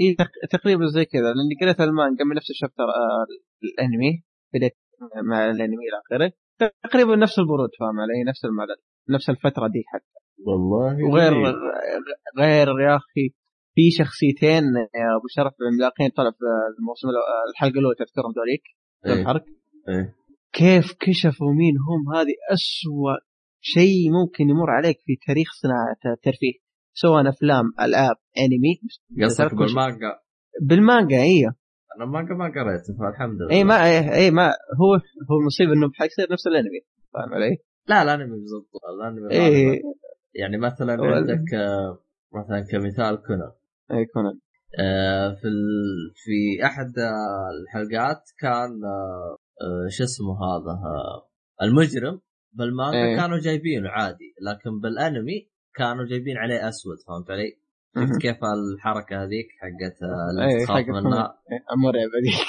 [0.00, 0.16] اي
[0.50, 3.26] تقريبا زي كذا لأني قريت المانجا من نفس الشابتر آه،
[3.64, 4.24] الأنمي
[4.54, 4.76] بديت
[5.30, 6.32] مع الأنمي إلى اخره
[6.84, 8.76] تقريبا نفس البرود فاهم علي نفس الملل
[9.10, 11.54] نفس الفترة دي حتى والله وغير غريب.
[12.38, 13.34] غير يا أخي
[13.74, 16.44] في شخصيتين يا أبو شرف عملاقين طلع في
[16.78, 17.08] الموسم
[17.50, 18.62] الحلقة الأولى تذكرهم ذوليك
[19.06, 19.12] إيه.
[19.22, 19.44] الحرق
[19.88, 20.14] إيه.
[20.52, 23.16] كيف كشفوا مين هم هذه أسوأ
[23.60, 26.52] شيء ممكن يمر عليك في تاريخ صناعة الترفيه
[26.92, 28.80] سواء أفلام ألعاب أنمي
[29.24, 29.54] قصدك.
[29.54, 30.18] بالمانجا
[30.62, 31.54] بالمانجا أيوه
[31.98, 33.84] أنا المانجا ما قريته فالحمد لله اي ما
[34.14, 34.46] اي ما
[34.80, 34.94] هو
[35.30, 36.80] هو المصيبه إنه حيصير نفس الأنمي
[37.14, 37.56] فاهم علي؟
[37.88, 39.82] لا الأنمي بالضبط الأنمي غالباً.
[40.34, 41.98] يعني مثلا عندك آه،
[42.34, 43.52] مثلا كمثال كونان
[43.92, 44.38] اي كونان
[44.80, 45.60] آه، في ال...
[46.14, 46.92] في أحد
[47.62, 50.78] الحلقات كان آه، شو اسمه هذا
[51.62, 52.20] المجرم
[52.52, 53.16] بالمانجا إيه.
[53.16, 57.58] كانوا جايبينه عادي لكن بالأنمي كانوا جايبين عليه أسود فهمت علي؟
[57.96, 61.60] شفت كيف الحركة هذيك حقت آه، اللي تخاف منها؟ إيه،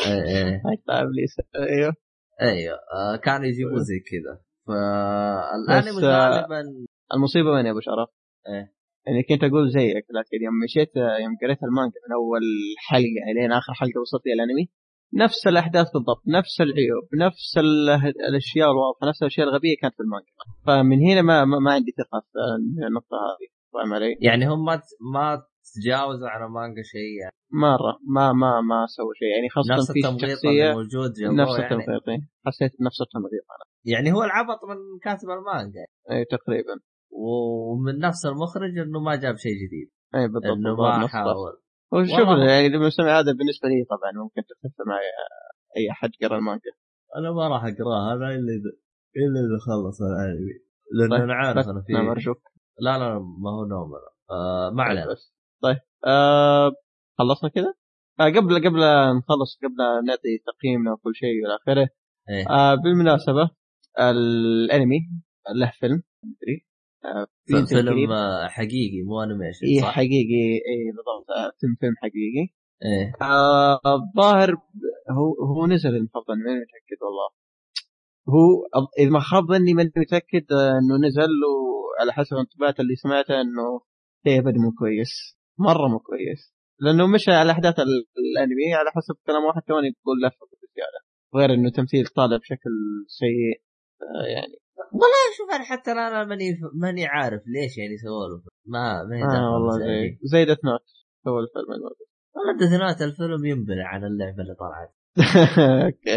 [0.08, 0.58] إيه إيه.
[0.58, 1.94] حق ابليس أيوه.
[2.42, 2.76] أيوه.
[2.94, 4.42] آه، كانوا يجيبوا زي كذا.
[4.68, 6.62] فالانمي آه، غالبا
[7.14, 8.10] المصيبة وين يا أبو شرف؟
[8.48, 8.66] إيه.
[9.08, 12.42] يعني كنت أقول زيك لكن يوم مشيت يوم قريت المانجا من أول
[12.88, 14.66] حلقة الين آخر حلقة وصلت إلى الأنمي
[15.26, 17.90] نفس الأحداث بالضبط نفس العيوب نفس ال-
[18.30, 20.32] الأشياء الواضحة نفس الأشياء الغبية كانت في المانجا.
[20.66, 22.38] فمن هنا ما ما, ما عندي ثقة في
[22.88, 23.48] النقطة هذه.
[23.74, 24.82] فاهم علي؟ يعني هم ما
[25.14, 25.44] ما
[25.76, 27.36] تجاوزوا على مانجا شيء يعني.
[27.52, 29.28] مره ما ما ما سووا شيء.
[29.28, 31.76] يعني خاصة نفس في التمغيط اللي موجود نفس يعني.
[31.76, 32.04] التمغيط.
[32.46, 33.66] حسيت نفس التمغيط أنا.
[33.94, 35.86] يعني هو العبط من كاتب المانجا.
[36.12, 36.76] إي تقريبا.
[37.12, 39.90] ومن نفس المخرج إنه ما جاب شيء جديد.
[40.16, 41.56] إي بالضبط إنه ما حاول.
[41.92, 42.28] وشوف.
[42.50, 45.08] يعني المستمع هذا بالنسبة لي طبعا ممكن تخف معي
[45.78, 46.72] أي أحد قرأ المانجا.
[47.18, 48.72] أنا ما راح أقرأها أنا إلا إذا
[49.18, 50.56] إلا إذا خلص الأنمي.
[50.94, 52.42] لأنه طيب، أنا عارف أنا في ارجوك
[52.82, 54.10] لا لا ما هو نوم أنا.
[54.32, 55.34] آه ما علينا بس
[55.64, 56.72] طيب آه
[57.18, 57.74] خلصنا كذا؟
[58.20, 58.80] آه قبل قبل
[59.18, 61.90] نخلص قبل نعطي تقييمنا وكل شيء إلى آخره
[62.30, 62.50] إيه.
[62.50, 63.50] آه بالمناسبة
[64.00, 65.00] الأنمي
[65.56, 66.66] له فيلم مدري
[67.06, 67.28] آه.
[67.68, 72.54] فيلم آه، حقيقي مو animation صح؟ حقيقي اي بالضبط آه، فيلم فيلم حقيقي
[72.86, 74.56] إيه آه، الظاهر
[75.12, 77.30] هو هو نزل المفروض ماني متأكد والله
[78.30, 78.66] هو
[79.00, 81.30] إذا ما خاب ظني ماني متأكد آه، إنه نزل
[82.00, 83.82] وعلى حسب الانطباعات اللي سمعتها إنه
[84.28, 85.14] شيء ابدا مو كويس.
[85.58, 86.54] مرة مو كويس.
[86.80, 91.00] لأنه مشى على أحداث ال- الأنمي على حسب كلام واحد كمان يقول لفه بزياده
[91.36, 92.72] غير إنه تمثيل طالع بشكل
[93.08, 93.56] سيء
[94.02, 94.56] آه، يعني.
[94.92, 99.54] والله شوف أنا حتى أنا ماني ماني عارف ليش يعني سووا له ما ما آه
[99.54, 100.86] والله زي زي Death Note
[101.28, 101.70] هو الفيلم
[102.36, 104.92] والله دثنات الفيلم ينبلع عن اللعبة اللي طلعت.
[105.86, 106.16] أوكي.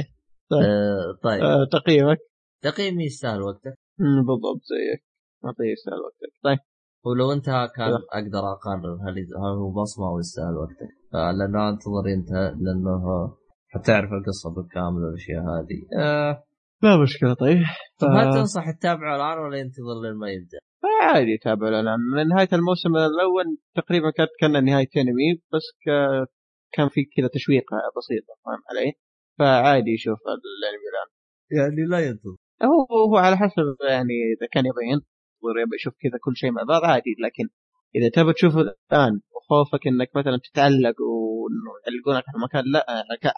[0.52, 1.42] آه طيب.
[1.42, 2.18] آه، تقييمك؟
[2.62, 5.11] تقييمي يستاهل وقتك بالضبط زيك.
[5.44, 6.32] أعطيه يستاهل وقتك.
[6.44, 6.59] طيب.
[7.06, 7.98] ولو انتهى كان لا.
[8.12, 10.93] أقدر أقرر هل هل هو بصمة أو يستاهل وقتك.
[11.39, 13.02] لأنه أنتظر ينتهي لأنه
[13.69, 15.78] حتعرف القصة بالكامل والأشياء هذه.
[16.05, 16.44] آه.
[16.82, 17.59] لا مشكلة طيب.
[18.01, 18.32] طب هل آه.
[18.32, 20.59] تنصح تتابعه الآن ولا ينتظر لين ما يبدأ؟
[21.02, 21.98] عادي تابع الآن.
[22.16, 23.44] من نهاية الموسم الأول
[23.77, 26.27] تقريبا كانت كان نهايه انمي بس ك-
[26.73, 28.93] كان في كذا تشويقه بسيطه فاهم علي؟
[29.39, 31.09] فعادي يشوف الأنمي الآن.
[31.59, 32.36] يعني لا ينتظر.
[32.62, 34.85] هو هو على حسب يعني إذا كان يبغى
[35.43, 37.14] ينتظر يبغى يشوف كذا كل شيء مع بعض عادي.
[37.24, 37.48] لكن
[37.97, 42.86] إذا تبغى تشوفه الآن وخوفك إنك مثلا تتعلق وانه يعلقونك على مكان لا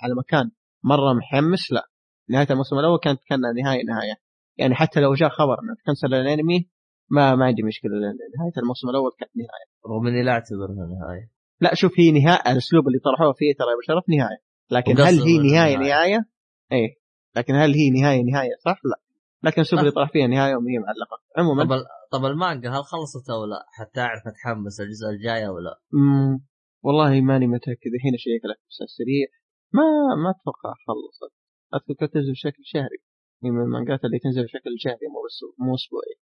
[0.03, 0.51] على مكان
[0.85, 1.89] مرة محمس لا.
[2.31, 4.15] نهاية الموسم الأول كانت كان نهاية نهاية.
[4.57, 6.71] يعني حتى لو جاء خبر انه تكنسل الأنمي
[7.11, 7.93] ما ما عندي مشكلة.
[7.93, 9.69] لأن نهاية الموسم الأول كانت نهاية.
[9.89, 11.31] رغم إني لا أعتبرها نهاية.
[11.61, 12.53] لا شوف هي نهاية.
[12.53, 14.41] الأسلوب اللي طرحوه فيه ترى يا بشرف نهاية.
[14.71, 15.77] لكن هل هي نهاية.
[15.77, 16.29] نهاية؟
[16.73, 16.97] إيه.
[17.37, 19.04] لكن هل هي نهاية نهاية؟ صح؟ لا.
[19.45, 23.45] لكن الاسلوب اللي طرح فيها نهايه وهي معلقه عموما طب طب المانجا هل خلصت أو
[23.45, 26.47] لا؟ حتى اعرف اتحمس الجزء الجاي أو لا؟ مم.
[26.83, 29.27] والله ماني متاكد الحين اشيك لك بس السريع
[29.73, 29.83] ما
[30.23, 31.33] ما أتوقع خلصت
[31.75, 32.99] أتوقع تنزل بشكل شهري
[33.45, 36.15] هي من المانجات اللي تنزل بشكل شهري مو بس مو اسبوعي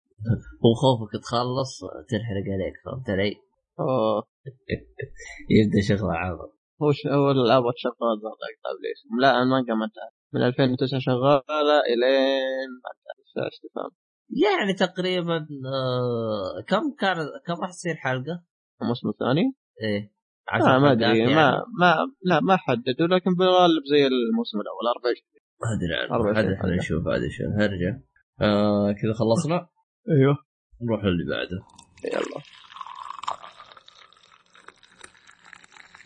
[0.65, 1.81] هو خوفك تخلص
[2.11, 3.35] تنحرق عليك فهمت علي؟
[3.81, 4.23] اوه
[5.57, 7.07] يبدا شغل عابط هو ش...
[7.07, 8.85] هو الابد شغال ضغط قبل
[9.23, 13.91] لا المانجا ما انتهت من 2009 شغالة إلين ما انتهت استفهام
[14.31, 18.45] يعني تقريبا آه كم كان كم راح تصير حلقة؟
[18.83, 20.13] الموسم الثاني؟ إيه.
[20.49, 21.35] عشر ما أدري يعني.
[21.35, 25.23] ما ما لا ما حددوا لكن بالغالب زي الموسم الأول 24
[25.63, 26.15] ما أدري عنه.
[26.15, 26.77] 24 هذا.
[26.77, 28.03] نشوف هذا شو هرجة.
[28.41, 29.69] آه كذا خلصنا؟
[30.17, 30.39] أيوه.
[30.83, 31.59] نروح للي بعده.
[32.05, 32.43] يلا.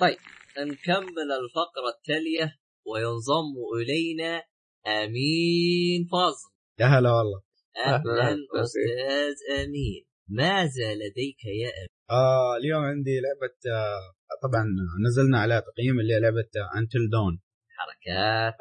[0.01, 0.19] طيب
[0.59, 2.66] نكمل الفقرة التالية.
[2.91, 4.43] وينضم إلينا
[4.87, 6.49] أمين فاضل
[6.81, 7.41] يا هلا والله
[7.87, 8.63] أهلا أهلاً.
[8.63, 14.65] أستاذ أمين ماذا لديك يا أمين؟ آه اليوم عندي لعبة آه طبعا
[15.07, 17.41] نزلنا عليها تقييم اللي هي لعبة انتل دون
[17.77, 18.55] حركات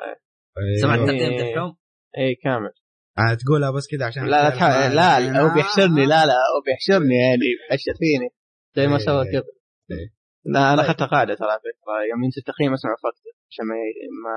[0.81, 1.05] سمعت إيه.
[1.05, 1.77] تقييم دحوم؟
[2.17, 2.71] اي كامل
[3.17, 4.89] آه تقولها بس كذا عشان لا لا.
[4.89, 5.53] لا لا هو آه.
[5.53, 8.29] بيحشرني لا لا هو بيحشرني يعني بيحشر فيني
[8.75, 9.05] زي ما إيه.
[9.05, 9.43] سوى كذا
[9.91, 10.09] إيه.
[10.45, 10.89] لا أنا طيب.
[10.89, 13.75] أخذت قاعدة ترى على فكرة يوم ينزل تقييم أسمع فقط عشان ما
[14.23, 14.35] ما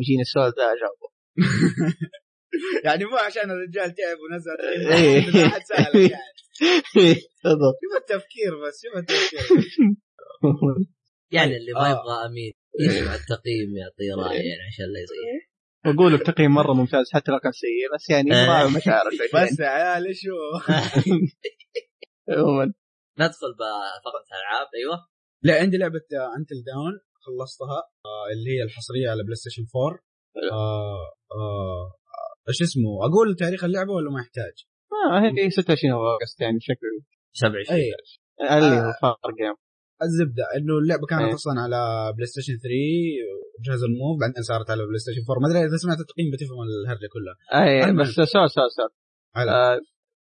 [0.00, 1.08] يجيني السؤال ده أجاوبه.
[2.86, 4.56] يعني مو عشان الرجال تعب ونزل.
[4.60, 5.20] إيه.
[5.20, 6.34] تقييم واحد سألك يعني.
[7.44, 9.40] بالضبط شوف التفكير بس شوف التفكير.
[11.36, 11.90] يعني اللي ما آه.
[11.90, 15.50] يبغى أمين يسمع التقييم يعطي رأي يعني عشان لا يصير
[15.94, 18.46] بقول التقييم مرة ممتاز حتى لو كان سيء بس يعني إيه.
[18.46, 20.36] ما مشاعر شوي بس يا عيال شو؟
[22.38, 22.72] عموما.
[23.18, 25.06] ندخل بفقرة ألعاب أيوه.
[25.42, 26.00] لا عندي لعبة
[26.38, 29.98] Until Dawn خلصتها آه اللي هي الحصرية على PlayStation 4
[30.34, 30.50] حلو.
[30.52, 31.06] آه
[31.36, 31.84] آه
[32.48, 34.56] إيش اسمه أقول تاريخ اللعبة ولا ما يحتاج؟
[34.92, 36.86] آه هي 26 أغسطس يعني بشكل
[37.32, 38.76] 27 اي اللي.
[38.80, 39.56] horror game
[40.02, 41.34] الزبدة إنه اللعبة كانت إيه.
[41.34, 42.68] أصلا على PlayStation 3
[43.64, 47.08] جهاز ال Move بعدين صارت على PlayStation 4 ما أدري إذا سمعت التقييم بتفهم الهرجة
[47.14, 47.92] كلها اي.
[48.00, 48.90] بس سؤال سؤال سؤال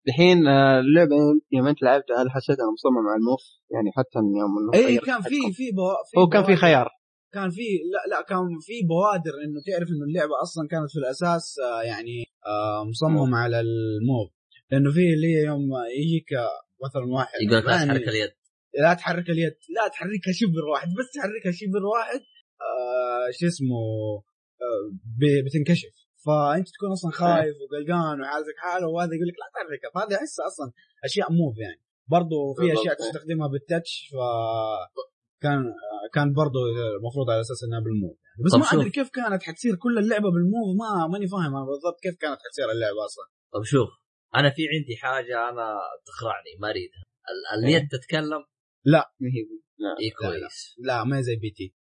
[0.09, 1.15] الحين آه، اللعبة
[1.51, 5.39] يوم انت لعبتها هل حسيتها مصممة على الموف؟ يعني حتى يوم انه اي كان في.
[5.53, 5.71] في.
[6.17, 6.87] هو كان في خيار.
[7.33, 7.61] كان في
[7.93, 12.17] لا لا كان في بوادر إنه تعرف إنه اللعبة أصلا كانت في الأساس آه، يعني
[12.45, 14.29] آه، مصممة على الموف
[14.71, 15.69] لأنه في اللي هي يوم
[15.99, 16.29] يجيك
[16.85, 18.31] مثلا واحد يقول لك لا تحرك اليد.
[18.83, 19.55] لا تحرك اليد.
[19.75, 22.21] لا تحركها شبر واحد بس تحركها شبر واحد
[22.67, 23.81] آه شو اسمه
[24.61, 24.83] آه
[25.45, 25.98] بتنكشف.
[26.25, 30.71] فأنت تكون أصلا خايف وقلقان وعازك حاله وهذا يقول لك لا تحركها فهذه احسها أصلا
[31.03, 31.81] أشياء Move يعني.
[32.07, 32.73] برضو في.
[32.73, 34.15] أشياء تستخدمها بال touch ف
[35.41, 35.73] كان
[36.13, 36.59] كان برضو
[36.99, 38.43] المفروض على أساس إنها بال Move يعني.
[38.45, 38.73] بس ما شوف.
[38.79, 42.39] أدري كيف كانت حتصير كل اللعبة بال Move ما ماني فاهم أنا بالضبط كيف كانت
[42.45, 43.25] حتصير اللعبة أصلا.
[43.53, 43.89] طب شوف
[44.35, 45.77] أنا في عندي حاجة أنا
[46.07, 47.03] تخرعني ما أريدها.
[47.31, 48.41] ال- اليد تتكلم
[49.19, 49.41] ما هي
[49.77, 49.95] لا.
[49.99, 50.39] اي لا، لا.
[50.39, 50.75] كويس.
[50.79, 51.75] لا ما زي P.T.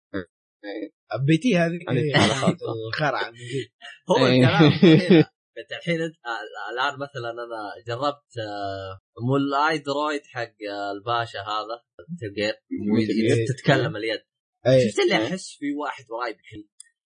[0.66, 0.92] إيه.
[1.26, 1.58] P.T.
[1.58, 2.56] هذه تعليقات.
[2.88, 3.70] الخرعة من جد
[4.10, 4.32] هو إيه.
[4.32, 4.72] الكلام
[5.58, 6.16] انت الحين انت
[6.72, 11.82] الآن مثلا أنا جربت آه، مولاي درويد حق آه، الباشا هذا
[12.36, 12.54] جير.
[13.48, 14.22] تتكلم اليد
[14.66, 15.26] اي شفت اللي إيه.
[15.26, 16.68] أحس في واحد وراي بكل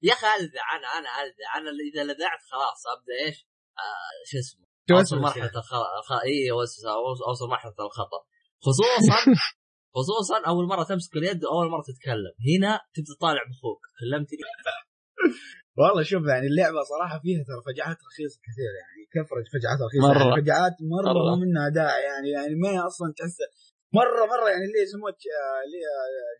[0.02, 3.47] يا أخي الذع أنا أنا الذع أنا إذا لذعت خلاص أبدأ إيش؟
[3.78, 4.66] آه شو اسمه
[4.98, 5.56] أوصل مرحلة يعني.
[5.56, 6.12] الخ...
[6.12, 6.89] اي اوصل
[7.28, 8.22] أوصل مرحلة الخطر
[8.62, 9.16] خصوصا
[9.97, 12.35] خصوصا أول مرة تمسك اليد وأول مرة تتكلم.
[12.51, 14.39] هنا تبدأ طالع بخوك كلمتني.
[15.79, 19.01] والله شوف يعني اللعبة صراحة فيها ترى فجعات رخيصة كثير يعني.
[19.15, 20.23] كثرت فجعات رخيصة؟ مرة.
[20.29, 21.25] يعني فجعات مرة, مرة.
[21.31, 22.29] ما منها داعي يعني.
[22.37, 23.37] يعني ما هي أصلا تحس
[23.99, 25.81] مرة مرة يعني اللي يسموها آه، اللي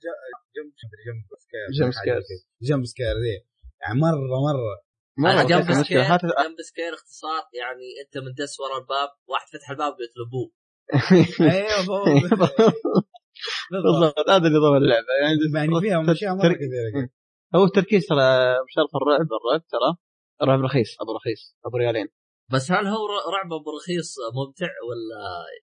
[0.05, 0.20] ج-
[0.56, 0.72] jump
[1.06, 1.64] jump scare.
[1.78, 2.18] jump scare.
[2.68, 3.36] jump scare ذي.
[3.82, 4.74] يعني مرة مرة.
[5.18, 10.48] مرة كانت scare jump scare اختصار يعني أنت مندس ورا الباب واحد فتح الباب يطلبوه
[11.55, 12.05] أيوه
[13.84, 14.30] بالضبط.
[14.30, 15.06] هذا نظام اللعبة.
[15.22, 17.08] يعني يعني فيها اشياء مرة تر- كثيرة.
[17.56, 18.26] هو التركيز ترى
[18.66, 19.90] بشرط الرعب الرعب ترى
[20.42, 22.08] الرعب رخيص أبو رخيص أبو ريالين.
[22.52, 25.20] بس هل هو ر- رعب أبو رخيص ممتع ولا؟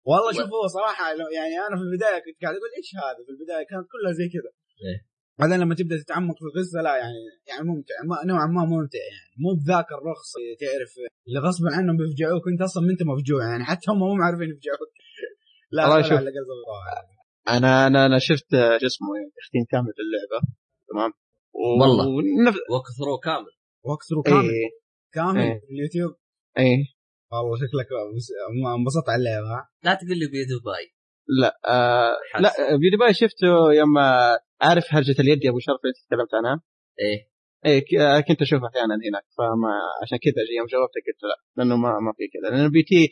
[0.09, 3.21] والله و- شوف هو صراحة لو- يعني أنا في البداية كنت قاعد أقول إيش هذا؟
[3.27, 4.51] في البداية كانت كلها زي كذا.
[4.87, 4.99] إيه.
[5.39, 7.95] بعدين لما تبدأ تتعمق في القصة لا يعني يعني ممتع.
[8.11, 9.31] ما- نوعا ما ممتع يعني.
[9.43, 10.31] مو بذاك الرخص
[10.63, 10.93] تعرف
[11.29, 13.65] اللي غصبا عنهم بيفجعوك وأنت أصلا ما أنت مفجوع يعني.
[13.65, 14.91] حتى هم مو عارفين يفجعوك.
[15.77, 16.19] لا والله لا شوف.
[17.49, 18.51] أنا أنا أنا شفت
[18.81, 20.47] شو اسمه يعني تختيم كامل للعبه
[20.89, 21.11] تمام؟
[21.55, 22.07] و- والله.
[22.09, 22.55] ونف...
[22.71, 23.53] walkthrough كامل.
[23.85, 24.45] walkthrough كامل.
[24.51, 24.71] إيه.
[25.15, 25.61] كامل إيه.
[25.67, 26.13] في اليوتيوب.
[26.59, 26.79] إيه.
[27.33, 28.33] والله شكلك بس-
[28.79, 29.67] انبسطت على اللعبة.
[29.85, 30.85] لا تقول لي PewDiePie
[31.41, 32.17] لا آه.
[32.41, 36.63] لا PewDiePie شفته يوم آه، عارف هرجة اليد يا أبو شرف اللي تكلمت عنها
[37.01, 37.19] إيه.
[37.67, 41.77] إيه ك- آه، كنت أشوفها أحيانا هناك فما عشان كذا يوم جاوبتك قلت لا لأنه
[41.77, 42.51] ما ما في كذا.
[42.57, 43.09] لأنه P.T.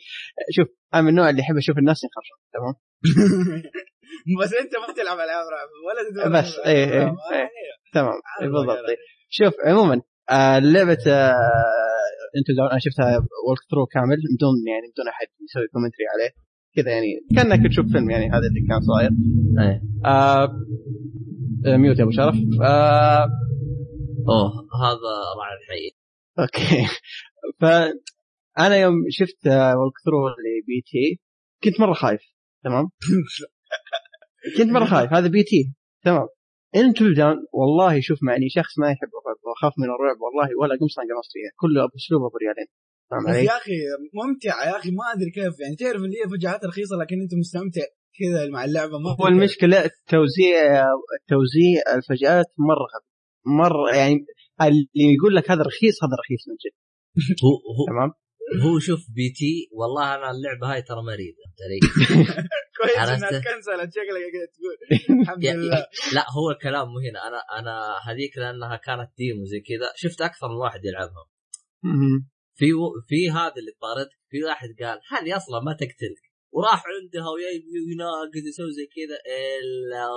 [0.55, 2.73] شوف أنا من النوع اللي يحب أشوف الناس ينخرجون تمام؟
[4.41, 7.49] بس انت ما تلعب العاب رعب ولا تدور بس، إيه، إيه، آه، إيه.
[7.93, 8.77] تمام إيه بالضبط.
[9.29, 11.33] شوف عموما آه لعبة آه
[12.37, 13.17] أنت أنا شفتها
[13.47, 16.31] walkthrough كامل بدون يعني بدون أحد يسوي commentary عليه
[16.75, 19.11] كذا يعني كأنك تشوف فيلم يعني هذا اللي كان صاير.
[19.59, 19.81] إيه.
[20.05, 20.49] آه
[21.77, 22.35] mute يا أبو شرف.
[22.63, 23.27] آه
[24.29, 24.51] أوه
[24.83, 25.91] هذا راعي الحي
[26.39, 26.87] أوكي.
[27.61, 31.19] فانا يوم شفت walkthrough ل P.T.
[31.63, 32.21] كنت مرة خايف
[32.63, 32.85] تمام؟
[34.57, 35.13] كنت مرة خايف.
[35.13, 35.73] هذا P.T.
[36.03, 36.27] تمام.
[36.75, 40.95] Until Dawn والله شوف معني شخص ما يحب الرعب وأخاف من الرعب والله ولا قمص
[40.99, 42.69] قمصت فيها كله باسلوب أبو ريالين
[43.09, 43.77] فاهم بس علي؟ يا أخي
[44.19, 45.75] ممتع يا أخي ما أدري كيف يعني.
[45.75, 47.85] تعرف اللي هي فجعات رخيصة لكن أنت مستمتع
[48.19, 50.61] كذا مع اللعبة ما هو المشكلة التوزيع
[51.19, 53.11] التوزيع الفجآت مرة خفيف.
[53.45, 54.15] مرة يعني
[54.61, 56.75] اللي يقول لك هذا رخيص هذا رخيص من جد.
[57.45, 58.11] هو هو تمام؟
[58.65, 59.69] هو شوف P.T.
[59.71, 61.37] والله أنا اللعبة هاي ترى مريضه؟
[62.77, 63.91] كويس؟ إنها كنسلت.
[63.95, 64.77] شكلك تقول.
[65.21, 65.85] الحمد يا- لله.
[66.13, 67.27] لا هو الكلام مو هنا.
[67.27, 71.25] أنا أنا هذيك لأنها كانت demo زي كذا شفت أكثر من واحد يلعبها.
[72.55, 72.65] في
[73.07, 76.23] في هذا اللي طاردك في واحد قال هذه أصلا ما تقتلك؟
[76.53, 79.17] وراح عندها ويبي ويناقز يسوي زي كذا
[79.59, 80.07] إلا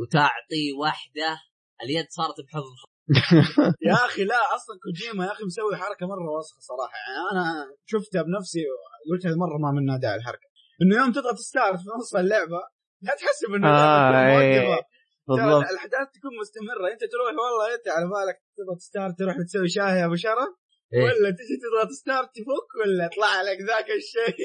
[0.00, 1.38] وتعطي واحدة
[1.84, 2.74] اليد صارت بحضن
[3.88, 6.96] يا أخي لا أصلا كوجيما يا أخي مسوي حركة مرة وسخة صراحة.
[7.06, 7.44] يعني أنا
[7.86, 8.62] شفتها بنفسي
[9.10, 10.48] قلت هذه مرة ما منها داعي الحركة.
[10.82, 12.60] إنه يوم تضغط start في نص اللعبة
[13.02, 14.80] لا تحسب انه آه، تكون إيه.
[15.28, 15.70] بالضبط.
[15.70, 16.86] الأحداث تكون مستمرة.
[16.92, 20.50] أنت تروح والله أنت على بالك تضغط start تروح تسوي شاي يا أبو شرف؟
[20.94, 21.02] إيه.
[21.04, 24.36] ولا تجي تضغط start تفك ولا يطلع عليك ذاك الشيء؟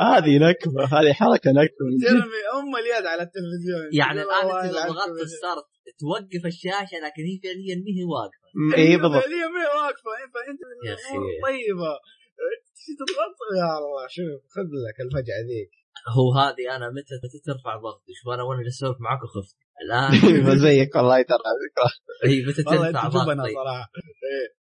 [0.12, 1.86] هذه نكبة هذه حركة نكبة.
[2.08, 3.88] ترمي أم اليد على التلفزيون.
[4.00, 5.28] يعني الآن انت لو ضغطت.
[5.38, 5.64] start
[6.02, 8.46] توقف الشاشة لكن هي فعليا ما هي واقفة.
[8.80, 9.24] إي بالضبط.
[9.34, 10.10] هي ما هي واقفة.
[10.34, 11.14] فأنت يا أخي.
[11.14, 11.92] الأمور طيبة.
[13.00, 15.70] تضغط؟ يا الله شوف خذ لك الفجعه ذيك.
[16.16, 19.56] هو هذه أنا متى متى ترفع ضغطي شوف أنا وأنا جالس أسولف معاك وخفت.
[19.84, 21.38] الآن زيك والله ترى
[22.24, 23.90] هي متى ترفع ضغطي؟ صراحة.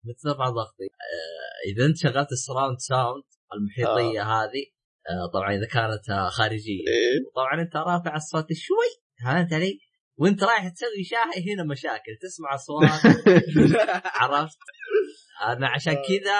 [0.05, 3.23] متى ترفع ضغطي؟ آه، إذا أنت شغلت ال surround sound
[3.53, 4.65] المحيطية هذه
[5.09, 6.83] آه، طبعا إذا كانت آه، خارجية.
[6.87, 7.19] إيه.
[7.35, 8.91] طبعا أنت رافع الصوت شوي.
[9.23, 9.79] فهمت علي؟
[10.17, 13.15] وانت رايح تسوي شاي هنا مشاكل تسمع أصوات.
[14.21, 14.57] عرفت؟
[15.41, 16.39] أنا عشان كذا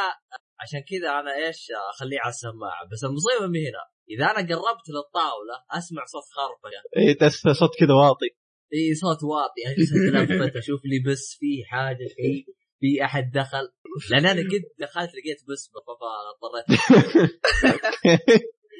[0.60, 2.82] عشان كذا أنا إيش أخليه على السماعة.
[2.92, 8.30] بس المصيبة من هنا إذا أنا قربت للطاولة أسمع صوت خربقه اي صوت كذا واطي.
[8.74, 9.62] إي صوت واطي.
[9.68, 12.46] اجلس اتلفت أشوف لي بس في حاجة في
[12.80, 13.70] في أحد دخل.
[14.12, 16.80] لأن أنا قد دخلت لقيت بسمه فاضطريت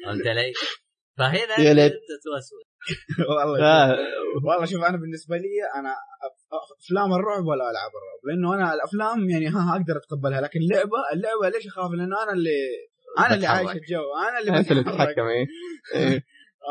[0.04, 0.52] فهمت علي؟
[1.18, 1.92] فهنا يا ليت.
[1.92, 2.64] أنت توسوس.
[3.28, 3.96] والله
[4.46, 5.92] والله شوف أنا بالنسبة لي أنا
[6.84, 11.48] أفلام الرعب ولا ألعاب الرعب؟ لأنه أنا الأفلام يعني ها أقدر أتقبلها لكن اللعبة اللعبة
[11.56, 12.56] ليش أخاف؟ لأنه أنا اللي
[13.18, 13.46] أنا اللي.
[13.46, 14.02] عايش الجو.
[14.28, 15.46] أنا اللي أنت اللي تتحكم إيه.
[16.00, 16.22] إيه.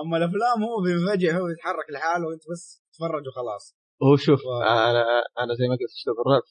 [0.05, 3.75] أما الأفلام هو بينفجع هو يتحرك لحاله وأنت بس تتفرج وخلاص.
[4.03, 5.03] هو شوف و- أنا
[5.41, 6.41] أنا زي ما قلت اسلوب الرعب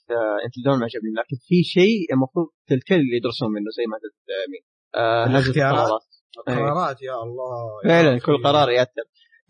[0.44, 4.16] أنت دون ما عجبني لكن في شيء المفروض تلتل اللي يدرسون منه زي ما قلت
[4.34, 4.62] آه، مين؟
[4.94, 6.02] آه الاختيارات.
[6.38, 7.80] القرارات قرارات يا الله.
[7.84, 8.18] فعلا.
[8.18, 9.02] كل قرار يأثر.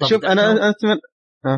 [0.09, 1.01] شوف أنا أنا اتمنى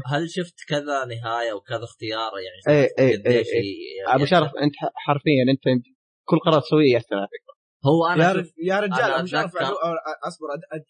[0.06, 4.50] هل شفت كذا نهاية وكذا اختيار؟ يعني إيه، شفت إيه، قديش إيه، ي- أبو شرف
[4.62, 5.82] أنت حرفيا أنت
[6.24, 7.54] كل قرار تسويه يأثر على فكرة.
[7.86, 10.46] هو أنا يا, يا رجال أنا أبو شرف أتذكر- أ- أ- اصبر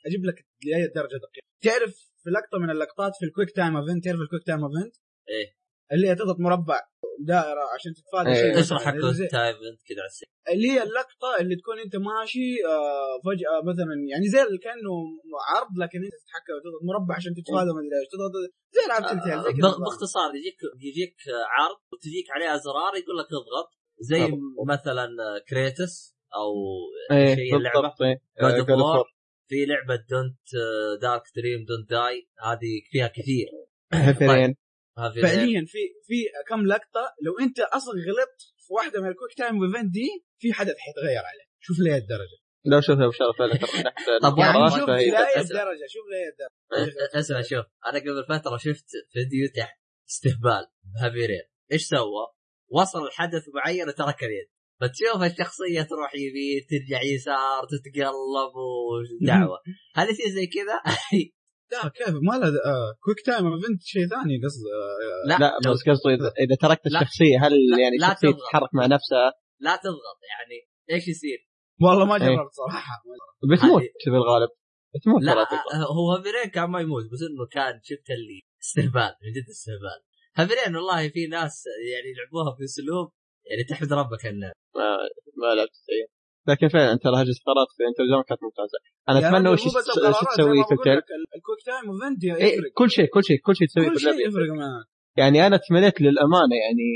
[0.06, 0.35] أجيب لك
[0.65, 1.47] لاي درجة دقيقة.
[1.62, 4.94] تعرف في لقطة من اللقطات في ال quick time event تعرف ال quick time event؟
[5.28, 5.64] إيه.
[5.94, 6.80] اللي هي تضغط مربع
[7.20, 8.42] دائرة عشان تتفادى إيه.
[8.42, 8.94] شيء اشرح مثلاً.
[8.94, 10.30] الكود زي- time انت كذا على السريع.
[10.52, 14.94] اللي هي اللقطة اللي تكون انت ماشي آه، فجأة مثلا يعني زي اللي كأنه
[15.50, 18.32] عرض لكن انت تتحكم تضغط مربع عشان تتفادى ما أدري إيش تضغط
[18.76, 20.58] زي العاب Telltale زي كذا بخ- باختصار يجيك
[20.88, 21.16] يجيك
[21.56, 23.68] عرض وتجيك عليها زرار يقول لك اضغط
[24.10, 24.20] زي.
[24.72, 25.06] مثلا
[25.48, 25.94] Kratos
[26.40, 26.50] أو
[27.16, 27.78] إيه شيء اللعبة
[28.40, 29.02] آه،.
[29.02, 29.06] War.
[29.48, 30.38] في لعبة دونت
[31.02, 33.46] دارك دريم دونت داي هذه فيها كثير
[33.92, 34.54] هيفرين هذه
[34.96, 36.14] فعليا في في
[36.48, 40.08] كم لقطة لو أنت أصلا غلطت في واحدة من الكويك تايم ايفنت دي
[40.38, 42.38] في حدث حيتغير عليه شوف لي الدرجة.
[42.66, 43.54] لو شوف أبو شرف فعلا.
[44.24, 45.40] طب يعني شوف أسأل.
[45.40, 47.18] الدرجة شوف لاي الدرجة.
[47.18, 49.78] أسمع شوف أنا قبل فترة شفت فيديو تحت
[50.10, 51.42] استهبال بهافيرين
[51.72, 52.26] إيش سوى؟
[52.68, 54.48] وصل لحدث معين وترك اليد.
[54.80, 58.54] فتشوف الشخصية تروح يمين ترجع يسار تتقلب
[59.22, 59.58] ودعوة.
[59.94, 60.80] هل يصير زي كذا؟
[61.74, 65.72] لا كيف ما له آه quick time event شيء ثاني قصد آه لا لا لو
[65.72, 67.01] بس قصده إذا إذا تركت لا.
[67.01, 68.28] الشخصية هل لا- يعني لا الشخصيه.
[68.30, 69.26] تتحرك مع نفسها
[69.66, 70.56] لا تضغط يعني
[70.90, 71.38] إيش يصير؟
[71.82, 72.36] والله ما إيه.
[72.36, 72.94] جربت صراحة
[73.52, 74.48] بتموت هذه- في الغالب
[74.94, 75.32] بتموت لا.
[75.96, 79.98] هو Heavy Rain كان ما يموت بس إنه كان شفت اللي استهبال من جد استهبال
[80.36, 83.06] Heavy Rain والله في ناس يعني يلعبوها باسلوب
[83.51, 84.86] يعني تحمد ربك إنه ما
[85.40, 86.09] ما لعبت فيها
[86.48, 88.78] لكن فعلا ترى هذه القرارات في Until Dawn كانت ممتازة.
[89.08, 91.00] أنا يا أتمنى وش تسوي في التل
[91.36, 92.72] ال quick time event إيه يفرق.
[92.74, 94.48] كل شيء كل شيء كل شيء تسويه كل شيء يفرق.
[94.60, 94.86] معك.
[95.16, 96.88] يعني أنا تمنيت للأمانة يعني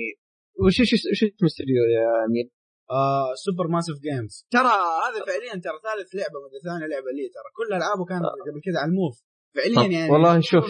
[0.65, 2.51] وش وش وش اسم الاستوديو يا امين؟
[2.91, 7.49] آه Supermassive Games ترى هذا فعليا ترى ثالث لعبة من ثاني لعبة لي ترى.
[7.59, 9.17] كل ألعابه كانت قبل كذا على ال Move.
[9.57, 10.67] فعليا يعني والله شوف.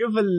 [0.00, 0.30] شوف ال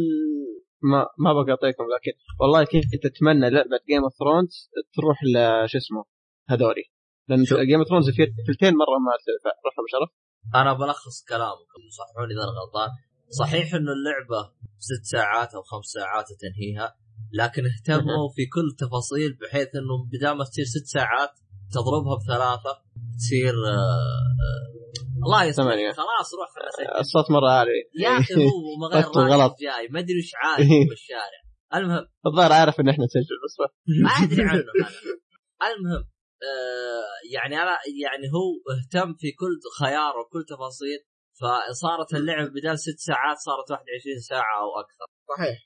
[0.92, 5.36] ما ما بقاطعكم لكن والله كنت أتمنى لعبة Game of Thrones تروح ل
[5.70, 6.04] شو اسمه
[6.50, 6.86] هذولي.
[7.30, 9.12] لأن Game of Thrones في ثلثين مرة ما
[9.66, 10.10] روح أبو شرف.
[10.56, 12.90] أنا بلخص كلامكم صححوني إذا أنا غلطان.
[13.40, 16.96] صحيح إنه اللعبة ست ساعات أو خمس ساعات وتنهيها
[17.34, 21.30] لكن اهتموا في كل تفاصيل بحيث إنه بدل ما تصير ست ساعات
[21.74, 22.74] تضربها بثلاثة
[23.18, 23.78] تصير آه
[24.46, 24.74] آه
[25.26, 25.68] الله يسلمك.
[25.68, 25.92] ثمانية.
[25.92, 27.00] خلاص روح الأسئلة.
[27.00, 27.72] الصوت مرة عالي.
[28.00, 29.56] يا أخي هو بطل غلط.
[29.62, 29.88] جاي.
[29.92, 31.40] ما أدري وش عارف بالشارع
[31.76, 32.06] المهم.
[32.28, 33.56] الظاهر عارف إن إحنا نسجل بس
[34.04, 34.60] ما أدري عنه.
[35.62, 36.04] أنا المهم.
[36.04, 36.13] آه
[37.34, 41.00] يعني أنا يعني هو اهتم في كل خيار وكل تفاصيل
[41.40, 45.06] فصارت اللعبه بدل ست ساعات صارت 21 ساعة أو أكثر
[45.38, 45.58] صحيح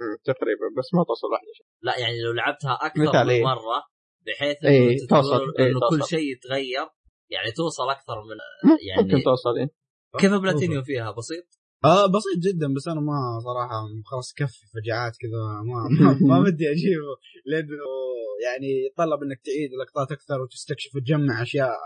[0.00, 1.46] مم، تقريبا بس ما توصل واحدة
[1.82, 3.44] لا يعني لو لعبتها أكثر من إيه.
[3.44, 3.82] مرة
[4.26, 6.04] بحيث إيه، إنه تقول توصل، إيه، إنه كل.
[6.04, 6.88] شيء يتغير
[7.30, 8.36] يعني توصل أكثر من
[8.70, 9.68] ممكن يعني توصل إيه.
[10.18, 11.46] كيف بلاتينيوم فيها بسيط
[11.84, 15.78] آه بسيط جدا بس أنا ما صراحة خلاص كفي فجعات كذا ما
[16.28, 17.12] ما, بدي أجيبه
[17.46, 17.84] لأنه
[18.44, 21.76] يعني يتطلب إنك تعيد لقطات أكثر وتستكشف وتجمع أشياء.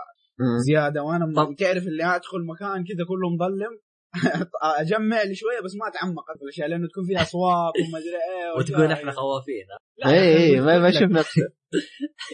[0.67, 3.79] زيادة وأنا طب- تعرف اللي أدخل مكان كذا كله مظلم
[4.81, 8.57] أجمع لي شوية بس ما أتعمق في الأشياء لأنه تكون فيها أصوات وما أدري إيه
[8.59, 9.65] وتقول إحنا خوافين
[9.97, 11.23] لا، اي اي يا ما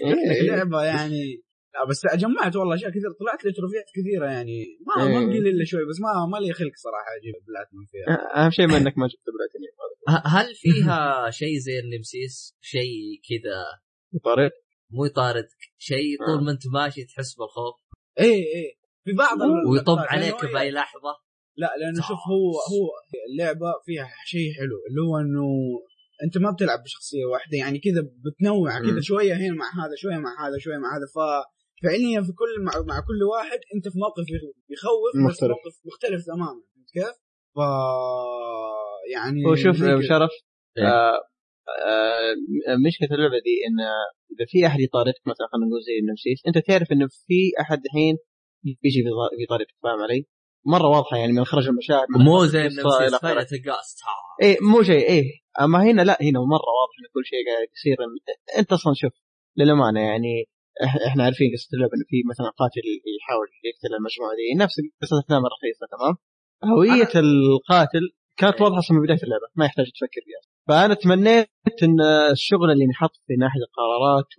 [0.03, 0.47] إيه.
[0.55, 1.43] لعبة يعني
[1.89, 4.65] بس جمعت والله أشياء كثير طلعت لي تروفيات كثيرة يعني.
[4.87, 5.25] ما ما إيه.
[5.25, 8.43] ما بقى إلا شوي بس ما ما لي خلق صراحة أجيب بلاتنم فيها.
[8.45, 9.77] أهم شيء ما إنك ما جبت بلاتينيوم.
[10.25, 13.65] هل فيها شيء زي ال Nemesis شيء كذا.
[14.23, 14.51] طريق
[14.91, 16.25] مو يطاردك شيء آه.
[16.25, 17.75] طول ما أنت ماشي تحس بالخوف.
[18.19, 19.37] اي اي في بعض
[19.71, 21.13] ويطب لأنه عليك بأي لحظة.
[21.57, 22.87] لا لأنه شوف هو هو
[23.31, 25.47] اللعبة فيها شيء حلو اللي هو إنه
[26.23, 29.01] أنت ما بتلعب بشخصية واحدة يعني كذا بتنوع كذا.
[29.01, 31.05] شوية هنا مع هذا شوية مع هذا شوية مع هذا.
[31.79, 34.25] ففعليا في كل مع, مع كل واحد أنت في موقف
[34.75, 35.49] يخوف بس مختلف.
[35.51, 37.15] موقف مختلف تماما فهمت كيف؟
[37.55, 37.59] ف
[39.13, 40.09] يعني هو شوف زي ابو كذا.
[40.09, 40.31] شرف
[40.77, 40.83] إيه.
[40.87, 41.19] آه،
[41.87, 43.79] آه، مشكلة اللعبة دي إن
[44.33, 48.15] إذا في أحد يطاردك مثلا خلينا نقول زي النمسيس أنت تعرف انه في أحد الحين
[48.63, 50.25] بيجي بيضا- بيطاردك فاهم علي؟
[50.65, 52.83] مرة واضحة يعني من خرج المشاعر مو زي النمسيس
[54.43, 55.23] إيه مو شيء إيه
[55.61, 57.97] أما هنا لا هنا مرة واضح إن كل شيء قاعد يصير
[58.59, 59.13] أنت أصلا شوف
[59.57, 60.45] للأمانة يعني
[61.07, 62.81] إحنا عارفين قصة اللعبة إنه في مثلا قاتل
[63.19, 66.15] يحاول يقتل المجموعة دي نفس قصة الافلام الرخيصه تمام
[66.73, 68.05] هوية القاتل
[68.37, 71.49] كانت واضحة أصلا من بداية اللعبة ما يحتاج تفكر فيها فأنا تمنيت
[71.83, 72.01] إن
[72.31, 74.31] الشغل اللي ينحط في ناحية القرارات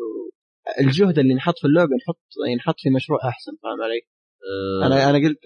[0.79, 2.21] والجهد اللي ينحط في اللعبة ينحط
[2.53, 4.01] ينحط في مشروع أحسن فاهم علي؟
[4.49, 5.39] آه، أنا أنا قلت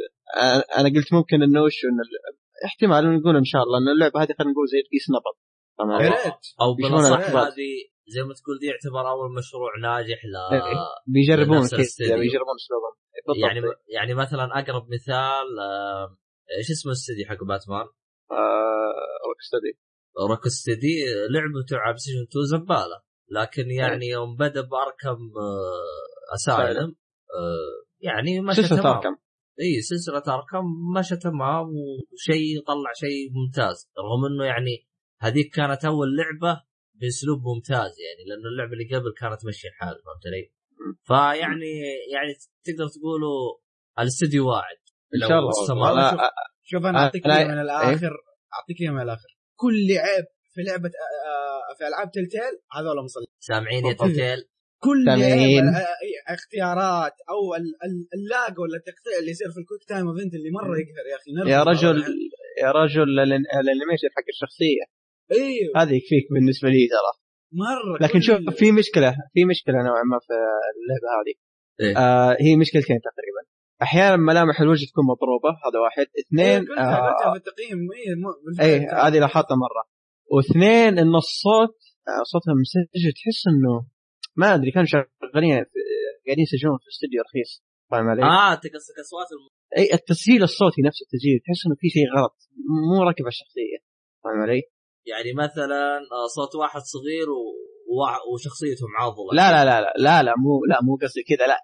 [0.78, 4.52] أنا قلت ممكن إنه وش ال- احتمال نقول إن شاء الله ان اللعبة هذه خلينا
[4.52, 5.36] نقول زي بيس نبض
[6.04, 7.18] يا؟ ريت أو بالأصح.
[7.46, 7.70] هذه
[8.14, 10.34] زي ما تقول دي يعتبر أول مشروع ناجح ل
[11.06, 11.80] بيجربون نفس كذا.
[11.80, 12.18] الاستديو.
[12.18, 12.94] بيجربون اسلوبهم
[13.26, 13.44] بالضبط.
[13.44, 13.60] يعني
[13.96, 16.16] يعني مثلا أقرب مثال آه،
[16.58, 17.86] إيش اسمه الاستديو حق باتمان؟
[19.28, 19.72] Rocksteady.
[20.30, 20.94] Rocksteady
[21.30, 22.98] لعبته على بلايستيشن 2 زبالة.
[23.30, 26.96] لكن يعني يوم بدأ ب Arkham آه، Asylum
[27.34, 28.96] آه، يعني مشى سلسلة تمام.
[28.96, 29.16] Arkham.
[29.60, 30.64] إي سلسلة Arkham
[30.98, 31.66] مشى تمام
[32.12, 33.90] وشيء طلع شيء ممتاز.
[33.98, 34.88] رغم إنه يعني
[35.20, 36.62] هذيك كانت أول لعبة
[36.94, 40.52] باسلوب ممتاز يعني لأنه اللعبة اللي قبل كانت ماشيه الحال فهمت علي؟
[41.08, 41.72] فيعني
[42.12, 42.32] يعني
[42.64, 43.58] تقدر تقولوا
[43.98, 44.76] الاستديو واعد
[45.14, 46.18] إن شاء الله شوف.
[46.20, 46.30] أنا-
[46.62, 48.12] شوف أنا أعطيك أنا- إياها من الآخر
[48.54, 50.24] أعطيك إياها من الآخر كل عيب
[50.54, 50.90] في لعبة
[51.78, 53.92] في ألعاب Telltale هذول مصلي سامعين يا.
[53.92, 54.44] Telltale
[54.78, 55.62] كل سامعين.
[56.28, 60.34] اختيارات أو ال- ال- ال lag ولا التقطيع اللي يصير في ال quick time event
[60.34, 61.96] اللي مرة يقهر يا أخي يا رجل.
[62.62, 64.84] يا رجل الان- ال animation حق الشخصية
[65.32, 65.82] إيوه.
[65.82, 67.12] هذه يكفيك بالنسبة لي ترى.
[67.52, 70.32] مرة لكن شوف في مشكلة في مشكلة نوعا ما في
[70.80, 71.34] اللعبة هذه.
[71.80, 73.42] إيه؟ آه هي مشكلتين تقريبا.
[73.82, 76.06] أحيانا ملامح الوجه تكون مضروبة هذا واحد.
[76.16, 77.78] إيه، اثنين قلتها آه في التقييم.
[77.92, 79.00] إيه إيه ترى.
[79.00, 79.82] هذه لاحظتها مرة.
[80.32, 81.76] واثنين إن الصوت
[82.08, 83.86] آه، صوتها مسجل تحس إنه
[84.36, 85.64] ما أدري كانوا شغالين
[86.26, 87.64] قاعدين يسجلون في استوديو رخيص.
[87.90, 89.44] فاهم علي؟ آه انت قصدك اصوات الم...
[89.78, 92.36] اي التسجيل الصوتي نفس التسجيل تحس إنه في شيء غلط.
[92.88, 93.78] مو راكب على الشخصية.
[94.24, 94.62] فاهم علي؟
[95.06, 97.42] يعني مثلا آه، صوت واحد صغير و...
[98.32, 101.58] وشخصيته معضله لا لا لا لا لا لا مو لا مو قصدي كذا لا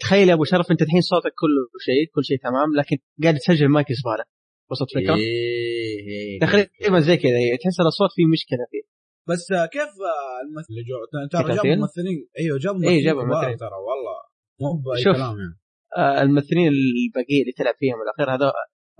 [0.00, 3.68] تخيل يا أبو شرف أنت الحين صوتك كله شيء كل شيء تمام لكن قاعد تسجل
[3.68, 4.24] مايك زباله
[4.70, 8.84] وصلت فكرة؟ إيه إيه تقريبا زي كذا تحس إن الاصوات فيه مشكلة فيه
[9.28, 10.96] بس كيف آه، الممثل اللي جو
[11.32, 13.56] ترى جاب؟ ممثلين إيوه جاب إيه، ممثلين جاب كبار ممثلين.
[13.56, 14.18] ترى والله
[14.60, 15.04] مو بأي.
[15.04, 15.58] كلام يعني
[15.96, 18.52] آه الممثلين الباقيين اللي تلعب فيهم الأخير هذول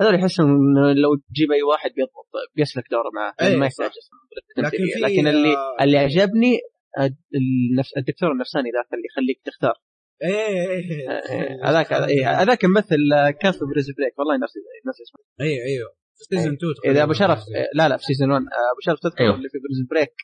[0.03, 2.27] هذول يحس إنه لو تجيب أي واحد بيضبط
[2.57, 3.67] بيسلك دوره معاه أي، ما.
[3.67, 3.91] يحتاج
[4.59, 6.59] لكن لكن اللي آه، اللي عجبني
[7.39, 9.75] النفس الدكتور النفساني ذاك اللي يخليك تختار.
[10.23, 14.19] إيه إيه آه، آه، هذاك إيه، هذاك ممثل آه، كان في Prison Break.
[14.19, 14.53] والله نفس
[14.89, 15.21] نفس اسمه.
[15.41, 18.47] أيوه أيوه في season 2 إذا أبو شرف آه، لا لا في season 1 آه،
[18.73, 19.35] أبو شرف تذكر أيوه.
[19.35, 20.15] اللي في Prison Break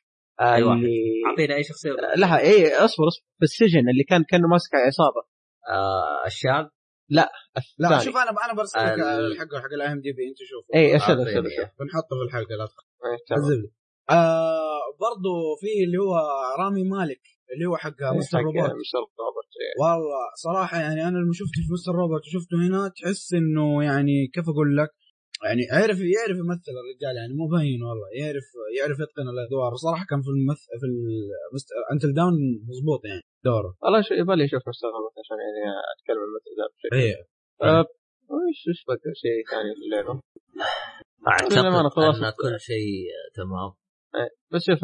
[0.40, 0.56] آه،.
[0.56, 0.96] اللي
[1.30, 1.90] اعطينا أي شخصية.
[2.16, 3.26] لا اي اصبر اصبر.
[3.38, 5.22] في السجن اللي كان كانه ماسك عصابة.
[5.70, 6.70] آه الشاب
[7.10, 7.30] لا
[7.80, 8.04] الثاني.
[8.04, 11.42] شوف أنا أنا برسل لك ال- حقه حق ال IMDb أنت شوف اي ارسل ارسل.
[11.80, 13.40] بنحطه في الحلقة لا تخاف إيه، تمام.
[13.40, 13.70] الزبده
[14.10, 16.14] آه برضو في اللي هو
[16.58, 17.20] رامي مالك
[17.54, 18.38] اللي هو حق Mr.
[18.38, 18.98] حق Robot Mr.
[18.98, 19.82] Robot إيه.
[19.84, 21.92] والله صراحة يعني أنا لما شفته في Mr.
[21.92, 24.88] Robot وشفته هنا تحس إنه يعني كيف أقول لك
[25.46, 28.08] يعني يعرف يعرف يمثل الرجال يعني مو باين والله.
[28.20, 28.46] يعرف
[28.78, 29.70] يعرف يتقن الأدوار.
[29.84, 30.86] صراحة كان في المث في
[31.92, 32.34] Until Dawn
[32.68, 33.70] مضبوط يعني دوره.
[33.82, 35.60] والله شو يبغى لي أشوف مستر روبوت عشان يعني
[35.94, 37.16] أتكلم عن المثل ذا بشكل إيه.
[38.34, 40.12] وش وش بقى شيء ثاني في اللعبة؟
[41.28, 42.16] أعتقد خلاص.
[42.16, 43.70] أن كل شيء آه، تمام.
[44.52, 44.80] بس شوف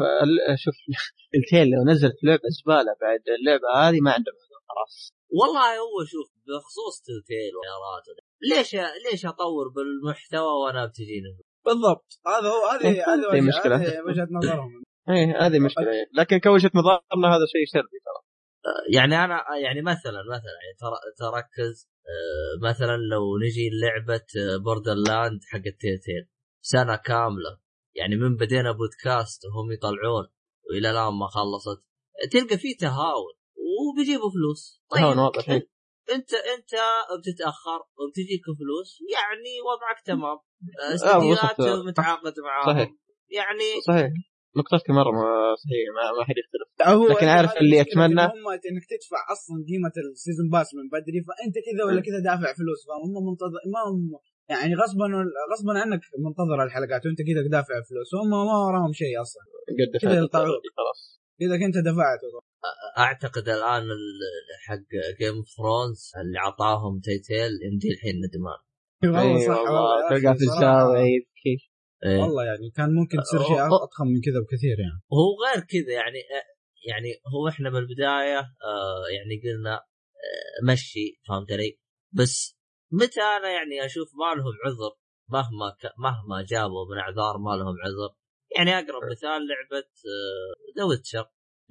[0.63, 0.75] شوف
[1.37, 4.31] التيل لو نزلت لعبة زبالة بعد اللعبة هذه ما عنده
[4.75, 5.13] خلاص.
[5.39, 8.05] والله هو شوف بخصوص تلتيل وخيارات
[8.51, 8.75] ليش
[9.11, 11.31] ليش أطور بالمحتوى وأنا بتجيني
[11.65, 12.19] بالضبط.
[12.27, 13.33] هذا هو هذه إيه، هذه.
[13.75, 14.83] هذه وجهة نظرهم.
[15.09, 15.91] إيه هذه مشكلة.
[15.91, 16.05] إيه.
[16.13, 18.21] لكن كوجهة نظرنا هذا شيء سلبي ترى.
[18.93, 21.87] يعني أنا يعني مثلا مثلا يعني تر- تركز
[22.69, 24.25] مثلا لو نجي لعبه
[24.63, 26.23] Borderlands حق ال Telltale
[26.61, 27.59] سنة كاملة.
[27.95, 30.27] يعني من بدينا بودكاست وهم يطلعون
[30.69, 31.83] وإلى الآن ما خلصت.
[32.31, 33.33] تلقى فيه تهاون.
[33.65, 34.81] وبيجيبوا فلوس.
[34.91, 35.49] تهاون واضح،.
[36.15, 36.73] أنت أنت
[37.19, 40.37] بتتأخر وبتجيك فلوس يعني وضعك تمام.
[40.81, 41.85] آه، استديوهات وصلت.
[41.87, 42.73] متعاقد معاهم.
[42.73, 42.89] صحيح.
[43.29, 44.09] يعني صحيح.
[44.57, 46.67] نقطتك مرة ما صحيح ما, ما حد يختلف.
[46.81, 51.19] هو لكن عارف اللي إن هم إنك تدفع أصلا قيمة ال season pass من بدري
[51.27, 54.19] فأنت كذا ولا كذا دافع فلوس فهم منتظر ما هم
[54.49, 55.05] يعني غصبا
[55.51, 59.43] غصبا عنك منتظر الحلقات وأنت كذا دافع فلوس هم ما وراهم شيء أصلا.
[59.79, 59.91] قد.
[60.77, 61.01] خلاص.
[61.41, 62.19] إذا كنت دفعت
[62.97, 64.89] أعتقد الآن ال- حق
[65.19, 68.59] Game of Thrones اللي عطاهم Telltale يمدي الحين ندمان
[69.03, 70.43] والله صح والله تلقى في.
[70.43, 71.69] الزاويه يبكي.
[72.21, 73.65] والله يعني كان ممكن تصير شيء.
[73.65, 76.19] أضخم من كذا بكثير يعني وهو غير كذا يعني
[76.89, 81.79] يعني هو إحنا بالبداية آه يعني قلنا آه مشي فهمت علي؟
[82.11, 82.57] بس
[82.91, 84.93] متى أنا يعني أشوف ما لهم عذر
[85.29, 85.83] مهما ك...
[85.99, 88.15] مهما جابوا من أعذار ما لهم عذر
[88.57, 89.87] يعني اقرب مثال لعبة
[90.77, 91.25] The Witcher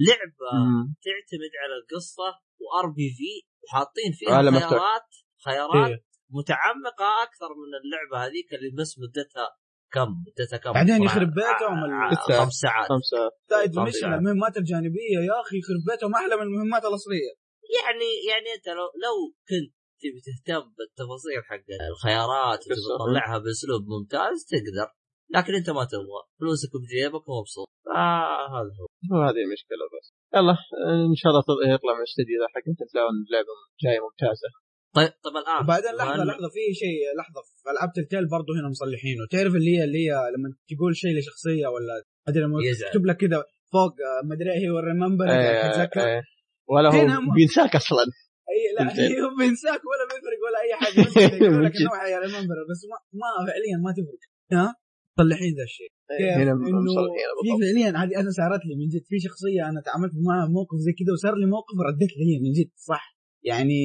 [0.08, 0.94] لعبة مم.
[1.04, 2.28] تعتمد على القصة
[2.64, 3.30] و RPG
[3.64, 4.30] وحاطين فيها.
[4.42, 5.08] خيارات
[5.44, 6.04] خيارات إيه.
[6.30, 9.46] متعمقة أكثر من اللعبة هذيك اللي بس مدتها
[9.92, 12.42] كم مدتها كم بعدين آه، يخرب بيتهم آه، ست ساعات.
[12.42, 13.78] خمس ساعات خمسه side.
[13.78, 17.32] mission المهمات الجانبية يا أخي يخرب بيتهم أحلى من المهمات الأصلية
[17.76, 19.16] يعني يعني أنت لو لو
[19.48, 22.94] كنت تبي تهتم بالتفاصيل حق الخيارات وتبي قصة.
[22.98, 24.88] تطلعها بأسلوب ممتاز تقدر
[25.36, 26.22] لكن انت ما تبغى.
[26.38, 28.86] فلوسك بجيبك ومبسوط آه هذا هو.
[29.12, 30.06] هو هذه المشكلة بس.
[30.36, 30.56] يلا
[31.10, 31.42] إن شاء الله
[31.74, 34.48] يطلع من الاستديو ذا حق تلاقون اللعبه جاية ممتازة.
[34.96, 35.60] طيب طب الآن.
[35.64, 39.22] وبعدين لحظة لحظة في شيء لحظة في ألعاب تلتيل برضه هنا مصلحينه.
[39.32, 41.94] تعرف اللي هي اللي هي لما تقول شيء لشخصية ولا
[42.28, 42.44] أدري.
[42.70, 43.38] يكتب لك كذا
[43.74, 46.22] فوق آه، مدري إيه هو ريمبر إيه، تتذكر إيه.
[46.72, 48.04] ولا هنا هو بينساك أصلا.
[48.52, 48.84] إي لا.
[49.24, 51.72] هو بينساك ولا بيفرق ولا أي حاجة بس يقول لك
[52.26, 54.22] remember بس ما, ما فعليا ما تفرق.
[54.52, 54.74] ها؟
[55.18, 55.92] مصلحين ذا الشيء.
[56.18, 60.48] كيف؟ هنا إنه فعليا هذه أنا صارت لي من جد في شخصية أنا تعاملت معها
[60.48, 63.04] موقف زي كذا وصار لي موقف رديت لي هي من جد صح؟
[63.50, 63.80] يعني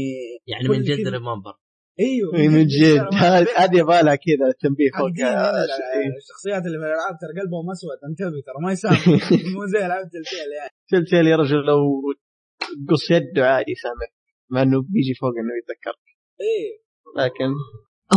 [0.47, 1.55] يعني من جد remember
[1.99, 3.07] أيوه إي من جد.
[3.61, 6.09] هذه يبغى لها كذا تنبيه فوق إيه.
[6.21, 9.01] الشخصيات اللي في الألعاب ترى قلبهم أسود انتبه ترى ما يسامح.
[9.55, 10.73] مو زي ألعاب Telltale يعني.
[10.93, 11.81] Telltale يا رجل لو
[12.89, 14.09] قص يده عادي يسامح
[14.51, 15.95] مع إنه بيجي فوق إنه يتذكر
[16.47, 16.71] إيه.
[17.23, 17.49] لكن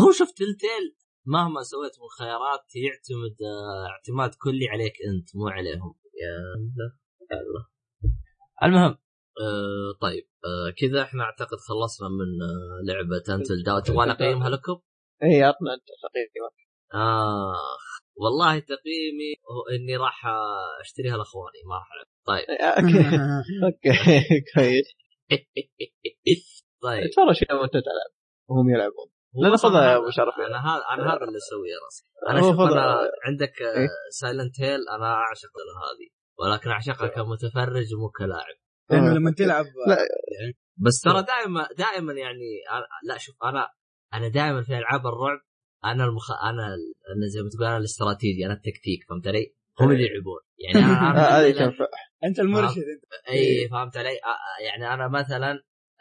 [0.02, 0.84] هو شفت Telltale
[1.26, 5.94] مهما سويت من خيارات يعتمد آه، اعتماد كلي عليك أنت مو عليهم.
[6.22, 6.92] يا الله.
[7.30, 7.66] يا الله.
[8.62, 8.98] المهم
[9.40, 14.80] آه طيب آه كذا إحنا أعتقد خلصنا من آه لعبة Until Dawn تبغى أقيمها لكم؟
[15.22, 16.52] اي عطنا أنت تقييمك
[16.94, 22.46] آخ والله تقييمي هو إني راح آه، أشتريها لأخواني ما راح طيب.
[22.78, 22.98] OK.
[23.64, 24.86] OK كويس.
[26.82, 27.10] طيب.
[27.16, 28.12] ترى شيء وانت تلعب.
[28.48, 29.11] وهم يلعبون.
[29.34, 30.34] لا، لا، خذها يا هذا- أبو شرف.
[30.48, 34.80] أنا هذا أنا هذا اللي أسويه راسي أنا هو شوف أنا عندك إيه؟ سايلنت هيل
[34.96, 35.50] أنا أعشق
[35.82, 36.08] هذه.
[36.40, 38.56] ولكن أعشقها كمتفرج ومو كلاعب.
[38.90, 39.96] لأنه لما تلعب لا.
[40.40, 42.50] يعني بس ترى دائما دائما يعني
[43.04, 43.68] لا شوف أنا
[44.14, 45.40] أنا دائما في ألعاب الرعب
[45.84, 46.30] أنا المخ...
[46.44, 46.66] أنا
[47.14, 50.40] أنا زي ما تقول أنا الاستراتيجي أنا التكتيك فهمت علي؟ هم اللي يلعبون.
[50.58, 51.74] يعني أنا آه، هذه
[52.24, 53.28] أنت المرشد أنت.
[53.30, 55.50] اي فهمت علي؟ آه، آه، يعني أنا مثلا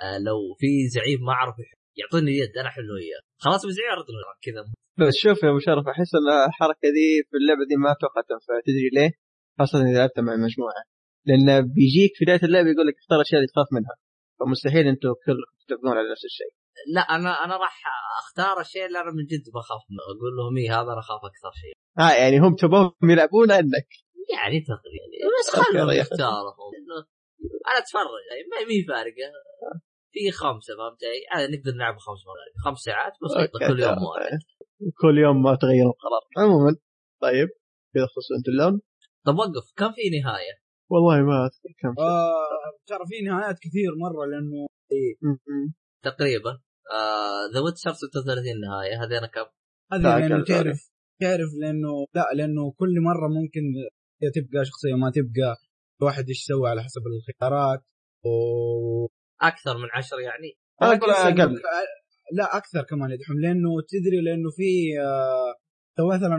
[0.01, 1.55] آه، لو في زعيم ما أعرف
[1.99, 4.05] يعطيني يد أنا أحل له اياه خلاص بزعيم ارد
[4.45, 4.63] كذا.
[4.99, 8.53] بس شوف يا أبو شرف أحس إن الحركة دي في اللعبة دي ما أتوقع تنفع
[8.67, 9.11] تدري ليه؟
[9.59, 10.83] خاصة إذا لعبتها مع مجموعه
[11.27, 13.95] لأن بيجيك في بداية اللعبة يقول لك اختار الأشياء اللي تخاف منها.
[14.39, 16.53] فمستحيل أنتم كلكم تتفقون على نفس الشيء.
[16.95, 17.75] لا أنا أنا راح
[18.23, 20.01] أختار الشيء اللي أنا من جد بخاف منه.
[20.11, 21.73] أقول لهم إيه هذا أنا أخاف أكثر شيء.
[21.99, 23.89] آه يعني هم تبوهم يلعبون عنك.
[24.35, 25.05] يعني تقريبا.
[25.39, 25.89] بس خلهم
[26.79, 26.97] إنه
[27.69, 29.27] أنا أتفرج يعني ما مي فارقة.
[30.13, 32.53] في خمسة فهمت علي؟ يعني نقدر نلعب خمس مرات.
[32.65, 34.03] خمس ساعات بسيطة أوكي، كل يوم.
[34.03, 34.39] واحد.
[35.01, 36.23] كل يوم ما تغير القرار.
[36.37, 36.71] عموما
[37.25, 37.49] طيب
[37.93, 38.81] كذا خصوص أنت اللون؟
[39.25, 40.55] طب وقف كم في نهاية؟
[40.91, 44.59] والله ما أذكر كم آه ترى في نهايات كثير مرة لأنه
[45.23, 45.71] م.
[46.03, 46.53] تقريبا.
[47.53, 49.03] The Witcher 36 نهاية.
[49.03, 49.45] هذه أنا كم؟
[49.93, 50.79] هذه لا، لأنه تعرف
[51.21, 53.63] تعرف لأنه لا لأنه كل مرة ممكن
[54.35, 55.55] تبقى شخصية ما تبقى
[56.01, 57.81] الواحد إيش يسوي على حسب الخيارات.
[58.25, 58.29] و
[59.41, 60.57] أكثر من عشر يعني.
[60.81, 61.61] أنا أقول أقل.
[62.33, 65.55] لا أكثر كمان يدحم لأنه تدري لأنه في آه
[65.97, 66.37] two مثلا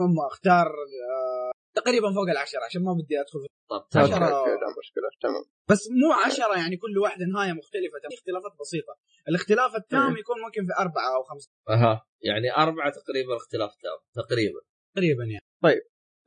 [0.00, 3.82] هم أختار آه تقريبا فوق العشرة عشان ما بدي أدخل في طب.
[4.00, 4.28] عشرة.
[4.62, 5.08] لا مشكلة.
[5.20, 5.44] تمام.
[5.70, 8.94] بس مو عشرة يعني كل واحدة نهاية مختلفة في اختلافات بسيطة.
[9.28, 11.50] الاختلاف التام يكون ممكن في أربعة أو خمسة.
[11.68, 12.06] أها.
[12.22, 14.60] يعني أربعة تقريبا اختلاف تام تقريبا.
[14.94, 15.44] تقريبا يعني.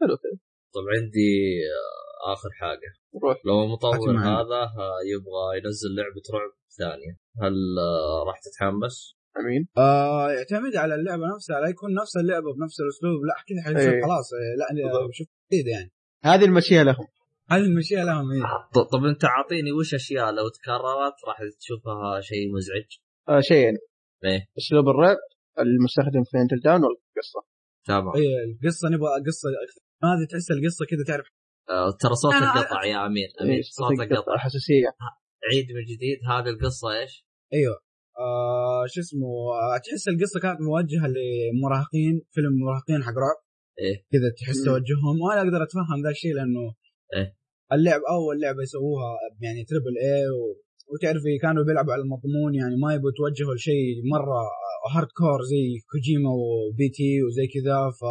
[0.01, 0.37] حلو كذا
[0.75, 1.31] طب عندي
[1.75, 2.89] آه، آخر حاجة.
[3.23, 3.37] روح.
[3.45, 4.11] لو المطور.
[4.11, 7.13] هذا آه، يبغى ينزل لعبة رعب ثانية.
[7.41, 9.67] هل آه، راح تتحمس؟ أمين.
[9.77, 13.19] آه يعتمد على اللعبة نفسها لا يكون نفس اللعبة بنفس الأسلوب.
[13.29, 14.01] لا كذا حيصير إيه.
[14.05, 15.13] خلاص إيه، لا بالضبط.
[15.13, 15.91] شوف جديد يعني.
[16.23, 17.07] هذه المشيئة لهم.
[17.51, 18.43] هذه المشيئة لهم إيه.
[18.91, 22.89] طب أنت أعطيني وش أشياء لو تكررت راح تشوفها شيء مزعج؟
[23.29, 23.77] آه شيئين
[24.25, 24.47] إيه.
[24.57, 25.17] أسلوب الرعب
[25.59, 27.41] المستخدم في انتل داون والقصة.
[27.85, 28.15] تمام.
[28.15, 29.49] إيه القصة نبغى قصة
[30.07, 31.27] هذه تحس القصة كذا تعرف.
[31.69, 34.89] آه، ترى صوتك أنا- قطع يا أمير أمير إيه، صوتك قطع حساسية.
[35.51, 37.13] عيد من جديد هذه القصة إيش؟
[37.53, 37.75] أيوه.
[38.19, 39.27] آه شو اسمه
[39.61, 43.39] آه تحس القصة كانت موجهة لمراهقين فيلم مراهقين حق رعب.
[43.83, 43.95] إيه.
[44.13, 44.63] كذا تحس.
[44.65, 45.15] توجههم.
[45.23, 46.65] وأنا أقدر أتفهم ذا الشيء لأنه
[47.15, 47.29] إيه.
[47.75, 49.09] اللعب أول لعبة يسووها
[49.45, 50.39] يعني AAA و...
[50.91, 54.41] وتعرفي كانوا بيلعبوا على المضمون يعني ما يبغوا يتوجهوا لشيء مرة
[54.95, 57.77] hardcore زي كوجيما وبي تي وزي كذا.
[57.99, 58.01] ف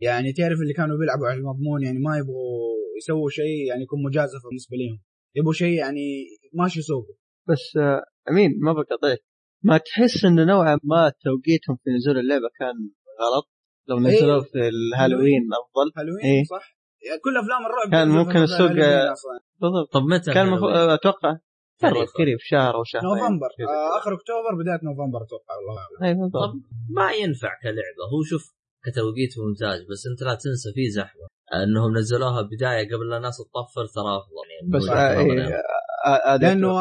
[0.00, 4.48] يعني تعرف اللي كانوا بيلعبوا على المضمون يعني ما يبغوا يسووا شيء يعني يكون مجازفة
[4.48, 4.98] بالنسبة لهم.
[5.36, 6.06] يبغوا شيء يعني
[6.54, 7.14] ماشي سوقه.
[7.48, 9.18] بس آه أمين ما بقطعك
[9.64, 12.76] ما تحس انه نوعا ما توقيتهم في نزول اللعبة كان
[13.22, 13.46] غلط؟
[13.88, 14.42] لو نزلوه إيه.
[14.52, 16.44] في الهالوين أفضل؟ هالوين إيه.
[16.44, 16.78] صح.
[17.06, 18.70] يعني كل أفلام الرعب كان ممكن السوق،
[19.16, 19.40] أصلاً.
[19.60, 19.92] بالضبط.
[19.92, 20.64] طب متى كان؟ مف...
[20.64, 21.36] أتوقع
[21.78, 21.98] تاريخه.
[22.00, 23.48] قرب قريب شهر أو شهرين نوفمبر.
[23.58, 23.66] كذا.
[23.66, 26.04] آه آخر أكتوبر بداية نوفمبر أتوقع والله أعلم.
[26.04, 26.20] اي طب.
[26.20, 26.54] بالضبط
[26.90, 28.04] ما ينفع كلعبة.
[28.12, 28.57] هو شوف
[28.90, 31.26] كتوقيت ممتاز بس انت لا تنسى في زحمة.
[31.54, 34.46] انهم نزلوها بداية قبل لا الناس تطفر ترى أفضل.
[34.52, 35.62] يعني بس آه.
[36.06, 36.72] آه، هذا لأنه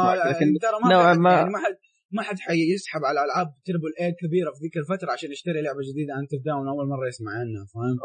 [0.65, 1.75] ترى ما نوعاً ما- يعني ما حد
[2.11, 6.31] ما حد حيسحب على ألعاب AAA كبيرة في ذيك الفترة عشان يشتري لعبة جديدة انت
[6.45, 7.97] داون أول مرة يسمع عنها فاهم؟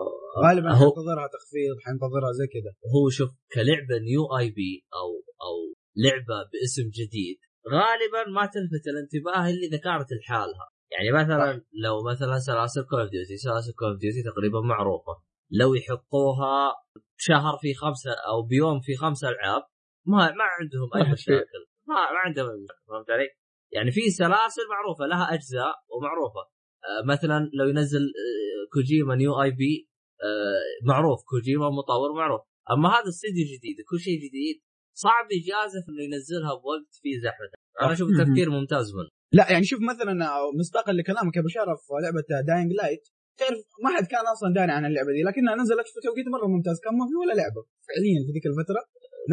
[0.44, 2.72] غالبا هو حينتظرها تخفيض حينتظرها زي كذا.
[2.94, 5.08] هو شوف كلعبة new IP أو
[5.46, 5.56] أو
[6.04, 7.38] لعبة باسم جديد
[7.74, 10.66] غالبا ما تلفت الانتباه إلا إذا كانت لحالها.
[10.94, 15.12] يعني مثلا لو مثلا سلاسل كول اوف ديوتي سلاسل كول اوف ديوتي تقريبا معروفة.
[15.50, 16.74] لو يحطوها
[17.16, 19.62] شهر في خمسه أو بيوم في خمسه ألعاب
[20.06, 21.12] ما ما عندهم أي.
[21.12, 21.62] مشاكل.
[21.88, 23.28] ما ما عندهم فهمت علي؟
[23.72, 26.40] يعني في سلاسل معروفة لها أجزاء ومعروفة.
[26.40, 29.88] آه مثلا لو ينزل آه كوجيما new IP
[30.24, 31.20] آه معروف.
[31.30, 32.40] كوجيما مطور معروف.
[32.70, 34.62] أما هذا استديو جديد كل شيء جديد
[34.94, 37.46] صعب يجازف إنه ينزلها بوقت فيه زحمة.
[37.80, 39.08] أنا أشوف تفكير ممتاز منه.
[39.38, 40.12] لا يعني شوف مثلا
[40.60, 43.04] مصداقا لكلامك يا أبو شرف لعبة Dying Light
[43.38, 46.76] تعرف ما حد كان أصلا داري عن اللعبة دي لكنها نزلت في توقيت مرة ممتاز.
[46.84, 48.82] كان ما في ولا لعبة فعليا في ذيك الفترة.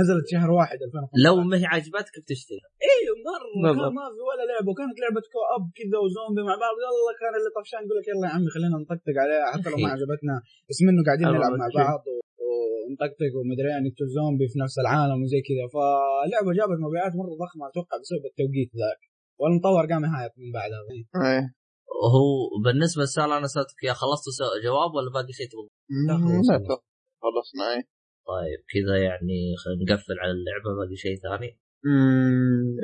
[0.02, 2.62] نزلت شهر واحد 2015 لو ما هي عجبتك بتشتري.
[2.88, 3.50] إيه مرة.
[3.80, 6.76] كان ما في ولا لعبة وكانت لعبة كو اب كذا وزومبي مع بعض.
[6.86, 9.46] يلا كان اللي طفشان يقول لك يلا يا عمي خلينا نطقطق عليها.
[9.54, 9.88] حتى لو ما.
[9.96, 10.36] عجبتنا
[10.70, 15.18] بس منه قاعدين نلعب مع بعض و- ونطقطق ومدري يعني نقتل زومبي في نفس العالم
[15.24, 15.66] وزي كذا.
[15.74, 19.02] فاللعبه جابت مبيعات مرة ضخمة أتوقع بسبب التوقيت ذاك.
[19.40, 21.46] والمطور قام يهايط من بعدها إيه
[22.04, 22.24] وهو
[22.64, 24.26] بالنسبة للسؤال أنا سألتك يا خلصت
[24.64, 25.70] جواب ولا باقي شيء تبغى
[27.24, 27.84] خلصنا إيه
[28.32, 32.78] طيب كذا يعني خلينا نقفل على اللعبة باقي شيء ثاني مم،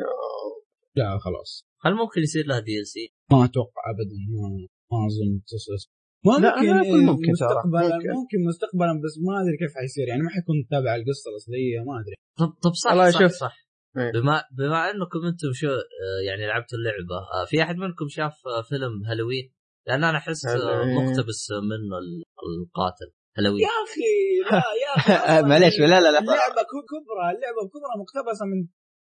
[0.96, 4.48] لا خلاص هل ممكن يصير لها دي ال سي؟ ما أتوقع ابدا ما,
[4.92, 5.84] ما أظن تصص
[6.26, 7.32] لا، ممكن أنا أقول ممكن.
[7.32, 8.10] مستقبلا ممكن.
[8.20, 8.38] ممكن.
[8.50, 12.50] مستقبلا بس ما أدري كيف حيصير يعني ما حيكون تابع القصة الأصلية ما أدري طب
[12.64, 13.28] طب صح والله صح.
[13.28, 13.65] صح إيه.
[13.96, 18.62] بما بما انكم أنتم شو آه، يعني لعبتوا اللعبة آه، في أحد منكم شاف آه،
[18.70, 19.54] فيلم هالوين؟
[19.88, 20.96] لأن أنا أحس هالوين.
[20.96, 24.12] مقتبس منه ال- القاتل هالوين يا أخي
[24.52, 28.60] لا يا أخي معليش لا لا لا اللعبة كبرى اللعبة كبرى مقتبسة من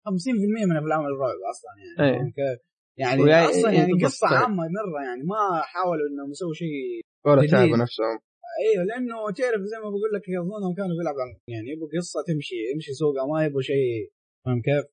[0.08, 2.58] 50% من أفلام الرعب أصلا يعني إيه.
[2.98, 4.04] يعني ويا- أصلا إيه، يعني.
[4.06, 4.28] قصة.
[4.28, 7.48] عامة مرة يعني ما حاولوا إنهم يسووا شيء ولا.
[7.52, 8.18] تعبوا نفسهم
[8.64, 11.20] أيوه لأنه تعرف زي ما بقول لك يظنهم كانوا بيلعبوا
[11.54, 14.12] يعني يبغوا قصة تمشي يمشي سوقها ما يبغوا شيء
[14.46, 14.86] فاهم كيف؟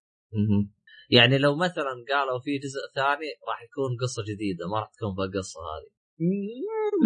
[1.11, 5.61] يعني لو مثلا قالوا في جزء ثاني راح يكون قصة جديدة ما راح تكون بالقصة
[5.61, 5.91] هذه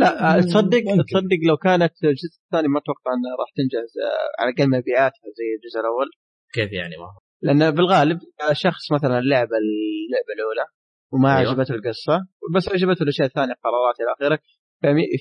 [0.01, 1.05] لا تصدق ممكن.
[1.13, 5.49] تصدق لو كانت الجزء الثاني ما أتوقع انها راح تنجز آه، على الاقل مبيعاتها زي
[5.57, 6.09] الجزء الأول
[6.55, 8.19] كيف يعني ما هو؟ لأن بالغالب
[8.53, 10.67] شخص مثلا لعب اللعبة الأولى
[11.13, 11.41] وما أيوة.
[11.41, 11.51] أيوة.
[11.51, 12.17] عجبته القصة
[12.55, 14.39] بس عجبته الاشياء الثانية قرارات إلى آخره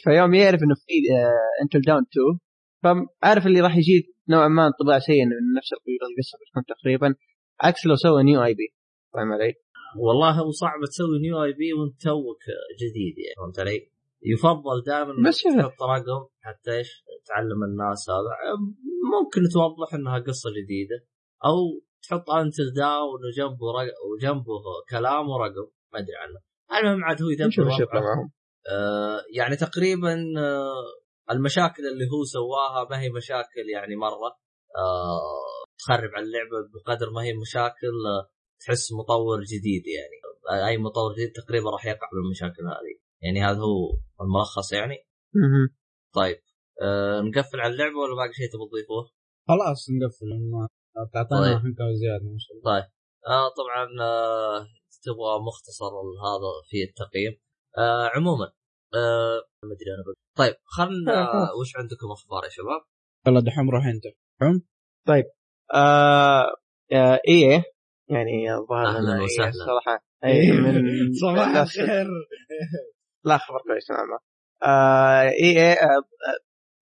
[0.04, 0.94] فيوم يعرف إنه في
[1.64, 2.04] انتل داون
[2.84, 7.16] 2 فعارف اللي راح يجي نوعا ما انطباع سيء انه نفس القصة بتكون تقريبا
[7.62, 8.68] عكس لو سوى new IP
[9.14, 9.54] فاهم علي؟
[10.06, 12.44] والله هو صعب تسوي new IP وانت توك
[12.82, 13.92] جديد يعني فهمت علي؟
[14.24, 15.42] يفضل دائما بس.
[15.42, 18.32] تحط رقم حتى إيش؟ تعلم الناس هذا
[19.14, 20.98] ممكن توضح إنها قصة جديدة
[21.46, 23.94] أو تحط Until Dawn وجنبه رق...
[24.12, 24.54] وجنبه
[24.90, 26.40] كلام ورقم ما أدري عنه
[26.80, 28.32] المهم عاد هو يدبر معهم
[28.70, 30.84] آه يعني تقريبا آه
[31.32, 34.30] المشاكل اللي هو سواها ما هي مشاكل يعني مرة.
[34.78, 38.30] آه تخرب على اللعبة بقدر ما هي مشاكل آه
[38.62, 40.18] تحس مطور جديد يعني.
[40.52, 42.96] آه أي مطور جديد تقريبا راح يقع بالمشاكل هذه.
[43.22, 44.98] يعني هذا هو الملخص يعني.
[46.16, 46.38] طيب
[46.82, 49.04] آه نقفل على اللعبة ولا باقي شيء تبغى تضيفوه؟
[49.48, 50.30] خلاص نقفل.
[51.14, 51.58] تعطينا طيب.
[51.64, 52.72] حنكه زيادة ما شاء الله.
[52.72, 52.90] طيب.
[53.28, 54.60] آه طبعا آه
[55.06, 55.94] تبغى مختصر
[56.28, 57.34] هذا في التقييم.
[57.78, 58.52] آه عموما
[58.96, 60.16] آه ما أدري أنا بقول.
[60.38, 61.56] طيب خلنا آه.
[61.60, 62.82] وش عندكم أخبار يا شباب؟
[63.28, 64.04] يلا دحوم روح أنت.
[65.74, 66.46] آه
[66.94, 67.64] آه إيه
[68.10, 69.52] يعني الظاهر إنه إيه وسهلاً.
[69.52, 70.04] صراحة.
[70.26, 72.08] اي من صباح الخير.
[73.26, 74.18] لا خبر كويس نعم.
[74.64, 76.04] آه اي اي آه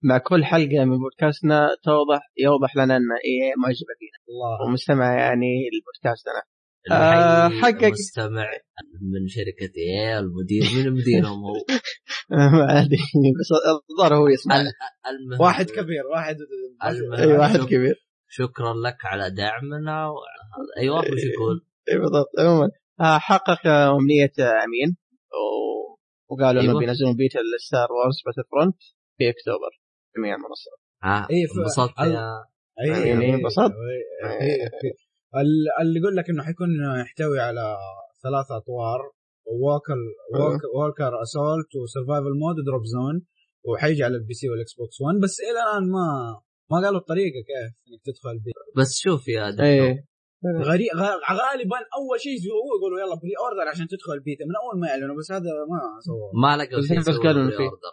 [0.02, 4.68] مع كل حلقة من بودكاستنا توضح يوضح لنا ان اي معجبه فينا الله.
[4.68, 6.42] ومستمع يعني لبودكاستنا
[6.90, 8.46] آه، نحيي حقق- المستمع
[9.02, 11.52] من شركة إيه المدير من مديرهم هو
[12.58, 12.96] ما أدري
[13.40, 13.48] بس
[13.90, 14.60] الظاهر هو يسمع
[15.10, 16.36] المهم واحد كبير واحد
[16.86, 17.12] المهم.
[17.20, 17.56] أي واحد.
[17.60, 17.94] كبير
[18.28, 20.14] شكرا لك على دعمنا و...
[20.78, 22.70] أيوه وش يقول؟ إي بالضبط عموما
[23.00, 24.96] آه حقق آه، أمنية آه، أمين
[25.32, 25.96] و...
[26.34, 26.80] وقالوا إنه أيوة.
[26.80, 28.76] بينزلون beta ال Star Wars Battlefront
[29.18, 29.80] في أكتوبر
[30.16, 32.30] جميع المنصات ها ف- انبسطت يا
[32.80, 33.72] إي إنبسطت؟
[35.80, 36.68] اللي يقول لك إنه حيكون
[37.00, 37.76] يحتوي على
[38.22, 39.00] ثلاث أطوار
[39.46, 39.94] Walker
[40.34, 43.22] Walk- Walker Assault و Survival mode و Drop Zone
[43.64, 46.06] وحيجي على ال PC وال Xbox 1 بس إلى الآن ما
[46.70, 48.50] ما قالوا الطريقة كيف إنك تدخل بي.
[48.76, 49.66] بس شوف يا دكتور.
[49.66, 50.04] اي
[50.70, 50.88] غريب
[51.40, 55.32] غالبا أول شيء هو يقولوا يلا pre-order عشان تدخل البيتا من أول ما يعلنوا بس
[55.32, 57.56] هذا ما سووا ما لقوا بس شيء بس قالوا في.
[57.56, 57.92] pre-order.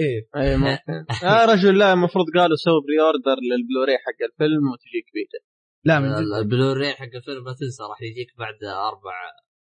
[0.00, 0.20] إيه.
[0.42, 0.92] اي ممكن
[1.22, 5.38] يا رجل لا المفروض قالوا سووا pre-order لل Blu-ray حق الفيلم وتجيك بيتا
[5.84, 9.14] لا من جد البلوراي حق الفيلم ما تنسى راح يجيك بعد أربع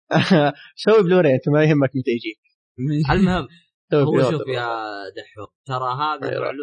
[0.84, 2.40] سوي بلوري انت ما يهمك متى يجيك
[3.14, 3.48] المهم
[3.94, 4.32] هو.
[4.32, 4.70] شوف يا
[5.18, 6.54] دحوم ترى هذا أيوة.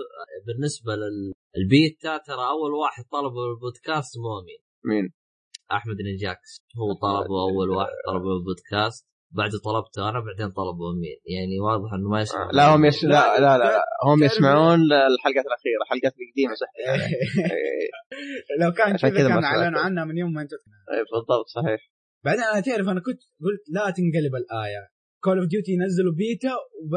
[0.47, 5.13] بالنسبة للبيتا ترى أول واحد طلبه البودكاست مو مين مين؟
[5.73, 11.61] أحمد نجاكس هو طلبه أول واحد طلبه البودكاست بعده طلبته أنا بعدين طلبوا مين يعني
[11.61, 12.51] واضح إنه ما يسمع.
[12.53, 13.05] لا هم يس...
[13.05, 13.85] لا لا لا, لا.
[14.05, 14.81] هم يسمعون
[15.13, 16.71] الحلقات الأخيرة الحلقات القديمه صح؟
[18.61, 19.81] لو كان عشان كذا كان أعلنوا.
[19.81, 21.81] عنها من يوم ما انت إيه، بالضبط صحيح.
[22.25, 24.83] بعدين أنا تعرف أنا كنت قلت لا تنقلب الآية.
[25.25, 26.55] Call of Duty ينزلوا beta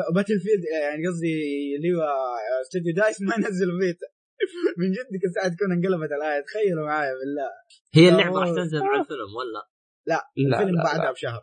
[0.10, 1.34] و Battlefield يعني قصدي
[1.78, 2.04] اللي هو
[2.64, 4.08] استوديو DICE ما ينزلوا بيتا.
[4.80, 7.50] من جد كنت ساعه تكون انقلبت الآية تخيلوا معايا بالله.
[7.98, 9.62] هي اللعبة راح تنزل مع الفيلم ولا؟
[10.08, 11.12] لا الفيلم لا, بعدها لا.
[11.12, 11.42] بشهر.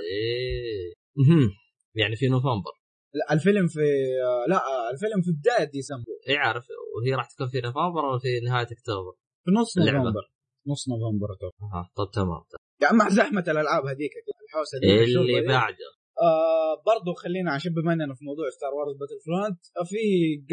[0.00, 0.94] إيه.
[1.94, 2.72] يعني في نوفمبر
[3.14, 3.80] لا الفيلم في
[4.48, 4.60] لا
[4.92, 6.64] الفيلم في بدايه ديسمبر إي عارف
[6.96, 9.12] وهي راح تكون في نوفمبر ولا في نهاية أكتوبر؟
[9.44, 9.78] في نص.
[9.78, 10.24] نوفمبر
[10.66, 11.66] نص نوفمبر أتوقع.
[11.78, 12.42] أها طب تمام
[12.82, 14.10] يعني مع زحمه الألعاب هذيك
[14.44, 15.48] الحوسة دي اللي.
[15.48, 15.90] بعده
[16.22, 19.60] آه برضو خلينا عشان بما إننا في موضوع Star Wars Battlefront
[19.90, 20.02] في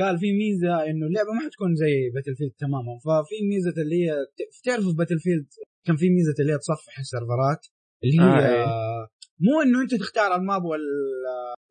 [0.01, 4.65] قال في ميزة إنه اللعبة ما حتكون زي Battlefield تماما ففي ميزة اللي هي ت-
[4.65, 5.47] تعرفوا في Battlefield
[5.85, 7.63] كان في ميزة اللي هي تصفح السيرفرات
[8.03, 8.65] اللي هي آه،.
[8.65, 9.07] آه
[9.45, 10.85] مو إنه أنت تختار ال map وال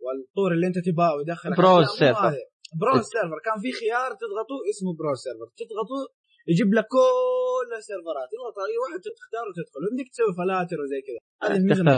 [0.04, 1.60] والطور اللي أنت تبغاه ويدخلك.
[1.60, 2.28] مو server.
[2.28, 2.36] هذا.
[2.80, 6.02] browse server كان في خيار تضغطوه اسمه browse server تضغطوه
[6.50, 8.28] يجيب لك كل السيرفرات.
[8.32, 9.80] تضغط أي واحد تختار وتدخل.
[9.90, 11.20] عندك تسوي فلاتر وزي كذا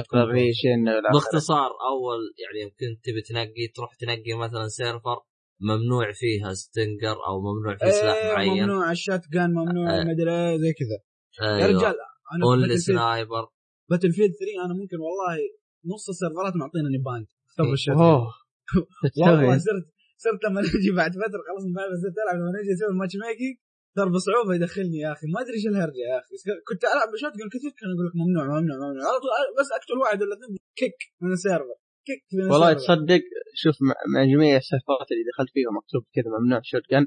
[0.02, 5.18] تختار region ولا باختصار أول يعني يمكن تبي تنقي تروح تنقي مثلا server
[5.60, 8.62] ممنوع فيها Stinger أو ممنوع فيه سلاح إيه، معين.
[8.62, 8.90] ممنوع.
[8.90, 10.04] ال shotgun ممنوع آه.
[10.04, 10.98] مدري إيه، زي كذا.
[11.42, 11.78] يا أيوه.
[11.78, 11.94] رجال
[12.34, 13.46] أنا only sniper
[13.90, 15.36] Battlefield 3 أنا ممكن والله
[15.84, 18.28] نص السيرفرات معطيني banned اختبر أوه.
[19.26, 19.86] والله صرت
[20.24, 23.56] صرت لما نجي بعد فترة خلاص من بعد صرت ألعب لما نجي أسوي ال matchmaking
[23.96, 25.26] صار بصعوبة يدخلني يا أخي.
[25.34, 26.34] ما أدري إيش الهرجة يا أخي.
[26.68, 29.04] كنت ألعب ب shotgun كثير كان يقول لك ممنوع ممنوع ممنوع.
[29.08, 31.76] على طول بس أقتل واحد ولا اثنين kick من ال server.
[32.06, 32.72] kick من والله.
[32.72, 33.22] تصدق
[33.62, 37.04] شوف مع مع جميع السيرفرات اللي دخلت فيها مكتوب كذا ممنوع shotgun.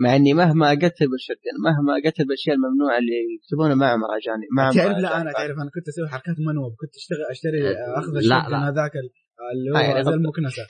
[0.00, 4.46] مع إني مهما أقتل بال shotgun مهما أقتل بالاشياء الممنوعه اللي يكتبونها ما عمر أجاني
[4.56, 5.20] ما عمر تعرف لا.
[5.20, 7.60] أنا تعرف أنا كنت أسوي حركات منوب كنت أشتغل أشتري
[8.00, 8.16] أخذ.
[8.16, 9.10] الشوتجن هذاك ال-
[9.52, 10.14] اللي آه، يعني هو زي غلط.
[10.20, 10.62] المكنسة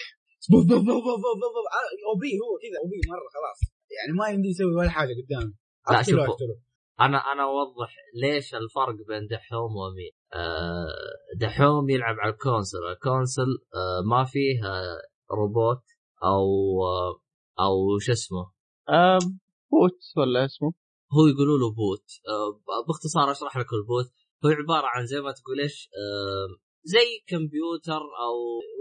[0.50, 1.66] بوف بوف بوف بوف بوف بوف
[2.08, 3.58] أو بي هو كذا أو بي مرة خلاص
[3.96, 5.52] يعني ما يمدي يسوي ولا حاجة قدامي
[5.90, 6.00] لا،.
[6.00, 6.56] أقتله.
[7.00, 10.86] أنا أنا أوضح ليش الفرق بين دحوم ومين آه،
[11.40, 13.42] دحوم يلعب على الكونسل الكونسل
[13.74, 14.98] آه، ما فيه آه،
[15.30, 15.82] روبوت
[16.24, 16.46] أو
[16.84, 17.20] آه،
[17.64, 18.53] أو شو اسمه
[19.70, 20.72] bot ولا اسمه؟
[21.14, 22.04] هو يقولوا له bot.
[22.28, 24.06] آه، باختصار اشرح لك ال bot.
[24.44, 28.34] هو عبارة عن زي ما تقول إيش؟ آه، زي كمبيوتر أو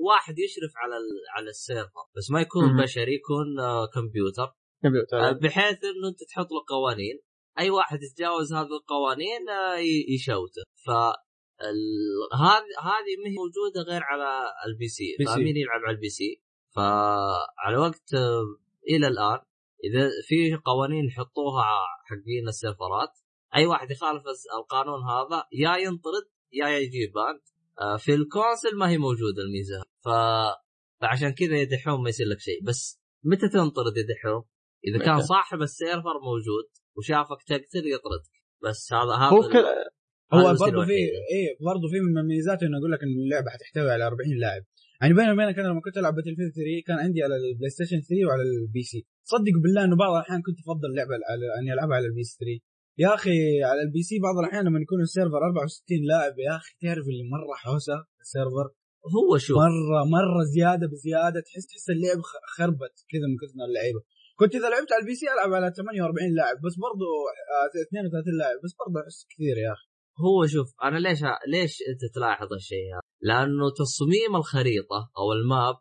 [0.07, 2.63] واحد يشرف على ال- على ال server بس ما يكون.
[2.84, 4.43] بشري يكون آه، كمبيوتر.
[4.43, 4.53] آه،
[4.84, 7.19] كمبيوتر بحيث إنه أنت تحط له قوانين.
[7.59, 9.77] أي واحد يتجاوز هذه القوانين آه،
[10.15, 10.63] يشوته.
[10.85, 10.89] ف
[12.34, 15.15] هذه هذه ما هي موجودة غير على ال PC.
[15.35, 16.41] فمين يلعب على ال PC.
[16.75, 18.43] فعلى وقت آه،
[18.89, 19.39] إلى الآن
[19.84, 21.64] إذا في قوانين يحطوها
[22.05, 23.10] حقين السيرفرات
[23.55, 24.23] أي واحد يخالف
[24.60, 27.41] القانون هذا يا ينطرد يا يجيب banned
[27.81, 30.10] آه، في ال console ما هي موجودة الميزة ف
[31.01, 34.43] فعشان كذا يا دحوم ما يصير لك شيء بس متى تنطرد يا دحوم؟
[34.88, 36.65] إذا كان متى؟ صاحب ال server موجود
[36.97, 38.34] وشافك تقتل يطردك
[38.64, 39.41] بس هذا هذا هو
[40.34, 40.91] هو برضه في.
[41.34, 44.64] إيه برضه في من مميزاته إنه يقول لك انه اللعبة حتحتوي على 40 لاعب
[45.03, 48.25] يعني بيني وبينك أنا لما كنت ألعب Battlefield 3 كان عندي على ال PlayStation 3
[48.27, 48.99] وعلى ال PC
[49.34, 52.73] صدق بالله إنه بعض الأحيان كنت أفضل اللعبه على إني ألعبها على ال PC 3
[53.03, 53.38] يا أخي
[53.69, 57.25] على ال PC بعض الأحيان لما يكون ال server 64 لاعب يا أخي تعرف اللي
[57.35, 58.68] مرة حوسة ال server؟
[59.15, 62.19] هو شوف مرة مرة زيادة بزيادة تحس تحس اللعب
[62.55, 64.01] خربت كذا من كثر اللعيبة.
[64.39, 67.07] كنت إذا لعبت على ال PC ألعب على 48 لاعب بس برضو
[67.53, 69.88] آه، 32 لاعب بس برضو أحس كثير يا أخي.
[70.25, 71.21] هو شوف أنا ليش
[71.53, 75.76] ليش أنت تلاحظ الشيء هذا؟ لأنه تصميم الخريطة أو ال map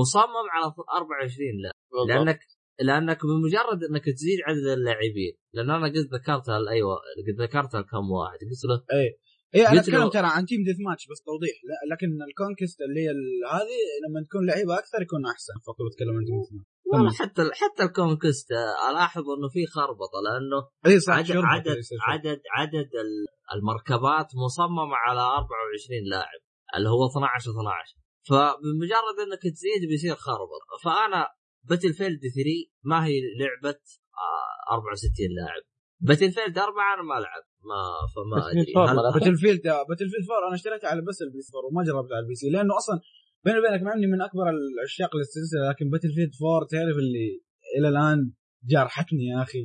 [0.00, 1.72] مصمم على 24 لا.
[2.14, 2.38] لانك
[2.80, 5.34] لأنك بمجرد إنك تزيد عدد اللاعبين.
[5.54, 8.38] لأن أنا قد ذكرتها أيوه قد ذكرتها لكم واحد.
[8.50, 9.12] قلت له إيه.
[9.54, 11.56] إيه أنا أتكلم ترى عن Team Deathmatch بس توضيح.
[11.68, 13.08] لا لكن ال Conquest اللي هي
[13.56, 15.54] هذه لما تكون لعيبة أكثر يكون أحسن.
[15.66, 20.18] فقط بتكلم عن Team Deathmatch والله حتى حتى ال Conquest آه، ألاحظ إنه في خربطة
[20.26, 21.76] لأنه اي صح عدد عدد.
[22.08, 26.40] عدد عدد ال- المركبات مصممة على 24 لاعب.
[26.76, 27.96] اللي هو 12 12
[28.28, 31.26] فبمجرد إنك تزيد بيصير خربط فأنا
[31.68, 33.78] Battlefield 3 ما هي لعبة
[34.24, 35.62] آه، 64 لاعب.
[36.00, 37.80] Battlefield 4 أنا ما العب ما
[38.14, 38.72] فما أدري.
[38.76, 39.14] 4 هل- ما لعبت.
[39.18, 42.22] باتل فيلد باتل فيلد 4 أنا اشتريتها على بس ال PC 4 وما جربتها على
[42.24, 42.50] ال PC.
[42.50, 43.00] لأنه أصلا
[43.44, 47.26] بيني وبينك مع إني من أكبر العشاق للسلسلة لكن Battlefield 4 تعرف اللي
[47.78, 48.18] إلى الآن
[48.72, 49.58] جارحتني يا أخي.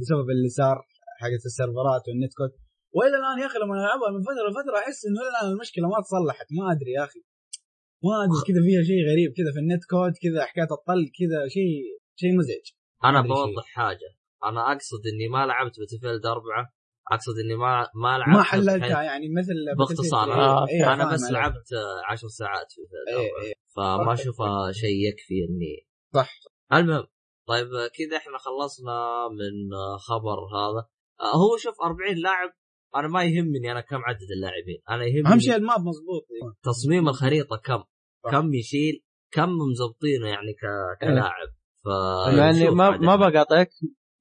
[0.00, 0.76] بسبب اللي صار
[1.20, 2.52] حقت السيرفرات وال netcode.
[2.96, 6.00] وإلى الآن يا أخي لما العبها من فترة لفترة أحس إنه إلى الآن المشكلة ما
[6.06, 7.20] تصلحت ما أدري يا أخي
[8.06, 11.74] ما أدري كذا فيها شيء غريب كذا في ال netcode كذا حكاية الطل كذا شيء
[12.20, 12.66] شيء مزعج
[13.04, 13.30] أنا شيء.
[13.30, 14.10] بوضح حاجة
[14.48, 16.64] أنا أقصد إني ما لعبت Battlefield أربعة
[17.12, 20.38] أقصد إني ما ما لعبت ما حللتها يعني مثل باختصار Battlefield.
[20.38, 21.30] آه، إيه، أنا فاهم بس.
[21.30, 23.46] لعبت آه، عشر ساعات في إيه،.
[23.46, 23.54] إيه.
[23.76, 24.12] فما.
[24.12, 26.30] أشوفها شيء يكفي اني صح
[26.72, 27.06] المهم
[27.48, 30.82] طيب كذا إحنا خلصنا من خبر هذا
[31.20, 32.52] آه، هو شوف 40 لاعب
[32.96, 34.78] أنا ما يهمني أنا كم عدد اللاعبين.
[34.90, 36.26] أنا يهمني أهم شيء الماب مضبوط.
[36.62, 37.82] تصميم الخريطة كم
[38.24, 38.30] صح.
[38.30, 39.02] كم يشيل
[39.32, 40.64] كم مزبطينه يعني ك...
[41.00, 41.48] كلاعب.
[41.84, 41.86] ف
[42.38, 43.16] يعني ما عاد ما.
[43.16, 43.68] بقاطعك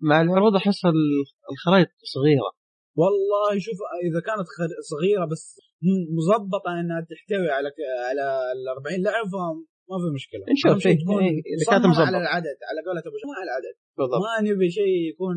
[0.02, 2.52] مع العروض أحس ال- الخرائط صغيرة.
[2.98, 3.78] والله شوف
[4.08, 4.48] إذا كانت
[4.94, 8.24] صغيرة بس م- مظبطه إنها تحتوي على ك- على
[8.56, 10.44] ال 40 لاعب فما في مشكلة.
[10.54, 12.08] نشوف شيء إيه، تكون إيه، كانت مظبطة.
[12.08, 13.76] على العدد على قولة أبو شمال على العدد.
[13.98, 14.22] بالضبط.
[14.26, 15.36] ما نبي شيء يكون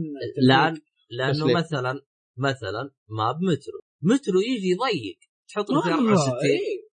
[0.49, 0.75] لأن
[1.11, 1.55] لأنه.
[1.61, 1.93] مثلا
[2.39, 3.81] مثلا map Metro.
[4.03, 5.19] Metro يجي يضيق.
[5.49, 6.89] تحط له في والله 64 إيه.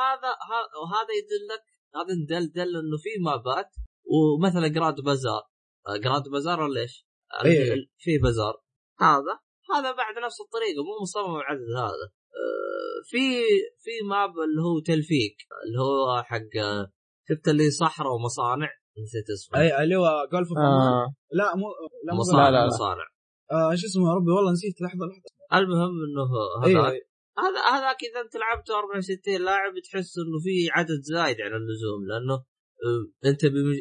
[0.00, 1.62] هذا ه- وهذا يدلك
[1.96, 3.70] هذا دل دل إنه في مابات
[4.04, 5.42] ومثلا Grand Bazaar.
[5.88, 7.06] آه، Grand Bazaar ولا إيش؟
[7.44, 7.74] إيه.
[7.98, 8.54] في Bazaar.
[9.00, 9.38] هذا.
[9.74, 12.06] هذا بعد نفس الطريقة مو مصمم على العدد هذا.
[12.40, 13.18] آه، في
[13.84, 16.92] في map اللي هو تلفيق اللي هو حق آه،
[17.28, 18.68] شفت اللي صحراء ومصانع؟
[19.02, 19.60] نسيت اسمه.
[19.60, 21.14] أي اللي هو Gulf آه.
[21.32, 21.66] لا مو
[22.06, 22.66] لا مصانع لا، لا.
[22.66, 23.04] مصانع.
[23.50, 25.30] آه شو اسمه يا ربي؟ والله نسيت لحظة لحظة.
[25.58, 26.28] المهم إنه
[26.64, 27.02] هذا إيه.
[27.38, 32.44] هذا هذاك إذا أنت لعبت 64 لاعب تحس إنه في عدد زايد عن اللزوم لأنه
[33.24, 33.78] أنت بمج...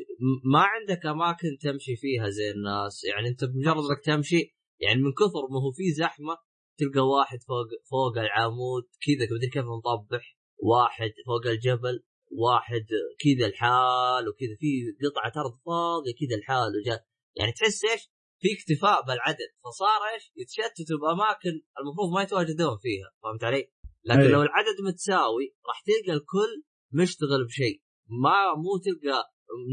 [0.54, 3.04] ما عندك أماكن تمشي فيها زي الناس.
[3.04, 6.38] يعني أنت بمجرد إنك تمشي يعني من كثر ما هو في زحمة
[6.80, 12.86] تلقى واحد فوق فوق العمود كذا مدري كيف مطبح واحد فوق الجبل واحد
[13.24, 14.72] كذا الحال وكذا في
[15.04, 17.00] قطعة أرض فاضية كذا الحال وجا
[17.36, 18.10] يعني تحس إيش؟
[18.42, 19.50] في اكتفاء بالعدد.
[19.66, 23.10] فصار إيش؟ يتشتتوا بأماكن المفروض ما يتواجدون فيها.
[23.24, 23.72] فهمت علي؟
[24.06, 24.28] لكن أي.
[24.28, 26.52] لو العدد متساوي راح تلقى الكل
[26.92, 27.82] مشتغل بشيء.
[28.24, 29.20] ما مو تلقى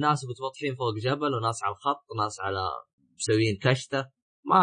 [0.01, 2.65] ناس متوطحين فوق جبل وناس على الخط وناس على
[3.17, 4.01] مسويين كشته.
[4.45, 4.63] ما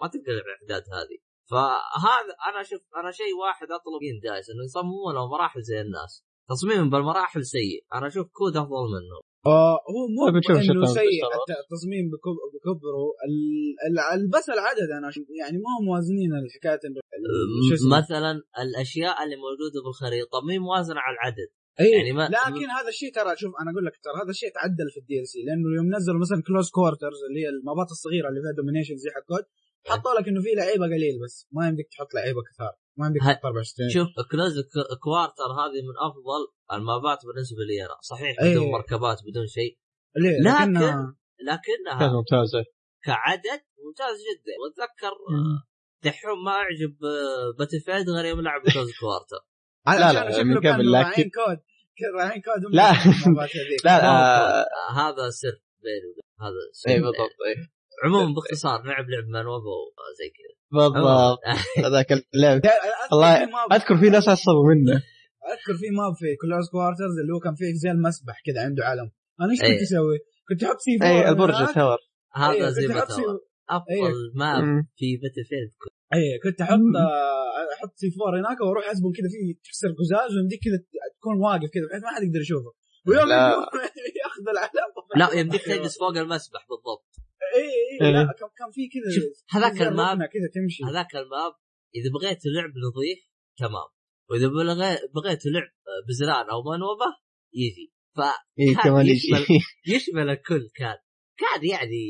[0.00, 1.18] ما تلقى الإعداد هذه.
[1.50, 6.24] فهذا أنا شوف أنا شيء واحد أطلب ينداس إنه يصممون مراحل زي الناس.
[6.48, 7.84] تصميم بالمراحل سيء.
[7.94, 10.36] أنا أشوف كود أفضل منه آه هو مو طيب
[10.70, 11.22] إنه سيء
[11.64, 13.04] التصميم بكب- بكبره.
[13.26, 15.08] ال- ال- ال- بس العدد أنا
[15.40, 18.32] يعني ما هم موازنين الحكاية إنه ال- شو اسمه؟ مثلا
[18.64, 21.48] الأشياء اللي موجودة بالخريطة مي موازنة على العدد.
[21.80, 24.88] اي يعني ما- لكن هذا الشيء ترى شوف أنا أقول لك ترى هذا الشيء تعدل
[24.94, 28.54] في ال DLC لأنه يوم نزلوا مثلا Close Quarters اللي هي المابات الصغيرة اللي فيها
[28.60, 29.44] Domination زي حق COD
[29.90, 31.34] حطوا لك إنه في لعيبة قليل بس.
[31.56, 32.74] ما يمديك تحط لعيبة كثار.
[32.98, 34.54] ما تحط 24 شوف Close
[35.02, 36.42] Quarter هذه من أفضل
[36.72, 37.96] المابات بالنسبة لي أنا.
[38.00, 38.50] صحيح أي.
[38.54, 39.78] بدون مركبات بدون شيء.
[40.16, 42.64] ليه؟ لكن- لكنها- لكنها كانت ممتازه
[43.04, 44.52] كعدد ممتاز جدا.
[44.62, 45.58] وأتذكر مم.
[46.04, 46.96] دحوم ما اعجب
[47.58, 49.40] Battlefield غير يوم لعب Close Quarter.
[49.86, 51.58] على لا، عشان لا، من قبل، لكن- COD
[52.18, 52.92] راعين COD لا.
[53.84, 57.54] لا آه، هذا سر بيني هذا سر اي بالضبط اي
[58.04, 60.55] عموما باختصار نلعب لعب منوبه وزي كذا.
[60.72, 61.38] بالضبط.
[61.86, 62.56] هذاك اللعب.
[62.56, 62.70] أذكر
[63.12, 64.92] والله أذكر في ناس عصبوا منه.
[65.52, 69.10] أذكر في map في Close Quarters اللي هو كان فيه زي المسبح كذا عنده علم
[69.40, 69.72] أنا إيش إيه.
[69.72, 70.18] كنت أسوي؟
[70.48, 71.98] كنت أحط سي اي البرج التاور.
[72.34, 72.86] هذا أيوة، زي
[73.70, 74.32] أفضل.
[74.34, 74.64] ماب.
[74.96, 75.72] في باتلفيلد
[76.14, 80.60] اي كنت أحط آه، أحط سي 4 هناك وأروح اسبق كذا في تكسر قزاز ويمديك
[80.64, 80.78] كذا
[81.18, 82.72] تكون واقف كذا بحيث ما حد يقدر يشوفه.
[83.06, 83.28] ويوم.
[84.22, 84.90] ياخذ العلم.
[85.16, 87.05] لا يمديك تجلس فوق المسبح بالضبط.
[87.54, 89.10] إي إي لا كان كان في كذا
[89.54, 90.84] هذاك الماب- كذا تمشي.
[90.84, 91.52] هذاك الماب
[91.96, 93.20] إذا بغيت لعب نظيف
[93.58, 93.88] تمام.
[94.30, 95.70] وإذا بغي- بغيت لعب
[96.08, 97.10] بزران أو منوبة
[97.54, 97.86] يجي
[98.16, 98.20] ف
[98.58, 99.44] كان كمان يشمل
[99.94, 100.30] يشمل.
[100.30, 100.96] الكل كان.
[101.38, 102.04] كان يعني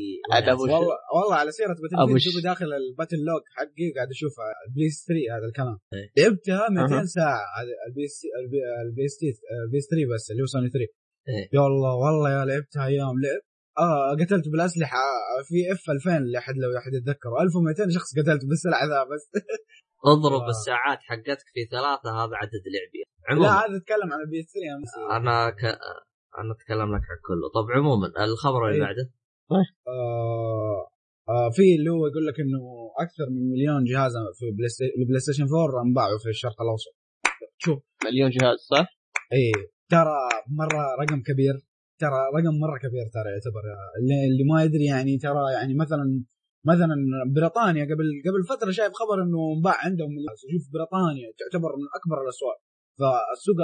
[0.61, 0.79] والله
[1.15, 5.77] والله على سيرة باتل فيلد داخل الباتل لوج حقي قاعد اشوفها البلاي 3 هذا الكلام.
[5.93, 6.07] إيه.
[6.23, 7.05] لعبتها 200 أها.
[7.05, 8.27] ساعة هذا البي سي
[8.85, 9.25] البي سي
[9.65, 10.79] البي 3 بس اللي هو سوني 3
[11.29, 11.49] إيه.
[11.53, 13.15] يا الله والله يا لعبتها أيام.
[13.23, 13.41] لعب
[13.79, 14.97] آه قتلت بالأسلحة.
[15.47, 19.25] في إف 2000 اللي احد لو أحد يتذكر 1200 شخص قتلت بالسلعه ذا بس.
[20.13, 20.49] اضرب آه.
[20.49, 23.01] الساعات حقتك في ثلاثة هذا عدد لعبي.
[23.03, 23.49] لا عموما.
[23.49, 25.63] هذا اتكلم عن البي 3 امس أنا ك...
[26.39, 27.45] أنا أتكلم لك عن كله.
[27.55, 28.83] طب عموما الخبر اللي إيه.
[28.87, 29.05] بعده؟
[29.87, 30.81] آه
[31.29, 32.63] آه في اللي هو يقول لك إنه
[33.05, 34.45] أكثر من مليون جهاز في
[35.07, 36.93] PlayStation 4 انباعوا في الشرق الأوسط.
[37.57, 37.79] شوف.
[38.05, 38.87] مليون جهاز صح؟
[39.33, 39.51] اي
[39.89, 40.19] ترى
[40.59, 41.55] مرة رقم كبير.
[41.99, 43.63] ترى رقم مرة كبير ترى يعتبر.
[43.99, 46.23] اللي, ما يدري يعني ترى يعني مثلا
[46.71, 46.95] مثلا
[47.35, 50.09] بريطانيا قبل قبل فترة شايف خبر إنه انباع عندهم
[50.41, 52.57] شوف بريطانيا تعتبر من أكبر الأسواق.
[52.99, 53.57] فالسوق.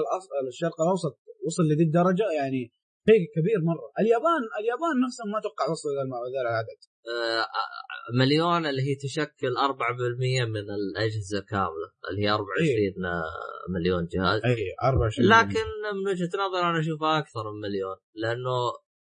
[0.47, 1.15] الشرق الأوسط
[1.45, 2.61] وصل لذي الدرجة يعني
[3.09, 3.87] شيء كبير مرة.
[3.99, 6.79] اليابان اليابان نفسهم ما توقع وصلوا ذا الم- ذا العدد.
[8.19, 13.23] مليون اللي هي تشكل 4% من الأجهزة كاملة اللي هي 24 آه،
[13.69, 14.41] مليون جهاز.
[14.45, 15.65] أي 24 لكن
[15.95, 18.55] من وجهة نظري أنا أشوفها أكثر من مليون لأنه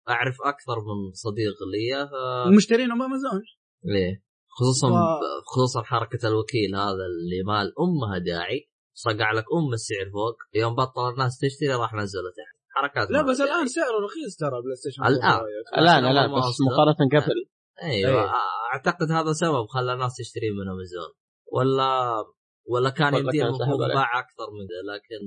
[0.08, 3.42] أعرف أكثر من صديق لي ف- المشترين هم أمازون.
[3.84, 4.22] ليه
[4.58, 5.20] خصوصا و-
[5.52, 11.08] خصوصا حركة الوكيل هذا اللي ما لها داعي صقع لك أم السعر فوق يوم بطل
[11.12, 12.62] الناس تشتري راح نزله تحت.
[12.74, 13.66] حركات لا بس الآن.
[13.66, 15.30] سعره رخيص ترى PlayStation الآن.
[15.30, 15.46] 4
[15.78, 16.44] الآن الآن ما بس.
[16.72, 17.38] مقارنة قبل.
[17.82, 18.30] أيوه أي.
[18.72, 21.14] أعتقد هذا سبب خلى الناس تشتري من أمازون
[21.52, 22.24] ولا
[22.68, 23.94] ولا كان ولا يمديه كان المفروض سحب عليه.
[23.94, 25.24] باع أكثر من ذا لكن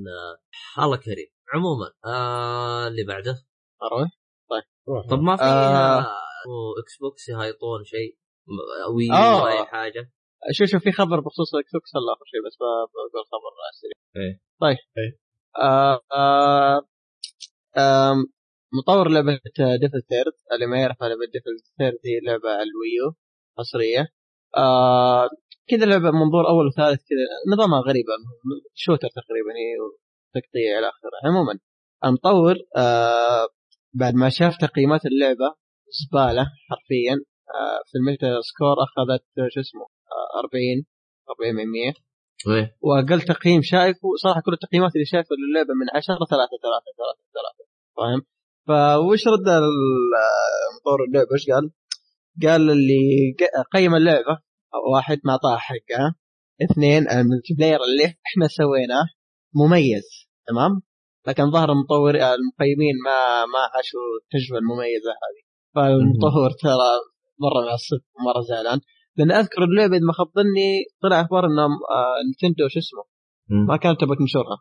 [0.80, 3.36] آه الله كريم عموما آه اللي بعده
[3.84, 4.10] أروح
[4.90, 6.00] روح طب ما في آه.
[6.00, 6.06] آه
[6.84, 8.18] Xbox يهايطون شيء
[8.96, 9.42] وي آه.
[9.42, 10.12] أو أي حاجة
[10.52, 13.92] شوف شوف في خبر بخصوص ال Xbox هلا آخر شيء بس بقول خبر على السريع
[14.16, 14.42] إيه.
[14.62, 15.20] طيب إيه.
[15.64, 16.82] آه آه
[17.78, 18.26] آم،
[18.74, 19.40] مطور لعبة
[19.82, 23.16] Devil's Third اللي ما يعرف لعبة Devil's Third هي لعبة على ال Wii U
[23.58, 24.08] حصرية.
[24.58, 25.30] آه
[25.68, 28.14] كذا لعبة منظور أول وثالث كذا نظامها غريبة
[28.74, 29.76] shooter تقريبا هي
[30.34, 31.30] تقطيع إلى آخره.
[31.30, 31.60] عموما
[32.06, 33.48] المطور آه
[33.94, 35.56] بعد ما شاف تقييمات اللعبة
[36.00, 37.16] زبالة حرفيا
[37.56, 40.86] آه في ال Metascore أخذت شو اسمه آه 40
[41.30, 41.94] 40 من 100
[42.48, 42.78] إيه.
[42.82, 46.48] وأقل تقييم شايفه صراحة كل التقييمات اللي شايفه للعبة من 10 3 3
[46.98, 47.66] 3 3
[47.98, 48.22] فاهم؟
[48.68, 49.48] فوش رد
[50.76, 51.72] مطور اللعبة؟ إيش قال؟
[52.44, 53.36] قال اللي
[53.74, 54.40] قيم اللعبة.
[54.94, 56.16] واحد ما اعطاها حقها.
[56.64, 59.06] اثنين الملتي بلاير اللي إحنا سويناه
[59.56, 60.08] مميز.
[60.48, 60.82] تمام؟
[61.28, 65.42] لكن ظهر المطور المقيمين ما ما عاشوا التجربة المميزة هذه.
[65.76, 66.90] فالمطور ترى
[67.44, 68.80] مرة معصب مره زعلان.
[69.18, 70.70] لأن أذكر اللعبة إذا ما خاب ظني
[71.04, 73.04] طلع أخبار ان آه، نتندو شو اسمه؟
[73.68, 74.58] ما كانت تبغى تنشرها.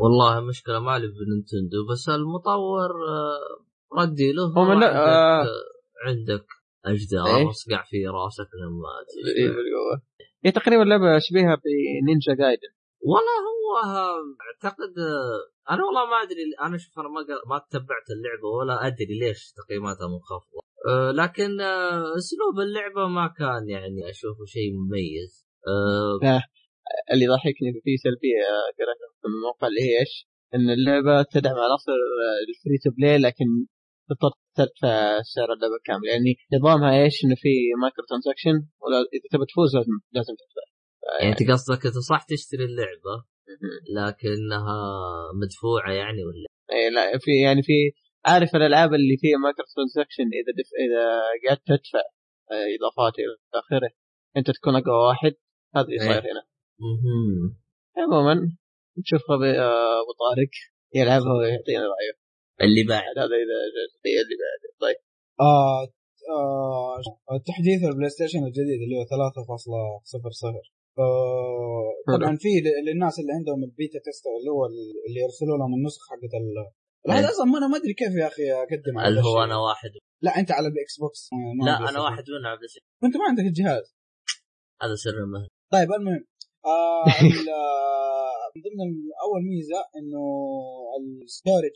[0.00, 5.42] والله مشكلة ما لي بننتندو بس المطور آه، ردي له هو من- عندك, آه.
[5.42, 5.46] آه،
[6.06, 6.46] عندك
[6.84, 7.50] اجدار إيه.
[7.50, 8.88] اصقع في راسك لما
[9.26, 10.02] إيه، تجي بالقوة.
[10.44, 14.94] هي تقريبا لعبة شبيهة بنينجا جايدن والله هو آه، أعتقد
[15.70, 17.20] أنا والله ما أدري أنا شوف أنا ما
[17.50, 21.60] ما تبعت اللعبة ولا أدري ليش تقييماتها منخفضه أه لكن
[22.18, 26.18] أسلوب اللعبة ما كان يعني أشوفه شيء مميز أه
[27.12, 28.38] اللي يضحكني في سلبيه
[28.78, 30.14] قريتها في الموقع اللي هي إيش؟
[30.54, 31.98] إن اللعبة تدعم عناصر
[32.48, 33.48] ال free to play لكن
[34.08, 36.06] تضطر تدفع سعر اللعبة كامل.
[36.12, 37.48] يعني نظامها إيش؟ إنه في
[37.82, 40.64] microtransaction ولا إذا تبي تفوز لازم لازم تدفع.
[41.20, 43.16] يعني أنت قصدك إنت صح تشتري اللعبة
[43.96, 44.78] لكنها
[45.42, 47.72] مدفوعة يعني ولا؟ إيه لا في يعني في
[48.26, 51.04] عارف الألعاب اللي فيها microtransaction إذا دف إذا
[51.48, 52.04] قعدت تدفع
[52.52, 53.90] آه، إضافات إلى آخره.
[54.36, 55.34] أنت تكون أقوى واحد
[55.76, 56.42] هذا اللي صاير هنا.
[56.42, 56.53] مهم.
[57.98, 58.34] عموما
[58.98, 60.52] نشوف آه، أبو طارق
[60.94, 62.14] يلعبها ويعطينا رأيه.
[62.66, 63.02] اللي بعد.
[63.18, 63.56] هذا إذا
[64.06, 64.60] إيه اللي بعد.
[64.84, 64.96] طيب.
[65.40, 65.82] آه
[66.30, 72.48] آه تحديث ال PlayStation الجديد اللي هو 3.00 آه طبعا في
[72.86, 76.48] للناس اللي عندهم ال beta test اللي هو ال- اللي يرسلوا لهم النسخ حقت ال
[77.14, 79.44] هذا أصلا ما أنا ما أدري كيف يا أخي أقدم على اللي هو.
[79.44, 79.90] أنا واحد؟
[80.22, 81.30] لا أنت على ال Xbox.
[81.66, 82.00] لا أنا.
[82.00, 83.96] واحد منهم بس وانت ما عندك الجهاز.
[84.82, 86.24] هذا سر المهنه طيب المهم.
[86.66, 87.04] آه
[87.58, 88.90] آه، من ضمن
[89.24, 90.24] اول ميزة إنه
[91.00, 91.74] ال storage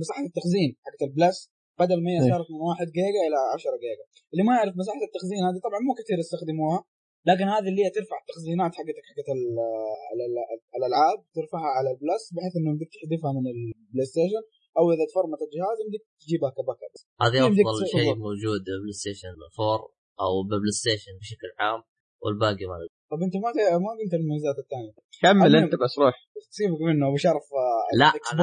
[0.00, 1.38] مساحه التخزين حقت ال Plus
[1.80, 2.30] بدل ما هي إيه.
[2.30, 5.92] صارت من 1 جيجا إلى 10 جيجا اللي ما يعرف مساحة التخزين هذه طبعا مو
[6.00, 6.80] كثير يستخدموها
[7.28, 9.60] لكن هذه اللي هي ترفع التخزينات حقتك حقت ال-
[10.14, 14.42] ال- الألعاب ترفعها على ال Plus بحيث إنه يمديك تحذفها من ال PlayStation
[14.78, 16.94] أو إذا تفرمت الجهاز يمديك تجيبها ك backup
[17.26, 18.14] هذه أفضل شيء.
[18.28, 19.88] موجود PlayStation 4
[20.24, 21.80] أو PlayStation بشكل عام
[22.22, 22.76] والباقي ما.
[23.10, 24.92] طب أنت ما ت- ما قلت المميزات الثانية.
[25.22, 25.56] كمل.
[25.56, 26.14] أنت بس روح.
[26.56, 28.42] سيبك منه أبو شرف آه، لا، أنا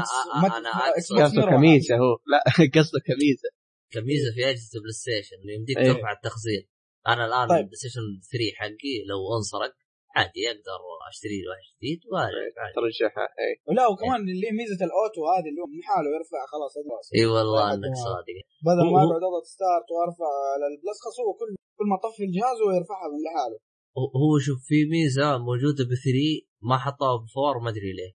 [0.97, 1.41] Xbox قصده.
[1.51, 2.13] كميزة هو.
[2.33, 2.39] لا
[2.75, 3.49] قصده كميزة.
[3.93, 5.91] كميزة في أجهزة ال PlayStation اللي يمديك إيه.
[5.93, 6.63] ترفع التخزين.
[7.07, 7.57] أنا الآن طيب.
[7.59, 9.73] ال PlayStation 3 حقي لو انسرق
[10.17, 10.79] عادي أقدر
[11.11, 15.47] أشتري له واحد جديد عادي ترجعها اي لا وكمان اللي هي ميزة ال auto هذه
[15.51, 16.71] اللي هو من حاله يرفع خلاص
[17.17, 18.37] إي والله إنك ما- صادق.
[18.67, 22.23] بدل ما أقعد أضغط start وأرفع على ال Plus خلاص هو كل كل ما أطفي
[22.29, 23.57] الجهاز هو يرفعها من لحاله.
[23.97, 28.11] هو- شوف في ميزة موجودة ب 3 ما حطوها ب 4 ما أدري ليه.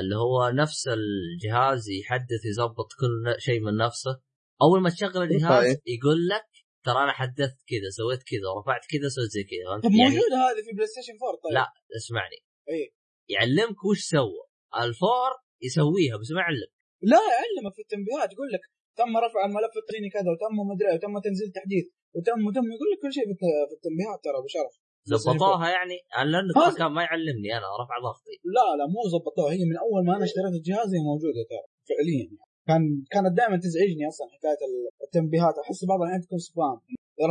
[0.00, 4.20] اللي هو نفس الجهاز يحدث يظبط كل شيء من نفسه.
[4.62, 5.78] أول ما تشغل الجهاز طيب.
[5.96, 6.46] يقول لك
[6.86, 10.60] ترى أنا حدثت كذا سويت كذا رفعت كذا سويت زي كذا؟ طب يعني موجوده هذه
[10.66, 11.52] في PlayStation 4 طيب.
[11.58, 11.66] لا
[12.00, 12.38] اسمعني.
[12.72, 12.88] إيه.
[13.34, 14.42] يعلمك وش سوى.
[14.84, 15.30] الفور
[15.66, 16.70] يسويها بس ما يعلم
[17.12, 18.28] لا يعلمك في التنبيهات.
[18.34, 18.64] يقول لك
[18.98, 21.86] تم رفع الملف التقني كذا وتم مدري إيه، وتم تنزيل تحديث
[22.16, 22.64] وتم وتم.
[22.76, 23.24] يقول لك كل شيء
[23.68, 24.74] في التنبيهات ترى أبو شرف.
[25.16, 25.96] زبطوها يعني
[26.32, 26.76] لأنه.
[26.78, 28.34] كان ما يعلمني أنا رفع ضغطي.
[28.56, 32.24] لا لا مو ظبطوها هي من أول ما أنا اشتريت الجهاز هي موجودة ترى فعليا
[32.24, 32.48] يعني.
[32.68, 32.82] كان
[33.14, 34.60] كانت دائما تزعجني أصلا حكاية
[35.06, 35.54] التنبيهات.
[35.64, 36.76] أحس بعض الاحيان تكون سبام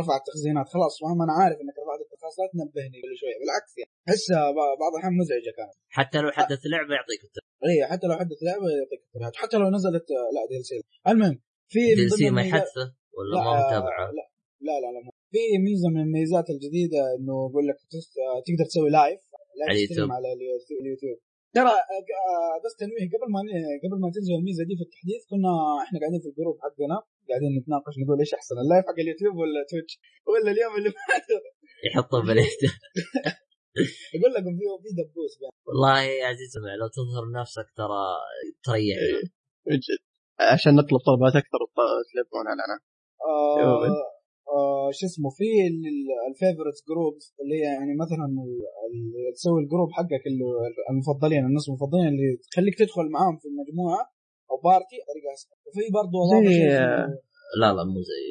[0.00, 3.36] رفع التخزينات خلاص فاهم أنا عارف إنك رفعت التخزينات لا تنبهني كل شوية.
[3.40, 4.42] بالعكس يعني احسها
[4.82, 5.74] بعض الأحيان مزعجة كانت.
[5.98, 7.66] حتى لو حدث لعبة يعطيك التنبيه.
[7.68, 10.56] اي حتى لو حدث لعبة يعطيك التنبيهات حتى لو نزلت لا دي
[11.10, 11.36] المهم
[11.72, 11.80] في
[12.18, 12.86] دي ما يحدثه
[13.16, 14.24] ولا لا ما متابعة؟ لا
[14.66, 17.78] لا لا لا في ميزة من الميزات الجديدة إنه يقول لك
[18.24, 19.20] آه، تقدر تسوي live
[19.60, 20.10] live على stream ال YouTube.
[20.16, 21.18] على اليو- اليوتيوب
[21.56, 22.02] ترى آه،
[22.32, 23.40] آه، بس تنويه قبل ما
[23.84, 25.52] قبل ما تنزل الميزة دي في التحديث كنا
[25.84, 26.96] إحنا قاعدين في ال group حقنا
[27.28, 29.92] قاعدين نتناقش نقول إيش أحسن ال live حق اليوتيوب ولا Twitch
[30.30, 31.36] ولا اليوم اللي بعده
[31.86, 32.60] يحطه باليد
[34.14, 35.50] يقول لكم في في دبوس بين.
[35.68, 38.02] والله يا عزيز لو تظهر نفسك ترى
[38.66, 38.98] تريح
[39.86, 40.00] جد.
[40.52, 41.60] عشان نطلب طلبات أكثر
[42.10, 42.76] تلبون علينا
[43.28, 43.94] آه يومين.
[44.56, 45.48] آه شو اسمه في
[46.30, 50.44] الفيفورتس جروبز اللي هي يعني مثلا ال- ال- تسوي الجروب حقك اللي
[50.90, 54.02] المفضلين الناس المفضلين اللي تخليك تدخل معاهم في المجموعه
[54.50, 55.56] أو بارتي طريقة أسهل.
[55.66, 56.68] وفي برضه زي-
[57.60, 58.22] لا لا مو زي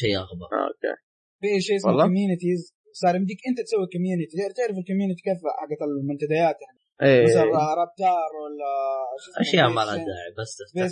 [0.00, 0.46] شيء أخبر.
[0.58, 0.94] آه، okay.
[1.40, 2.60] في شيء اسمه؟ communities
[3.02, 7.24] صار يمديك أنت تسوي community تعرف ال community كيف حقت المنتديات؟ يعني إيه.
[7.24, 7.44] مثلا
[7.80, 8.70] Raptr ولا
[9.22, 10.82] شو اسمه أشياء ما لها داعي بس تفتح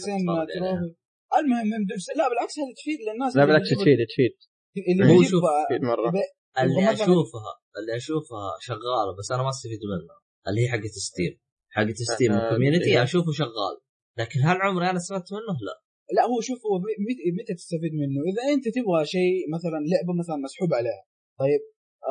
[1.41, 1.83] المهم
[2.19, 3.37] لا بالعكس هذا تفيد للناس.
[3.37, 4.35] لا اللي بالعكس تفيد تفيد.
[4.77, 5.43] اللي هو شوف،
[5.83, 6.13] مرة
[6.59, 10.17] اللي اشوفها اللي أشوفها شغالة بس أنا ما استفيد منها
[10.49, 11.39] اللي هي حقت Steam
[11.77, 13.03] حقت Steam آه، ال community إيه.
[13.03, 13.75] أشوفه شغال
[14.19, 15.75] لكن هل عمري أنا استفدت منه؟ لا
[16.17, 20.37] لا هو شوف هو متى متى تستفيد منه؟ إذا أنت تبغى شيء مثلا لعبة مثلا
[20.47, 21.05] مسحوب عليها
[21.41, 21.63] طيب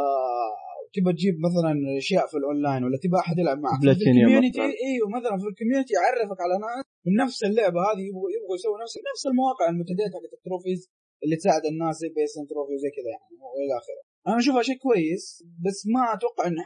[0.01, 0.51] آه
[0.93, 4.61] تبغى تجيب مثلا أشياء في الأونلاين ولا تبغى أحد يلعب معك ال community.
[4.89, 8.77] أيوه مثلا في ال community يعرفك على ناس من نفس اللعبة هذه يبغوا يبغوا يسووا
[8.83, 10.81] نفس نفس المواقع المنتديات حقت ال trophies
[11.23, 14.01] اللي تساعد الناس زي بيسن trophy وزي كذا يعني وإلى آخره.
[14.27, 15.25] أنا اشوفها شيء كويس
[15.65, 16.61] بس ما أتوقع إني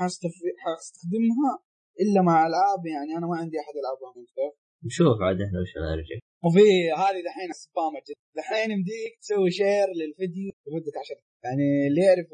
[0.65, 1.51] حستخدمها
[2.03, 4.53] إلا مع ألعاب يعني أنا ما عندي أحد يلعبها فهمت كيف؟
[4.85, 6.65] نشوف عاد إحنا وش نرجع وفي
[7.01, 7.93] هذه دحين spam
[8.37, 12.29] دحين يمديك تسوي share للفيديو لمدة 10 يعني اللي يعرف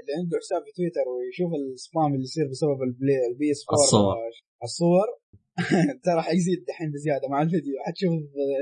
[0.00, 2.78] اللي عنده حساب في تويتر ويشوف ال spam اللي يصير بسبب
[3.30, 4.16] البي اس 4 الصور.
[4.66, 5.08] الصور
[6.04, 8.12] ترى حيزيد دحين بزيادة مع الفيديو حتشوف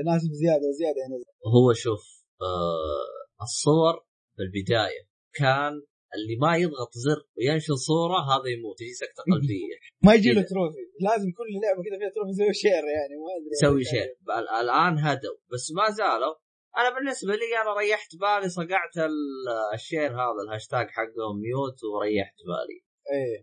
[0.09, 1.25] ناس بزيادة وزيادة ينزل
[1.55, 4.05] هو شوف آه الصور
[4.37, 5.03] بالبدايه
[5.33, 5.73] كان
[6.15, 9.75] اللي ما يضغط زر وينشر صورة هذا يموت يجي سكتة قلبية.
[10.05, 10.41] ما يجي له.
[10.41, 10.83] trophy.
[11.01, 14.93] لازم كل لعبة كذا فيها trophy يسوي share يعني ما أدري يسوي شيء ال- الآن
[15.05, 15.37] هدوا.
[15.53, 16.35] بس ما زالوا.
[16.77, 22.35] أنا بالنسبة لي أنا ريحت بالي صقعت ال- ال share هذا الهاشتاج حقهم mute وريحت
[22.49, 22.79] بالي.
[23.13, 23.39] إيه.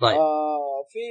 [0.00, 0.16] طيب.
[0.16, 1.06] آه في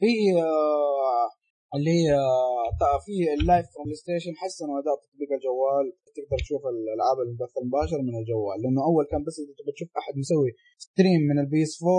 [0.00, 0.12] في
[0.42, 1.28] آه
[1.74, 5.86] اللي هي آه، في ال Live from PlayStation حسنوا اداء تطبيق الجوال.
[6.16, 8.56] تقدر تشوف الألعاب البث المباشر من الجوال.
[8.62, 10.50] لأنه أول كان بس إذا تبغى تشوف أحد مسوي
[10.86, 11.92] stream من ال PS 4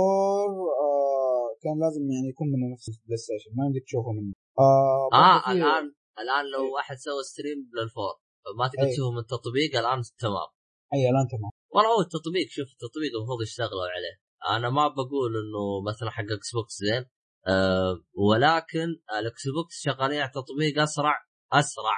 [0.85, 4.33] آه كان لازم يعني يكون من نفس ال PlayStation ما يمديك تشوفه منه.
[4.59, 5.85] آه, في- الان
[6.23, 6.79] الآن لو إيه.
[6.81, 8.13] احد سوى stream لل four
[8.59, 8.93] ما تقدر إيه.
[8.93, 10.49] تشوفه من التطبيق الآن تمام.
[10.93, 11.51] اي الآن تمام.
[11.73, 14.15] والله هو التطبيق شوف التطبيق المفروض يشتغلوا عليه.
[14.55, 17.03] أنا ما بقول إنه مثلا حق Xbox زين.
[17.47, 18.87] أه ولكن
[19.19, 21.15] ال Xbox شغالين على تطبيق أسرع
[21.53, 21.95] أسرع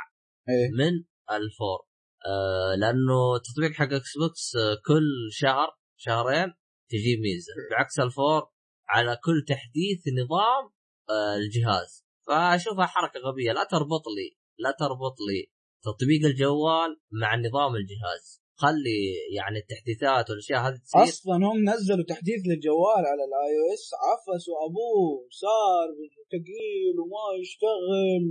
[0.50, 0.70] إيه.
[0.78, 1.80] من ال four.
[2.28, 6.54] أه لأنه التطبيق حق Xbox آه، كل شهر شهرين
[6.90, 7.54] تجي ميزة.
[7.72, 8.52] بعكس ال four
[8.90, 10.72] على كل تحديث نظام
[11.10, 12.06] آه، الجهاز.
[12.28, 13.52] فاشوفها حركة غبية.
[13.52, 15.52] لا تربط لي لا تربط لي
[15.84, 18.41] تطبيق الجوال مع نظام الجهاز.
[18.62, 19.00] خلي
[19.38, 25.28] يعني التحديثات والأشياء هذه تصير أصلا هم نزلوا تحديث للجوال على ال iOS عفسوا ابوه
[25.44, 25.88] صار
[26.34, 28.24] ثقيل وما يشتغل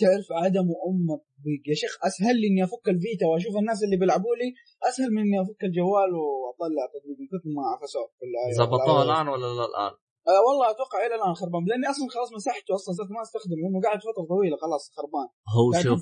[0.00, 4.34] تعرف عدم ام التطبيق يا شيخ أسهل لي إني أفك الفيتا وأشوف الناس اللي بيلعبوا
[4.40, 4.48] لي
[4.88, 8.32] أسهل من إني أفك الجوال وأطلع تطبيق من كثر ما عفسوه في ال
[8.62, 9.02] ظبطوه.
[9.02, 9.92] الآن ولا لا الآن؟
[10.32, 13.80] آه والله أتوقع إلى الآن خربان لأني أصلا خلاص مسحته أصلا صرت ما أستخدمه لأنه
[13.84, 16.00] قاعد فترة طويلة خلاص خربان هو شوف.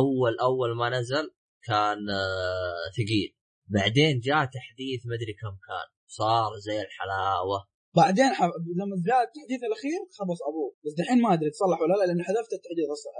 [0.00, 1.26] أول أول ما نزل
[1.68, 3.30] كان آه، ثقيل.
[3.74, 5.88] بعدين جاء تحديث مدري كم كان.
[6.18, 7.58] صار زي الحلاوة.
[7.96, 8.40] بعدين ح...
[8.80, 10.70] لما جاء التحديث الأخير خبص أبوه.
[10.84, 13.12] بس دحين ما أدري تصلح ولا لا لاني حذفت التحديث أصلا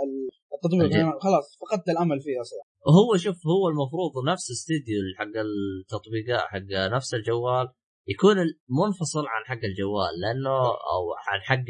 [0.54, 0.90] التطبيق.
[0.96, 2.62] يعني خلاص فقدت الأمل فيه أصلا.
[2.98, 7.66] هو شوف هو المفروض نفس استديو حق التطبيقات حق نفس الجوال
[8.12, 8.36] يكون
[8.80, 10.58] منفصل عن حق الجوال لأنه
[10.92, 11.68] أو عن حق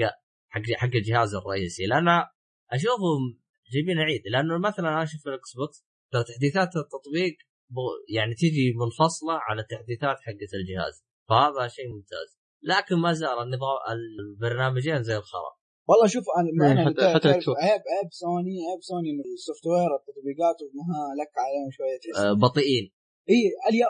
[0.49, 1.86] حق حق الجهاز الرئيسي.
[1.86, 2.09] لأن
[2.70, 3.23] أشوفهم
[3.73, 4.23] جايبين عيد.
[4.32, 5.78] لأنه مثلا أنا أشوف ال Xbox
[6.12, 7.34] ترى تحديثات التطبيق
[7.74, 11.05] بو- يعني تيجي منفصلة عن التحديثات حقت الجهاز.
[11.28, 12.28] فهذا شيء ممتاز.
[12.62, 15.52] لكن ما زال النظام البرنامجين زي الخرا.
[15.89, 17.28] والله شوف أنا أنا حتى-.
[17.64, 22.84] عيب عيب سوني عيب سوني إنه ال software التطبيقات وما لك عليهم شوية آه، بطيئين.
[23.30, 23.86] إي اليا...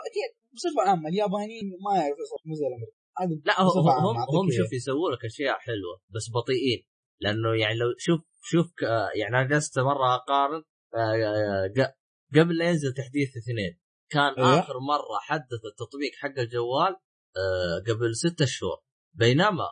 [0.53, 3.41] بصفة عامة اليابانيين ما يعرفوا يصرفوا مو زي الأمريكان.
[3.45, 3.67] لا هم
[4.05, 4.51] هم, هم.
[4.51, 6.79] شوف يسووا لك أشياء حلوة بس بطيئين.
[7.21, 8.19] لأنه يعني لو شوف
[8.51, 8.83] شوف ك-
[9.19, 10.63] يعني أنا جلست مرة أقارن
[10.95, 11.93] آه، آه، ق-
[12.35, 13.79] قبل لا ينزل تحديث اثنين
[14.09, 14.59] كان أيوه.
[14.59, 16.95] آخر مرة حدث التطبيق حق الجوال
[17.37, 18.77] آه قبل ستة شهور
[19.13, 19.67] بينما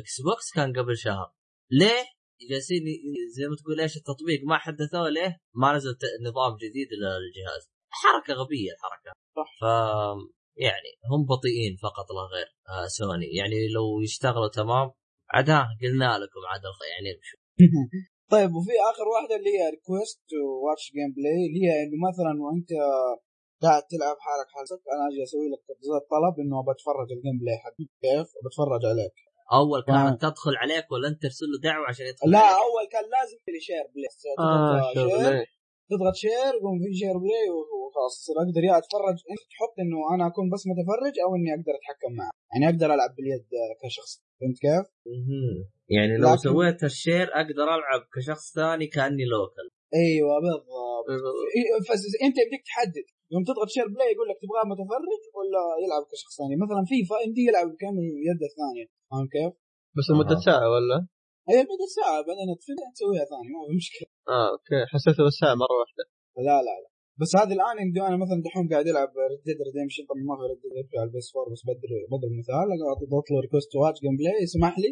[0.00, 1.34] Xbox كان قبل شهر
[1.70, 2.04] ليه؟
[2.50, 2.82] جالسين
[3.36, 5.96] زي ما تقول إيش التطبيق ما حدثوه ليه؟ ما نزل
[6.26, 9.50] نظام جديد للجهاز حركة غبية الحركه صح.
[9.60, 9.64] ف
[10.56, 14.90] يعني هم بطيئين فقط لا غير آه سوني يعني لو يشتغلوا تمام
[15.30, 16.62] عاد ها قلنا لكم عاد
[16.92, 17.20] يعني
[18.32, 20.24] طيب وفي آخر واحدة اللي هي request
[20.64, 22.70] watch gameplay اللي هي إنه مثلا وأنت
[23.62, 27.90] قاعد تلعب حالك حالك أنا أجي أسوي لك زي الطلب إنه بتفرج ال gameplay حقك
[28.02, 29.14] كيف بتفرج عليك
[29.60, 30.28] أول كانت آه.
[30.28, 32.58] تدخل عليك ولا أنت ترسل له دعوة عشان يدخل لا عليك.
[32.66, 34.08] أول كان لازم لي share play
[34.94, 35.46] شغل
[35.94, 39.18] تضغط share يقوم في share play وخلاص يصير أقدر يا أتفرج.
[39.32, 42.32] انت تحط إنه أنا أكون بس متفرج أو إني أقدر أتحكم معه.
[42.52, 43.44] يعني أقدر ألعب باليد
[43.82, 44.12] كشخص.
[44.38, 44.86] فهمت كيف؟
[45.96, 49.66] يعني لو لكن- سويت ال share أقدر ألعب كشخص ثاني كأني local
[50.02, 51.38] أيوه بالضبط.
[51.56, 53.06] إيه، أنت بدك تحدد.
[53.32, 56.54] يوم تضغط share play يقول لك تبغاه متفرج ولا يلعب كشخص ثاني.
[56.64, 58.86] مثلا فيفا يمدي يلعب كأنه يد الثانية.
[59.10, 59.52] فاهم كيف؟
[59.96, 60.44] بس لمدة آه.
[60.48, 60.98] ساعة ولا؟
[61.50, 64.08] هي بدها ساعه بعدين تفل- تسويها ثاني ما في مشكلة.
[64.36, 64.80] آه okay.
[64.92, 66.04] حسيته بس ساعة مرة واحدة.
[66.48, 66.88] لا لا لا.
[67.20, 70.44] بس هذه الآن يمدي أنا مثلا دحين قاعد العب Red Dead Redemption طبعا ما في
[70.50, 71.62] Red Dead على ال PS 4 بس
[72.12, 74.90] بضرب مثال أضغط له request watch gameplay يسمح لي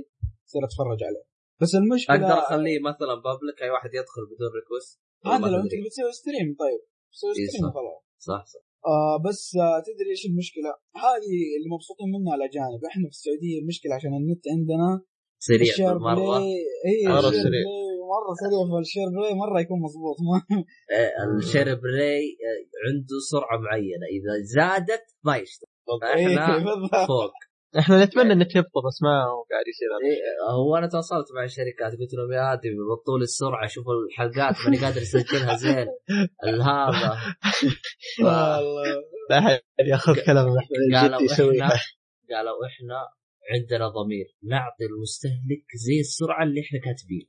[0.49, 1.25] اصير أتفرج عليه.
[1.61, 4.93] بس المشكلة أقدر أخليه مثلا public أي واحد يدخل بدون request
[5.31, 6.81] هذا لو أنت بتسوي stream طيب.
[7.15, 7.75] تسوي إيه stream صح.
[7.79, 8.01] خلاص.
[8.29, 8.63] صح صح.
[8.95, 10.71] آه بس آه تدري إيش المشكلة؟
[11.07, 14.89] هذه اللي مبسوطين منها الأجانب، إحنا في السعودية المشكلة عشان النت عندنا
[15.47, 16.15] سريع ال share مرة.
[17.09, 17.65] مرة ال share سريع.
[18.15, 20.39] مرة سريع فال share play مرة يكون مضبوط ما
[20.97, 24.07] إيه، ال share play آه، عنده سرعة معينة.
[24.17, 25.69] إذا زادت ما يشتغل.
[26.17, 27.33] إيه، بالضبط فوق.
[27.79, 31.93] إحنا نتمنى انك يبطل بس ما هو قاعد يصير إيه، هو أنا تواصلت مع الشركات
[32.01, 35.87] قلت لهم يا هادي بطول السرعة شوفوا الحلقات ماني قادر اسجلها زين.
[36.67, 37.17] هذا
[38.25, 38.85] والله.
[39.31, 40.47] لا أحد ياخذ كلام
[40.95, 41.69] قالوا إحنا
[42.31, 42.99] قالوا إحنا
[43.51, 44.27] عندنا ضمير.
[44.43, 47.29] نعطي المستهلك زي السرعة اللي إحنا كاتبين.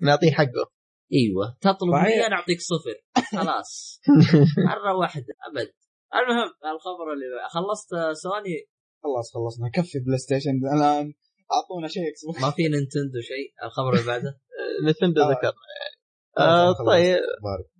[0.00, 0.72] نعطيه حقه.
[1.12, 1.56] أيوه.
[1.60, 1.90] تطلب.
[1.90, 2.96] 100 نعطيك صفر.
[3.38, 4.00] خلاص.
[4.70, 5.34] مرة واحدة.
[5.50, 5.72] أبد.
[6.14, 7.88] المهم الخبر اللي خلصت
[8.22, 8.56] سوني؟
[9.02, 9.70] خلاص خلصنا.
[9.74, 10.50] كفي PlayStation.
[10.50, 11.14] الان
[11.54, 12.02] أعطونا شيء
[12.42, 13.52] ما في Nintendo شيء.
[13.64, 14.40] الخبر اللي بعده؟
[14.88, 15.30] Nintendo آه.
[15.30, 15.62] ذكرنا.
[15.78, 15.96] يعني
[16.50, 17.18] آه طيب.
[17.46, 17.70] بارك.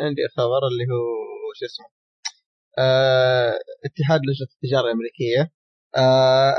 [0.00, 1.86] عندي خبر اللي هو شو اسمه؟
[2.78, 5.50] آه اتحاد لجنة التجارة الأمريكية آه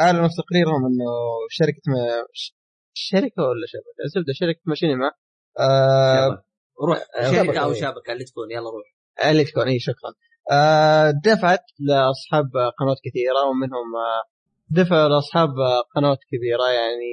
[0.02, 1.12] اعلنوا في تقريرهم إنه
[1.50, 2.56] شركة ما ش-
[2.94, 5.12] شركة ولا شبكة؟ زبده شركة Machinima
[5.60, 6.44] آه.
[6.88, 6.98] روح.
[7.18, 7.82] آه، شركة شبكة، أو إيه.
[7.82, 8.86] شبكة اللي تكون يلا روح.
[9.32, 10.14] اللي تكون اي شكرا.
[10.52, 12.46] آه دفعت لأصحاب
[12.80, 14.24] قنوات كثيرة ومنهم آه
[14.70, 15.50] دفع لأصحاب
[15.96, 17.10] قنوات كبيرة يعني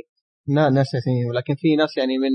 [0.49, 2.31] نا- ناس اساميهم لكن في ناس يعني من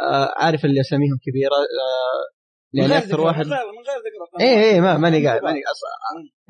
[0.00, 2.39] آه عارف اللي أساميهم كبيرة آه
[2.72, 4.40] يعني أكثر واحد من غير ذكر.
[4.40, 5.90] اي اي ما ماني قاعد ماني أصلا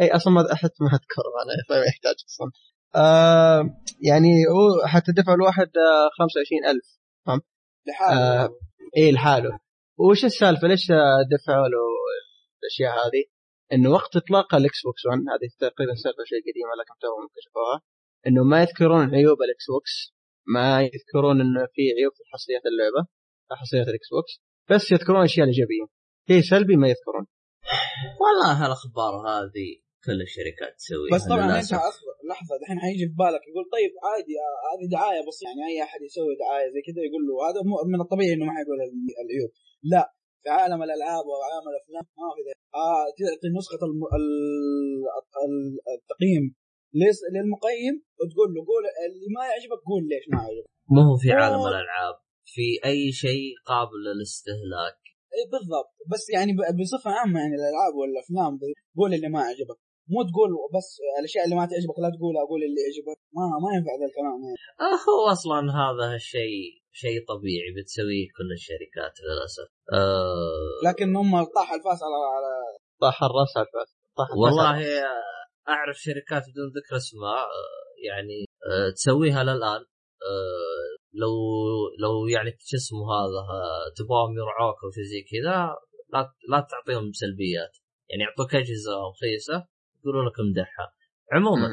[0.01, 2.51] اي أصلا ما احد ما اذكر أنا فما يحتاج أصلا.
[2.95, 3.61] آه
[4.09, 7.01] يعني هو حتى دفع الواحد آه 25000
[7.87, 8.45] لحاله.
[8.45, 8.51] آه.
[8.97, 9.59] اي لحاله.
[9.99, 10.87] وش السالفة؟ ليش
[11.31, 11.79] دفعوا له
[12.63, 13.25] الأشياء هذه؟
[13.73, 17.83] إنه وقت إطلاق الاكس بوكس 1 هذه تقريبا سالفة شيء قديمة لكن توهم اكتشفوها
[18.27, 20.15] إنه ما يذكرون عيوب الاكس بوكس
[20.47, 23.09] ما يذكرون إنه في عيوب في حصريات اللعبة
[23.61, 24.33] حصريات الاكس بوكس
[24.71, 27.27] بس يذكرون الاشياء الايجابيه شيء سلبي ما يذكرون
[28.23, 29.69] والله هالأخبار هذه
[30.07, 31.73] كل الشركات تسويها بس طبعا أنت.
[31.93, 35.77] اصبر لحظة دحين حيجي في بالك يقول طيب عادي آه، هذه دعاية بس يعني أي
[35.87, 39.15] أحد يسوي دعاية زي كذا يقول له هذا مو- من الطبيعي إنه ما حيقول ال-
[39.23, 39.51] العيوب
[39.93, 40.03] لا
[40.43, 42.41] في عالم الألعاب وعالم الأفلام ما في.
[42.87, 44.01] آه تعطي نسخة الم...
[44.19, 44.27] ال...
[45.47, 46.45] ال- التقييم
[47.03, 51.29] ليس للمقيم وتقول له قول اللي ما يعجبك قول ليش ما يعجبك ما هو في.
[51.41, 52.17] عالم الألعاب
[52.55, 55.00] في أي شيء قابل للاستهلاك
[55.37, 55.91] اي بالضبط.
[56.13, 58.53] بس يعني ب- بصفة عامة يعني الألعاب والأفلام
[58.99, 59.79] قول اللي ما عجبك.
[60.13, 60.89] مو تقول بس
[61.21, 63.19] الأشياء اللي ما تعجبك لا تقولها قول اللي يعجبك.
[63.37, 64.59] ما ما ينفع ذا الكلام يعني.
[64.87, 66.63] آه هو أصلا هذا الشيء
[67.03, 69.67] شيء طبيعي بتسويه كل الشركات للأسف.
[69.99, 72.51] آه لكن هم طاح الفاس على على
[73.05, 73.89] طاح الرأس على الفاس.
[74.19, 74.77] طاح والله.
[75.75, 78.39] أعرف شركات بدون ذكر اسماء آه، يعني
[78.71, 79.83] آه، تسويها للآن.
[80.31, 81.35] آه، لو
[81.99, 83.43] لو يعني شو اسمه هذا
[83.97, 85.77] تبغاهم يرعوك أو شيء زي كذا
[86.13, 87.73] لا لا تعطيهم سلبيات.
[88.11, 89.67] يعني يعطوك أجهزة رخيصة
[90.01, 90.95] يقولوا لك امدحها.
[91.33, 91.69] عموما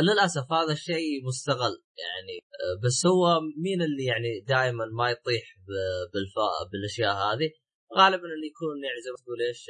[0.00, 1.74] للأسف هذا الشيء مستغل
[2.04, 2.36] يعني.
[2.84, 5.44] بس هو مين اللي يعني دائما ما يطيح
[6.12, 7.50] بالفا بالأشياء هذه؟
[7.98, 9.66] غالبا اللي يكون يعني زي ما تقول إيش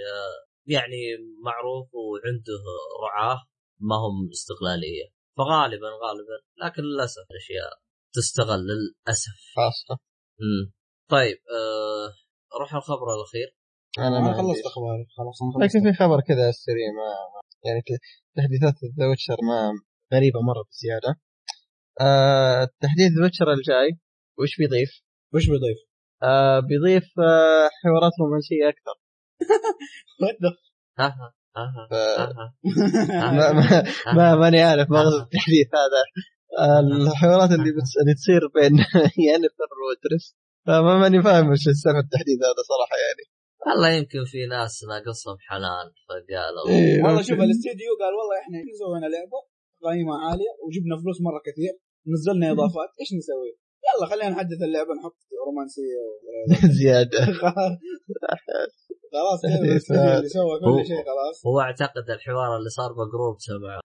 [0.66, 1.02] يعني
[1.44, 2.60] معروف وعنده
[3.04, 3.38] رعاة
[3.80, 5.06] ما هم استغلالية.
[5.36, 9.36] فغالبا غالبا لكن للأسف الأشياء تستغل للأسف.
[9.56, 9.94] خاصة.
[10.42, 10.72] امم
[11.10, 12.08] طيب آه
[12.60, 13.48] روح الخبر الأخير.
[13.98, 14.66] أنا ما خلصت.
[14.66, 17.80] أخباري خلاص أنا لكن في خبر كذا على السريع ما ما- يعني
[18.36, 19.58] تحديثات ذا ويتشر ما
[20.14, 21.20] غريبة مرة بزيادة.
[22.00, 23.98] آه تحديث ذا ويتشر الجاي
[24.38, 24.90] وش بيضيف؟
[25.34, 25.78] وش بيضيف؟
[26.22, 28.96] آه بيضيف آه حوارات رومانسية أكثر.
[30.98, 31.94] ها ها ها ف...
[31.94, 33.82] ها ما ما
[34.14, 36.02] ما ماني عارف مغزى التحديث هذا.
[37.06, 37.92] الحوارات اللي بتص...
[38.00, 38.74] اللي تصير بين
[39.28, 40.26] ينفر وتريس
[40.66, 43.24] فما ماني فاهم وش السبب التحديث هذا صراحة يعني
[43.66, 47.22] والله يمكن في ناس ناقصهم حنان فقالوا إيه، والله.
[47.28, 49.38] شوف الاستديو قال والله إحنا سوينا لعبة
[49.86, 51.72] قيمه عالية وجبنا فلوس مرة كثير
[52.12, 53.50] نزلنا إضافات إيش نسوي؟
[53.86, 55.16] يلا خلينا نحدث اللعبة نحط
[55.46, 56.00] رومانسية
[56.80, 57.20] زيادة
[59.12, 59.58] خلاص هذا.
[60.16, 63.80] اللي سوى هو- كل شيء خلاص هو أعتقد الحوار اللي صار ب group سمعه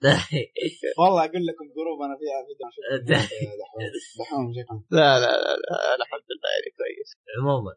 [0.98, 2.52] والله أقول لكم group أنا فيها في
[3.10, 4.52] دحوم.
[4.90, 7.10] لا لا لا الحمد لله يعني كويس.
[7.40, 7.72] عموما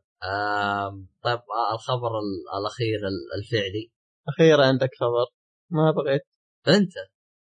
[1.24, 1.40] طيب
[1.74, 3.92] الخبر ال- الأخير ال- الفعلي.
[4.30, 5.26] أخيرا عندك خبر؟
[5.70, 6.22] ما بغيت.
[6.68, 6.94] أنت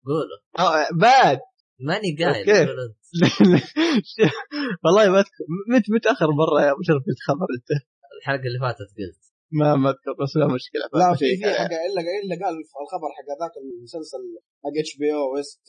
[0.05, 0.37] قوله.
[0.59, 1.39] آه، بعد.
[1.79, 2.69] ماني قايل كيف؟
[4.83, 5.43] والله ما أذكر.
[5.75, 7.81] مت متأخر مرة يا أبو شرف قلت خبر أنت.
[8.21, 9.28] الحلقة اللي فاتت قلت.
[9.51, 10.81] ما ما اذكر بس لا مشكلة.
[10.93, 11.25] لا في
[11.59, 12.53] حق إلا إلا قال
[12.83, 14.19] الخبر حق ذاك المسلسل
[14.63, 15.61] حق HBO West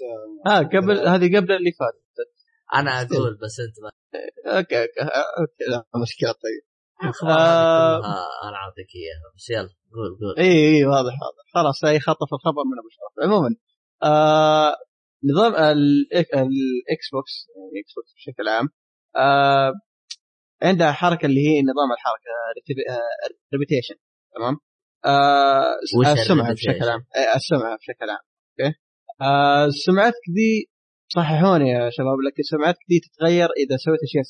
[0.47, 1.95] آه قبل هذه قبل اللي فات
[2.75, 3.91] أنا أقول بس أنت ما
[4.57, 6.63] okay okay آه، okay لا مشكلة طيب.
[7.25, 7.97] آه.
[8.49, 10.39] أنا أعطيك اياها بس يلا قول قول.
[10.39, 11.45] إي إي واضح واضح.
[11.55, 13.25] خلاص أي خطف الخبر من أبو شرف.
[13.25, 13.57] عموما
[14.03, 14.77] آه
[15.25, 18.69] نظام الاكس بوكس يعني الاكس بوكس بشكل عام
[19.17, 19.73] آه
[20.63, 22.31] عندها حركة اللي هي نظام الحركة
[23.53, 23.95] reputation
[24.35, 24.57] تمام؟
[25.05, 27.01] آه السمعه ال بشكل؟ عام.
[27.17, 28.25] آه، السمعة بشكل عام.
[28.61, 28.75] okay؟
[29.23, 30.71] آه سمعتك دي
[31.15, 34.23] صححوني يا شباب لكن سمعتك دي تتغير إذا سويت أشياء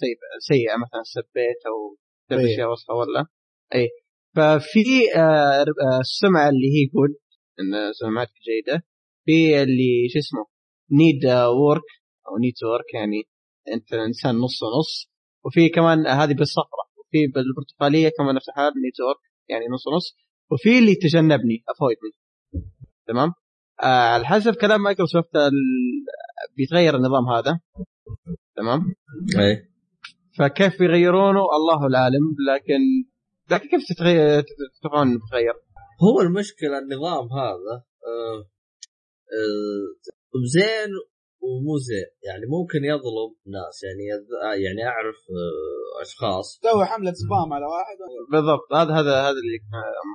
[0.49, 1.97] سيئة مثلا سبيت أو
[2.29, 2.55] سويت إيه.
[2.55, 3.27] أشياء وسخه ولا؟
[3.75, 3.89] اي
[4.37, 7.15] ففي آه آه، السمعة اللي هي good
[7.61, 8.83] إن سمعتك جيدة
[9.25, 10.47] في اللي شو اسمه
[10.99, 11.27] need
[11.67, 11.91] work
[12.29, 13.23] أو need work يعني
[13.75, 15.10] أنت إنسان نص ونص
[15.45, 19.19] وفي كمان هذه بالصفراء وفي بالبرتقالية كمان نفس الحال need work
[19.49, 20.17] يعني نص ونص
[20.51, 21.97] وفي اللي تجنبني avoid
[23.07, 23.33] تمام؟
[23.83, 23.85] آه
[24.15, 25.53] على حسب كلام مايكروسوفت ال-
[26.57, 27.61] بيتغير النظام هذا.
[28.57, 28.81] تمام؟
[29.39, 29.71] إيه
[30.39, 32.23] فكيف بيغيرونه؟ الله العالم
[32.55, 32.81] لكن
[33.51, 34.43] لكن كيف تتغير
[34.81, 35.55] تتوقعون إنه بيتغير؟
[36.03, 38.39] هو المشكلة النظام هذا آه
[39.33, 40.11] آه
[40.53, 40.89] زين
[41.43, 42.09] ومو زين.
[42.29, 43.77] يعني ممكن يظلم ناس.
[43.87, 46.47] يعني يذ- آه، يعني أعرف آه أشخاص.
[46.63, 47.97] سوي حملة سبام على واحد.
[48.33, 48.67] بالضبط.
[48.81, 49.59] هذا هذا هذا اللي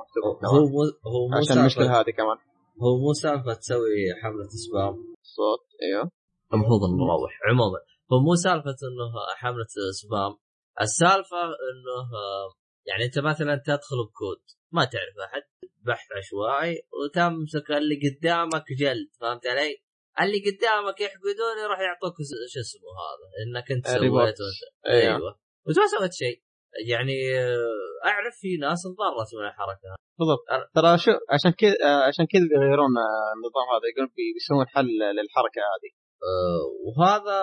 [0.01, 0.59] مكتوب هو.
[0.73, 0.81] مو
[1.13, 2.37] هو مو عشان المشكلة هذه كمان.
[2.83, 4.93] هو مو سالفه تسوي حملة سبام.
[5.35, 5.65] صوت.
[5.83, 6.11] أيوه.
[6.53, 7.79] المفروض نروح عموما.
[8.11, 9.07] هو مو سالفة إنه
[9.37, 9.65] حملة
[10.01, 10.33] spam.
[10.81, 12.47] السالفة إنه آه،
[12.89, 14.41] يعني أنت مثلا تدخل ب COD.
[14.71, 15.41] ما تعرف أحد.
[15.85, 16.75] بحث عشوائي.
[16.97, 19.09] وتمسك اللي قدامك جلد.
[19.21, 19.84] فهمت علي؟
[20.21, 22.15] اللي قدامك يحقدون يروح يعطوك
[22.53, 24.37] شو اسمه هذا إنك أنت ال report.
[24.37, 25.15] سويت وانت أيوه.
[25.65, 26.37] وانت ما سويت شيء.
[26.91, 29.87] يعني آه، أعرف في ناس انضرت من الحركة.
[29.91, 30.01] هذه.
[30.19, 30.43] بالضبط
[30.75, 33.85] ترى شو عشان كذا آه، عشان كذا بيغيرون آه، النظام هذا.
[33.91, 35.91] يقولون بي- بيسوون حل للحركة هذه.
[36.29, 37.37] آه، وهذا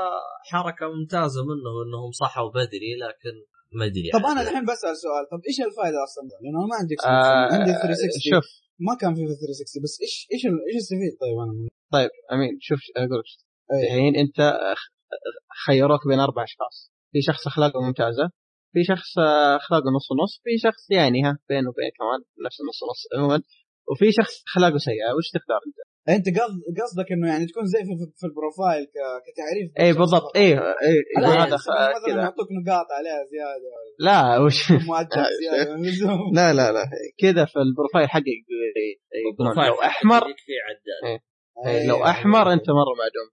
[0.51, 3.35] حركة ممتازة منهم إنهم صحوا بدري لكن
[3.79, 4.47] ما أدري طب أنا عاد.
[4.49, 5.23] الحين بسأل سؤال.
[5.33, 8.47] طب إيش الفائدة أصلا؟ لأنه أنا ما عندي آه عندي 360 شوف.
[8.87, 12.79] ما كان في 360 بس إيش إيش إيش استفيد طيب أنا من طيب أمين شوف
[12.97, 13.25] أقول لك
[13.73, 13.85] إيه.
[13.87, 14.39] الحين أنت
[14.77, 14.93] خ-
[15.67, 16.93] خيروك بين أربع أشخاص.
[17.13, 18.31] في شخص أخلاقه ممتازة
[18.73, 22.81] في شخص آه، أخلاقه نص نص في شخص يعني ها بين وبين كمان نفس النص
[22.91, 23.43] نص عموما.
[23.91, 25.77] وفي شخص أخلاقه سيئة وش تختار أنت؟
[26.17, 30.37] أنت قصد- قصدك إنه يعني تكون زي في, في ال profile ك- كتعريف اي بالضبط.
[30.37, 32.23] اي اي إذا يعني هذا مثلا خ- كذا.
[32.23, 33.71] يعطوك نقاط عليها زيادة
[34.09, 35.77] لا وش؟ مؤجل زيادة
[36.39, 36.85] لا لا لا.
[37.19, 38.41] كذا في ال profile حقك
[39.57, 40.23] حقك أحمر.
[40.27, 41.21] يجيك فيه عداد
[41.67, 41.89] إيه.
[41.89, 43.29] لو أحمر أنت مرة معدوم.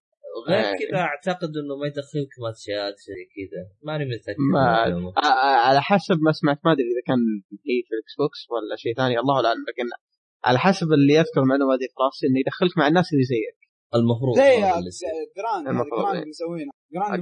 [0.48, 0.88] غير إيه.
[0.88, 3.62] كذا أعتقد إنه ما يدخلك matchات زي كذا.
[3.84, 4.86] ماني متاكد ما
[5.18, 7.20] آه، آه، على حسب ما سمعت ما أدري إذا كان
[7.52, 9.88] هي في الاكس بوكس ولا شيء ثاني الله أعلم لكن
[10.46, 13.60] على حسب اللي يذكر المعلومه هذه في راسي إنه يدخلك مع الناس اللي زيك.
[13.96, 14.56] المفروض زي.
[15.38, 16.30] Grand Grand إيه.
[16.32, 16.74] مسوينها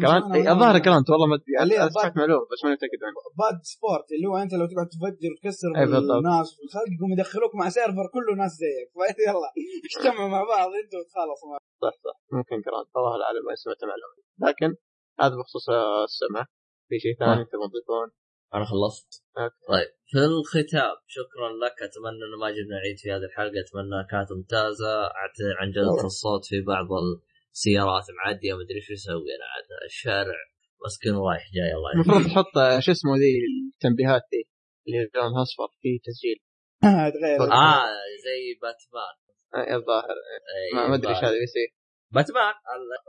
[0.04, 1.78] Grand إيه، الظاهر جرانت والله ما أدري.
[1.78, 5.30] أنا سمعت معلومة بس ماني متأكد منها bad sport اللي هو أنت لو تقعد تفجر
[5.34, 6.18] وتكسر إيه، بالضبط.
[6.22, 8.88] الناس في الخلق يقوم يدخلوك مع server كله ناس زيك.
[9.18, 9.50] فيلا
[9.88, 12.16] اجتمعوا مع بعض أنتوا وتخلصوا مع صح صح.
[12.38, 14.70] ممكن Grand الله اعلم ما سمعت معلومه لكن
[15.22, 16.44] هذا بخصوص آه، السمع.
[16.90, 17.50] في شيء ثاني آه.
[17.52, 18.08] تبغون تضيفون؟
[18.56, 19.24] أنا خلصت.
[19.38, 19.56] أوكي.
[19.70, 19.90] طيب.
[20.12, 21.76] في الختام شكرا لك.
[21.88, 23.60] أتمنى إنه ما جبنا عيد في هذه الحلقة.
[23.66, 24.94] أتمنى كانت ممتازة.
[25.10, 26.88] أعت- عن جوده الصوت في بعض
[27.54, 28.54] السيارات معدية.
[28.54, 29.30] ما أدري شو يسوي.
[29.36, 30.38] أنا عاد الشارع
[30.86, 31.72] مسكين رايح جاي.
[31.78, 31.92] الله.
[31.94, 33.34] المفروض تحط آه، شو اسمه ذي
[33.74, 34.44] التنبيهات ذي
[34.88, 36.38] اللي لونها أصفر فيه تسجيل.
[37.16, 37.86] تغير آه
[38.26, 39.16] زي باتمان.
[39.56, 40.16] آه، الظاهر.
[40.74, 41.18] إيه، ما أدري إيش.
[41.18, 41.70] هذا بيصير.
[42.12, 42.54] باتمان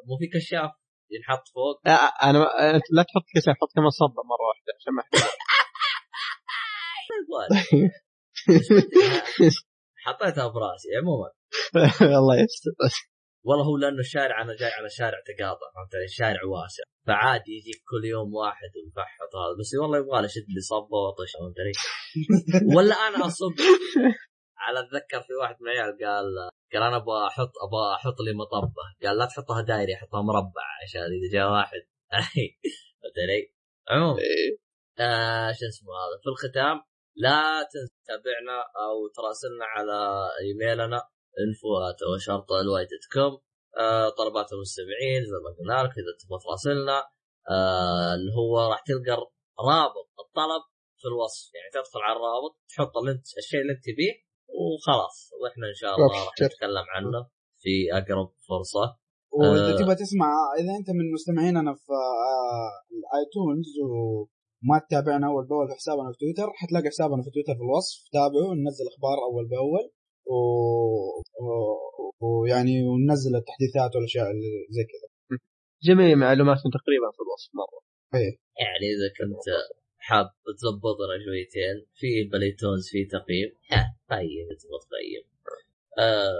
[0.08, 0.70] مو في كشاف.
[1.10, 1.92] ينحط فوق لا
[2.30, 2.38] أنا.
[2.76, 5.02] أنت لا تحط كسر حط كمان صبه مرة واحدة عشان ما.
[10.04, 11.30] حطيتها براسي عموما
[12.18, 12.70] الله يستر
[13.44, 17.82] والله هو لأنه الشارع أنا جاي على شارع تقاطع فهمت علي؟ الشارع واسع فعادي يجيك
[17.90, 21.72] كل يوم واحد ويفحط هذا بس والله يبغى له شد لي صبه واطش فهمت علي؟
[22.76, 23.54] ولا أنا اصب
[24.58, 28.84] على اتذكر في واحد من العيال قال قال أنا أبغى أحط أبغى أحط لي مطبة.
[29.02, 31.82] قال لا تحطها دايري حطها مربع عشان إذا جاء واحد.
[32.12, 33.52] فهمت علي؟
[33.88, 34.20] عموما
[34.98, 36.76] آه شو اسمه هذا؟ في الختام
[37.16, 41.02] لا تنسى تتابعنا أو تراسلنا على إيميلنا
[41.40, 41.68] انفو
[42.18, 43.40] شرطه الواي دوت كوم
[43.78, 46.98] آه طلبات المستمعين زي ما قلنا لك إذا تبغى تراسلنا
[47.50, 49.16] آه اللي هو راح تلقى
[49.68, 50.62] رابط الطلب
[51.00, 51.54] في الوصف.
[51.54, 54.27] يعني تدخل على الرابط تحط اللي انت الشيء اللي أنت تبيه
[54.60, 56.34] وخلاص وإحنا إن شاء الله راح.
[56.42, 57.18] نتكلم عنه
[57.62, 58.84] في أقرب فرصة.
[59.38, 59.78] وإذا آه.
[59.80, 60.28] تبغى تسمع
[60.60, 66.48] إذا أنت من مستمعيننا في آه، الآيتونز وما تتابعنا أول بأول في حسابنا في تويتر
[66.60, 67.96] حتلاقي حسابنا في تويتر في الوصف.
[68.16, 69.84] تابعه ننزل أخبار أول بأول.
[70.32, 70.36] و...
[71.46, 75.08] و- ويعني وننزل التحديثات والأشياء اللي زي كذا.
[75.88, 77.78] جميع معلوماتهم تقريبا في الوصف مرة.
[78.64, 79.44] يعني إذا كنت
[79.98, 80.26] حاب
[80.58, 83.50] تظبطنا شويتين في بل iTunes في تقييم.
[83.72, 85.24] ها طيب تبغى تقيم
[85.98, 86.32] آه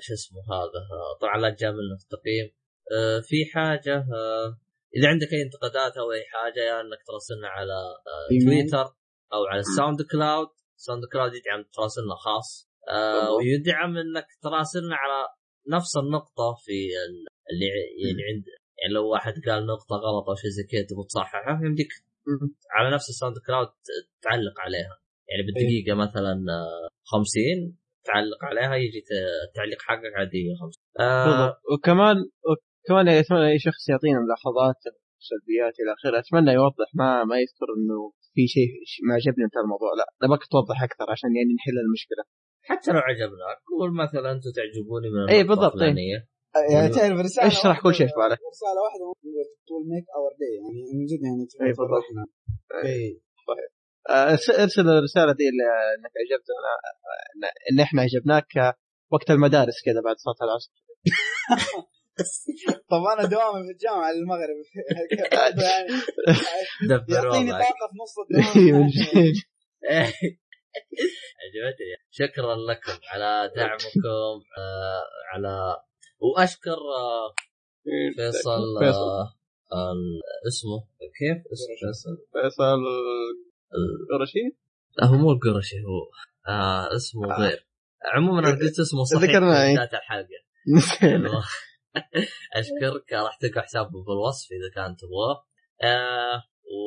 [0.00, 0.80] شو اسمه هذا؟
[1.20, 2.50] طبعا لا تجاملنا في التقييم.
[2.96, 4.58] آه في حاجة آه
[4.96, 8.44] إذا عندك أي انتقادات أو أي حاجة يا إنك تراسلنا على آه.
[8.44, 8.86] تويتر
[9.32, 12.68] أو على ال SoundCloud SoundCloud يدعم تراسلنا خاص.
[12.88, 13.30] آه.
[13.34, 15.26] ويدعم إنك تراسلنا على
[15.76, 16.72] نفس النقطة في
[17.06, 17.66] ال- اللي
[18.04, 18.44] يعني عند
[18.82, 21.88] يعني لو واحد قال نقطة غلط أو شيء زي كذا تبغى تصححها يمديك
[22.76, 23.68] على نفس ال SoundCloud
[24.22, 24.94] تعلق عليها.
[25.28, 29.00] يعني بالدقيقة مثلا آه، 50 تعلق عليها يجي
[29.48, 31.58] التعليق حقك على دقيقه 50 آه بالضبط.
[31.72, 32.16] وكمان
[32.48, 34.80] وكمان يعني أتمنى أي شخص يعطينا ملاحظات
[35.30, 36.18] سلبيات إلى آخره.
[36.22, 37.98] أتمنى يوضح ما ما يذكر إنه
[38.34, 38.68] في شيء
[39.08, 39.90] ما عجبني في الموضوع.
[39.98, 42.22] لا نبغاك توضح أكثر عشان يعني نحل المشكلة.
[42.70, 46.31] حتى لو عجبناك قول مثلا أنتم تعجبوني من النقطة بالضبط، إيه.
[46.72, 48.38] يعني تعرف رسالة اشرح كل شيء في بالك.
[48.52, 49.28] رسالة واحدة ممكن
[49.66, 52.04] تقول make our day يعني من جد يعني إيه، بالضبط.
[52.84, 53.20] اي
[54.10, 55.64] آه، ارس- ارسل الرسالة دي اللي
[55.98, 56.72] انك عجبتنا
[57.36, 58.74] إن- ان إحنا عجبناك آه،
[59.12, 60.72] وقت المدارس كذا بعد صلاة العصر.
[62.90, 64.56] طب أنا دوامي في الجامعة المغرب.
[67.08, 68.90] يعطيني طاقة في نص الدوام.
[71.42, 71.94] عجبتني.
[72.10, 75.02] شكرا لكم على دعمكم آه
[75.34, 75.76] على
[76.22, 76.70] وأشكر
[77.00, 77.34] آه
[78.16, 78.98] فيصل فيصل.
[79.72, 80.78] آه ال- اسمه
[81.18, 82.16] كيف؟ اسمه فيصل.
[82.32, 82.64] فيصل
[83.74, 84.56] ال- قرشي؟
[84.98, 86.00] لا هو مو القرشي هو
[86.48, 87.66] آه اسمه غير.
[88.14, 89.74] عموما أنا قلت اسمه صحيح ذكرنا، في إيه.
[89.74, 90.42] بدايه الحلقة.
[92.56, 95.44] أشكرك راح تلقى حسابه في الوصف إذا كان تبغاه.
[95.82, 96.42] آه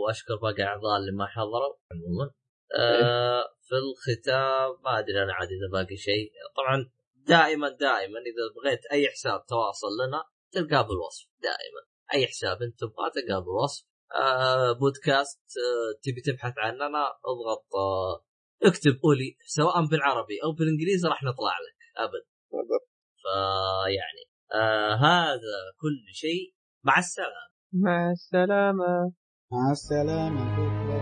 [0.06, 1.76] وأشكر باقي الاعضاء اللي ما حضروا.
[1.92, 2.32] عموما
[2.80, 6.32] آه في الختام ما أدري أنا عاد إذا باقي شيء.
[6.58, 6.90] طبعا
[7.28, 11.82] دائما دائما إذا بغيت أي حساب تواصل لنا تلقاه بالوصف دائما.
[12.14, 13.86] أي حساب أنت تبغاه تلقاه بالوصف.
[14.16, 18.26] آه بودكاست آه تبي تبحث عننا اضغط آه
[18.64, 22.26] اكتب أولي سواء بالعربي أو بالإنجليزي راح نطلع لك ابد
[23.22, 24.24] فيعني
[24.54, 26.54] آه هذا كل شيء.
[26.84, 27.56] مع السلامة.
[27.74, 29.12] مع السلامة.
[29.52, 30.95] مع السلامة.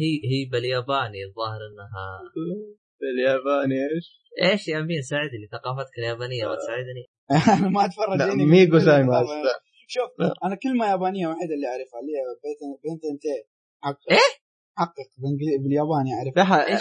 [0.00, 2.06] هي هي بالياباني الظاهر إنها
[3.00, 4.06] بالياباني إيش؟
[4.42, 8.44] إيش يا أمين ساعدني ثقافتك اليابانية ما تساعدني أنا ما اتفرج لا انمي.
[8.46, 9.24] ميغو سايما
[9.88, 10.10] شوف
[10.44, 13.42] أنا كلمة يابانية وحيدة اللي أعرفها اللي هي بنت بنت انتين
[13.82, 14.30] حقق إيه؟
[14.78, 15.08] حقق
[15.62, 16.80] بالياباني اعرفها لا إيش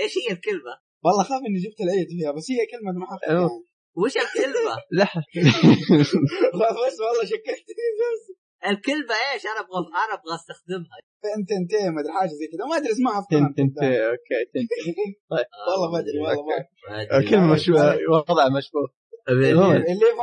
[0.00, 0.74] إيش هي الكلمة؟
[1.04, 3.28] والله خاف إني جبت العيد فيها بس هي كلمة محقق.
[3.28, 3.64] يعني.
[3.96, 5.22] وش الكلمة؟ لحظة
[6.86, 8.22] بس والله شككتني بس
[8.70, 12.66] الكلمة إيش؟ أنا أبغى أنا أبغى أستخدمها بنت انتين ما أدري حاجة زي كذا.
[12.70, 14.70] ما أدري اسمها افتكر تنت انت أوكي تنت
[15.68, 16.44] والله ما أدري والله
[16.90, 17.30] ما أدري.
[17.30, 17.98] كلمة مشبوه
[18.30, 18.88] وضع مشبوه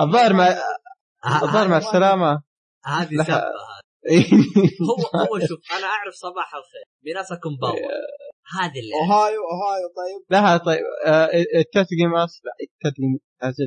[0.01, 0.47] الظاهر مع
[1.43, 2.41] الظاهر مع السلامة.
[2.85, 3.23] هذه.
[3.23, 3.43] سبه
[4.89, 6.85] هو هو شوف أنا أعرف صباح الخير.
[7.05, 7.75] بناسا كومباوا
[8.59, 10.21] هذه اللي أوهايو أوهايو طيب.
[10.29, 10.83] لا طيب.
[11.55, 13.19] التاتجي ماس لا التاتجي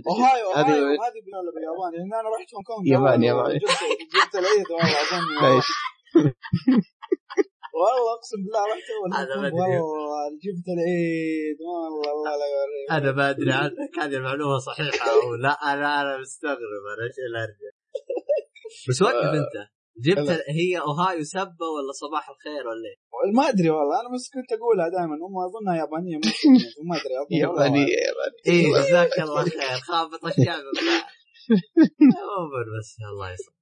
[0.08, 3.58] أوهايو هذه أوهايو هذه بالله باليابان لأن أنا رحت هونغ كونغ ياباني، والله ياباني.
[4.14, 5.54] جبت العيد والله أظن.
[5.54, 5.66] إيش
[7.78, 9.56] والله اقسم بالله رحت كونغ ما أدري.
[9.56, 11.58] والله جبت العيد.
[11.68, 15.48] والله الله لا يوريك أنا ما أدري عنك هذه المعلومة صحيحة أو لا.
[15.72, 16.82] أنا أنا مستغرب.
[16.94, 17.70] أنا إيش اللي ارجع
[18.88, 19.56] بس وقف أنت.
[20.06, 20.28] جبت.
[20.58, 22.98] هي أوهايو سبه ولا صباح الخير ولا إيه؟
[23.36, 24.00] ما أدري والله.
[24.00, 25.14] أنا بس كنت أقولها دائما.
[25.26, 26.16] هم أظنها يابانية
[26.88, 27.14] ما أدري.
[27.22, 27.64] أظن والله.
[27.64, 27.88] ياباني أعلم.
[28.08, 29.80] ياباني إيه جزاك الله خير.
[29.88, 30.62] خابط الشعب.
[32.80, 32.90] بس.
[33.12, 33.56] الله يسلمك.